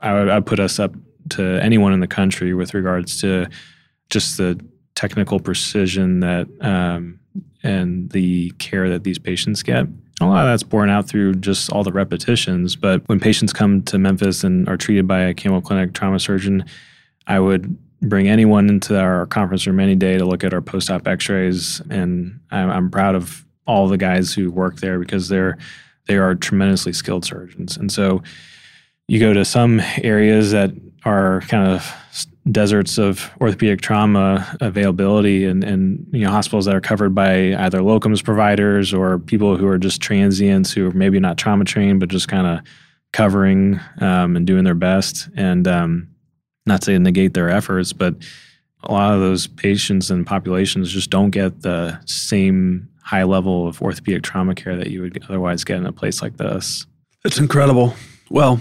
I 0.00 0.14
would 0.14 0.28
I'd 0.28 0.46
put 0.46 0.60
us 0.60 0.78
up 0.78 0.94
to 1.30 1.62
anyone 1.62 1.92
in 1.92 2.00
the 2.00 2.06
country 2.06 2.54
with 2.54 2.74
regards 2.74 3.20
to 3.20 3.46
just 4.08 4.36
the 4.36 4.60
technical 4.94 5.38
precision 5.38 6.20
that 6.20 6.48
um, 6.60 7.20
and 7.62 8.10
the 8.10 8.50
care 8.58 8.88
that 8.88 9.04
these 9.04 9.18
patients 9.18 9.62
get. 9.62 9.86
A 10.20 10.26
lot 10.26 10.44
of 10.44 10.50
that's 10.52 10.62
borne 10.62 10.90
out 10.90 11.08
through 11.08 11.36
just 11.36 11.70
all 11.70 11.82
the 11.82 11.92
repetitions. 11.92 12.76
But 12.76 13.08
when 13.08 13.20
patients 13.20 13.52
come 13.52 13.82
to 13.84 13.98
Memphis 13.98 14.44
and 14.44 14.68
are 14.68 14.76
treated 14.76 15.06
by 15.06 15.20
a 15.20 15.34
Campbell 15.34 15.62
Clinic 15.62 15.94
trauma 15.94 16.18
surgeon, 16.18 16.64
I 17.26 17.38
would 17.38 17.78
bring 18.02 18.28
anyone 18.28 18.68
into 18.68 18.98
our 18.98 19.26
conference 19.26 19.66
room 19.66 19.80
any 19.80 19.94
day 19.94 20.18
to 20.18 20.24
look 20.24 20.44
at 20.44 20.52
our 20.52 20.60
post-op 20.60 21.06
X-rays, 21.06 21.80
and 21.90 22.40
I'm, 22.50 22.70
I'm 22.70 22.90
proud 22.90 23.14
of 23.14 23.44
all 23.66 23.88
the 23.88 23.98
guys 23.98 24.32
who 24.34 24.50
work 24.50 24.76
there 24.76 24.98
because 24.98 25.28
they're 25.28 25.56
they 26.10 26.16
are 26.16 26.34
tremendously 26.34 26.92
skilled 26.92 27.24
surgeons. 27.24 27.76
And 27.76 27.92
so 27.92 28.20
you 29.06 29.20
go 29.20 29.32
to 29.32 29.44
some 29.44 29.80
areas 30.02 30.50
that 30.50 30.72
are 31.04 31.42
kind 31.42 31.70
of 31.70 31.94
deserts 32.50 32.98
of 32.98 33.30
orthopedic 33.40 33.80
trauma 33.80 34.56
availability 34.60 35.44
and, 35.44 35.62
and 35.62 36.04
you 36.10 36.24
know 36.24 36.30
hospitals 36.30 36.64
that 36.64 36.74
are 36.74 36.80
covered 36.80 37.14
by 37.14 37.54
either 37.54 37.78
locums 37.78 38.24
providers 38.24 38.92
or 38.92 39.20
people 39.20 39.56
who 39.56 39.68
are 39.68 39.78
just 39.78 40.00
transients 40.00 40.72
who 40.72 40.88
are 40.88 40.92
maybe 40.92 41.20
not 41.20 41.38
trauma 41.38 41.64
trained 41.64 42.00
but 42.00 42.08
just 42.08 42.26
kind 42.26 42.46
of 42.46 42.60
covering 43.12 43.78
um, 44.00 44.36
and 44.36 44.48
doing 44.48 44.64
their 44.64 44.74
best 44.74 45.28
and 45.36 45.68
um, 45.68 46.08
not 46.66 46.82
to 46.82 46.98
negate 46.98 47.34
their 47.34 47.50
efforts 47.50 47.92
but 47.92 48.16
a 48.82 48.92
lot 48.92 49.14
of 49.14 49.20
those 49.20 49.46
patients 49.46 50.10
and 50.10 50.26
populations 50.26 50.90
just 50.90 51.10
don't 51.10 51.30
get 51.30 51.60
the 51.60 52.00
same 52.06 52.89
high 53.02 53.24
level 53.24 53.66
of 53.66 53.80
orthopedic 53.82 54.22
trauma 54.22 54.54
care 54.54 54.76
that 54.76 54.88
you 54.88 55.02
would 55.02 55.22
otherwise 55.28 55.64
get 55.64 55.76
in 55.76 55.86
a 55.86 55.92
place 55.92 56.22
like 56.22 56.36
this. 56.36 56.86
It's 57.24 57.38
incredible. 57.38 57.94
Well, 58.30 58.60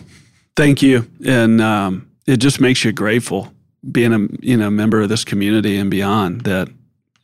thank 0.56 0.82
you, 0.82 1.10
and 1.26 1.62
um, 1.62 2.10
it 2.26 2.38
just 2.38 2.60
makes 2.60 2.84
you 2.84 2.92
grateful 2.92 3.54
being 3.92 4.14
a 4.14 4.28
you 4.42 4.58
know 4.58 4.70
member 4.70 5.02
of 5.02 5.10
this 5.10 5.24
community 5.24 5.78
and 5.78 5.90
beyond. 5.90 6.42
That 6.42 6.70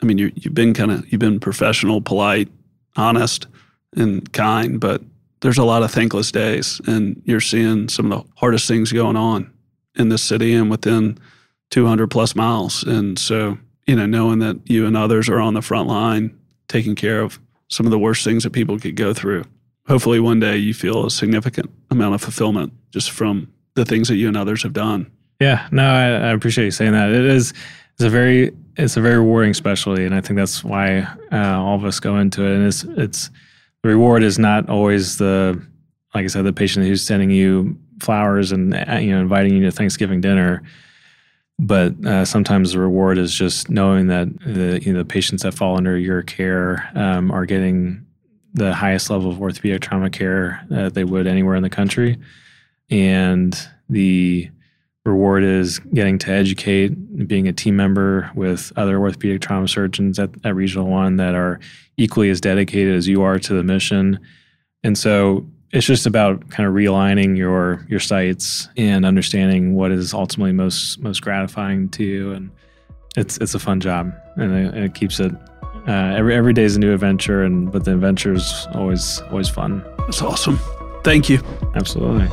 I 0.02 0.06
mean, 0.06 0.18
you 0.18 0.32
you've 0.36 0.54
been 0.54 0.74
kind 0.74 0.92
of 0.92 1.12
you've 1.12 1.20
been 1.20 1.40
professional, 1.40 2.02
polite, 2.02 2.50
honest, 2.96 3.48
and 3.96 4.32
kind, 4.34 4.80
but 4.80 5.02
there's 5.42 5.58
a 5.58 5.64
lot 5.64 5.84
of 5.84 5.92
thankless 5.92 6.32
days, 6.32 6.80
and 6.88 7.22
you're 7.26 7.42
seeing 7.42 7.90
some 7.90 8.12
of 8.12 8.20
the 8.20 8.30
hardest 8.36 8.68
things 8.68 8.92
going 8.92 9.16
on 9.16 9.52
in 9.96 10.10
this 10.10 10.24
city 10.24 10.54
and 10.54 10.70
within 10.70 11.18
200 11.72 12.08
plus 12.08 12.36
miles. 12.36 12.84
And 12.84 13.18
so, 13.18 13.58
you 13.88 13.96
know, 13.96 14.06
knowing 14.06 14.40
that 14.40 14.60
you 14.70 14.86
and 14.86 14.98
others 14.98 15.30
are 15.30 15.40
on 15.40 15.54
the 15.54 15.62
front 15.62 15.88
line 15.88 16.38
taking 16.68 16.96
care 16.96 17.22
of 17.22 17.40
some 17.68 17.86
of 17.86 17.92
the 17.92 18.00
worst 18.00 18.24
things 18.24 18.44
that 18.44 18.52
people 18.52 18.80
could 18.80 18.96
go 18.96 19.14
through. 19.14 19.44
Hopefully, 19.88 20.20
one 20.20 20.40
day 20.40 20.58
you 20.58 20.74
feel 20.74 21.06
a 21.06 21.12
significant 21.12 21.70
amount 21.92 22.16
of 22.16 22.22
fulfillment 22.22 22.74
just 22.92 23.12
from 23.12 23.52
the 23.76 23.86
things 23.86 24.08
that 24.08 24.16
you 24.16 24.28
and 24.28 24.38
others 24.38 24.64
have 24.64 24.74
done. 24.74 25.12
Yeah, 25.40 25.68
no, 25.72 25.86
I, 25.86 26.30
I 26.30 26.32
appreciate 26.32 26.66
you 26.66 26.72
saying 26.72 26.94
that. 26.94 27.10
It 27.10 27.26
is 27.26 27.54
it's 27.94 28.04
a 28.04 28.10
very 28.10 28.52
it's 28.78 28.98
a 28.98 29.02
very 29.02 29.18
rewarding 29.18 29.54
specialty, 29.54 30.06
and 30.06 30.16
I 30.16 30.22
think 30.22 30.38
that's 30.38 30.64
why 30.64 31.08
uh, 31.32 31.60
all 31.60 31.76
of 31.76 31.86
us 31.86 32.00
go 32.00 32.18
into 32.18 32.44
it. 32.46 32.56
And 32.56 32.66
it's 32.66 32.84
it's 32.84 33.30
the 33.84 33.90
reward 33.90 34.24
is 34.24 34.40
not 34.40 34.70
always 34.70 35.18
the 35.18 35.62
like 36.14 36.24
I 36.24 36.28
said, 36.28 36.46
the 36.46 36.54
patient 36.54 36.86
who's 36.86 37.06
sending 37.06 37.30
you 37.30 37.78
flowers 38.02 38.52
and 38.52 38.74
uh, 38.74 38.98
you 39.00 39.12
know 39.12 39.22
inviting 39.22 39.56
you 39.56 39.64
to 39.64 39.72
Thanksgiving 39.72 40.22
dinner 40.22 40.64
but 41.58 41.94
uh, 42.06 42.26
sometimes 42.26 42.74
the 42.74 42.80
reward 42.80 43.18
is 43.18 43.34
just 43.34 43.70
knowing 43.70 44.08
that 44.08 44.28
the 44.42 44.82
you 44.84 44.92
know, 44.92 45.00
the 45.00 45.06
patients 45.06 45.44
that 45.44 45.54
fall 45.54 45.78
under 45.78 45.98
your 45.98 46.22
care 46.22 46.90
um, 46.96 47.32
are 47.32 47.46
getting 47.46 48.06
the 48.54 48.74
highest 48.74 49.10
level 49.10 49.30
of 49.30 49.42
orthopedic 49.42 49.82
trauma 49.82 50.10
care 50.10 50.66
that 50.70 50.94
they 50.94 51.04
would 51.04 51.28
anywhere 51.28 51.56
in 51.56 51.64
the 51.64 51.70
country, 51.70 52.18
and 52.90 53.68
the 53.90 54.50
reward 55.06 55.44
is 55.44 55.80
getting 55.80 56.18
to 56.18 56.32
educate, 56.32 57.28
being 57.28 57.48
a 57.48 57.54
team 57.54 57.76
member 57.76 58.32
with 58.34 58.74
other 58.76 58.98
orthopedic 58.98 59.42
trauma 59.42 59.68
surgeons 59.68 60.18
at, 60.18 60.32
at 60.44 60.56
Regional 60.56 60.88
One 60.88 61.18
that 61.18 61.36
are 61.36 61.60
equally 61.98 62.30
as 62.30 62.42
dedicated 62.42 62.96
as 62.96 63.08
you 63.08 63.22
are 63.22 63.40
to 63.40 63.54
the 63.54 63.64
mission, 63.64 64.20
and 64.84 64.98
so 64.98 65.46
it's 65.72 65.86
just 65.86 66.06
about 66.06 66.50
kind 66.50 66.68
of 66.68 66.74
realigning 66.74 67.38
your 67.38 67.86
your 67.90 68.00
sights 68.00 68.70
and 68.78 69.06
understanding 69.06 69.74
what 69.76 69.92
is 69.92 70.14
ultimately 70.14 70.54
most 70.54 71.00
most 71.00 71.22
gratifying 71.22 71.90
to 71.90 72.04
you. 72.04 72.32
And 72.32 72.52
it's 73.18 73.38
it's 73.38 73.56
a 73.56 73.60
fun 73.60 73.80
job 73.80 74.14
and 74.38 74.54
it, 74.54 74.84
it 74.84 74.94
keeps 74.94 75.20
it 75.20 75.34
uh, 75.88 76.14
every 76.16 76.36
every 76.36 76.54
day 76.54 76.64
is 76.64 76.76
a 76.76 76.80
new 76.80 76.94
adventure 76.94 77.44
and 77.44 77.72
but 77.72 77.86
the 77.86 77.94
adventure 77.94 78.34
is 78.34 78.68
always 78.74 79.22
always 79.32 79.50
fun. 79.50 79.84
That's 80.00 80.22
awesome. 80.22 80.60
Thank 81.04 81.30
you. 81.30 81.40
Absolutely. 81.76 82.28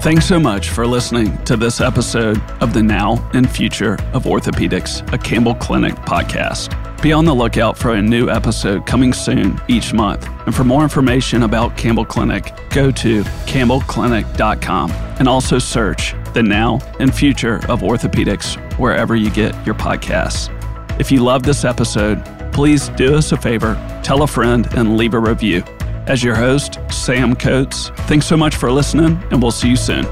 Thanks 0.00 0.26
so 0.26 0.38
much 0.38 0.68
for 0.68 0.86
listening 0.86 1.42
to 1.44 1.56
this 1.56 1.80
episode 1.80 2.38
of 2.60 2.74
the 2.74 2.82
Now 2.82 3.26
and 3.32 3.50
Future 3.50 3.94
of 4.12 4.24
Orthopedics, 4.24 5.10
a 5.14 5.16
Campbell 5.16 5.54
Clinic 5.54 5.94
podcast. 5.94 6.93
Be 7.04 7.12
on 7.12 7.26
the 7.26 7.34
lookout 7.34 7.76
for 7.76 7.92
a 7.92 8.00
new 8.00 8.30
episode 8.30 8.86
coming 8.86 9.12
soon 9.12 9.60
each 9.68 9.92
month. 9.92 10.26
And 10.46 10.54
for 10.54 10.64
more 10.64 10.82
information 10.82 11.42
about 11.42 11.76
Campbell 11.76 12.06
Clinic, 12.06 12.54
go 12.70 12.90
to 12.92 13.22
campbellclinic.com 13.44 14.90
and 14.90 15.28
also 15.28 15.58
search 15.58 16.14
the 16.32 16.42
now 16.42 16.78
and 17.00 17.14
future 17.14 17.56
of 17.68 17.82
orthopedics 17.82 18.56
wherever 18.78 19.14
you 19.14 19.28
get 19.30 19.54
your 19.66 19.74
podcasts. 19.74 20.48
If 20.98 21.12
you 21.12 21.22
love 21.22 21.42
this 21.42 21.66
episode, 21.66 22.24
please 22.54 22.88
do 22.96 23.16
us 23.16 23.32
a 23.32 23.36
favor, 23.36 23.74
tell 24.02 24.22
a 24.22 24.26
friend, 24.26 24.66
and 24.74 24.96
leave 24.96 25.12
a 25.12 25.20
review. 25.20 25.62
As 26.06 26.24
your 26.24 26.34
host, 26.34 26.78
Sam 26.90 27.36
Coates, 27.36 27.90
thanks 28.08 28.24
so 28.24 28.38
much 28.38 28.56
for 28.56 28.72
listening, 28.72 29.22
and 29.30 29.42
we'll 29.42 29.50
see 29.50 29.68
you 29.68 29.76
soon. 29.76 30.06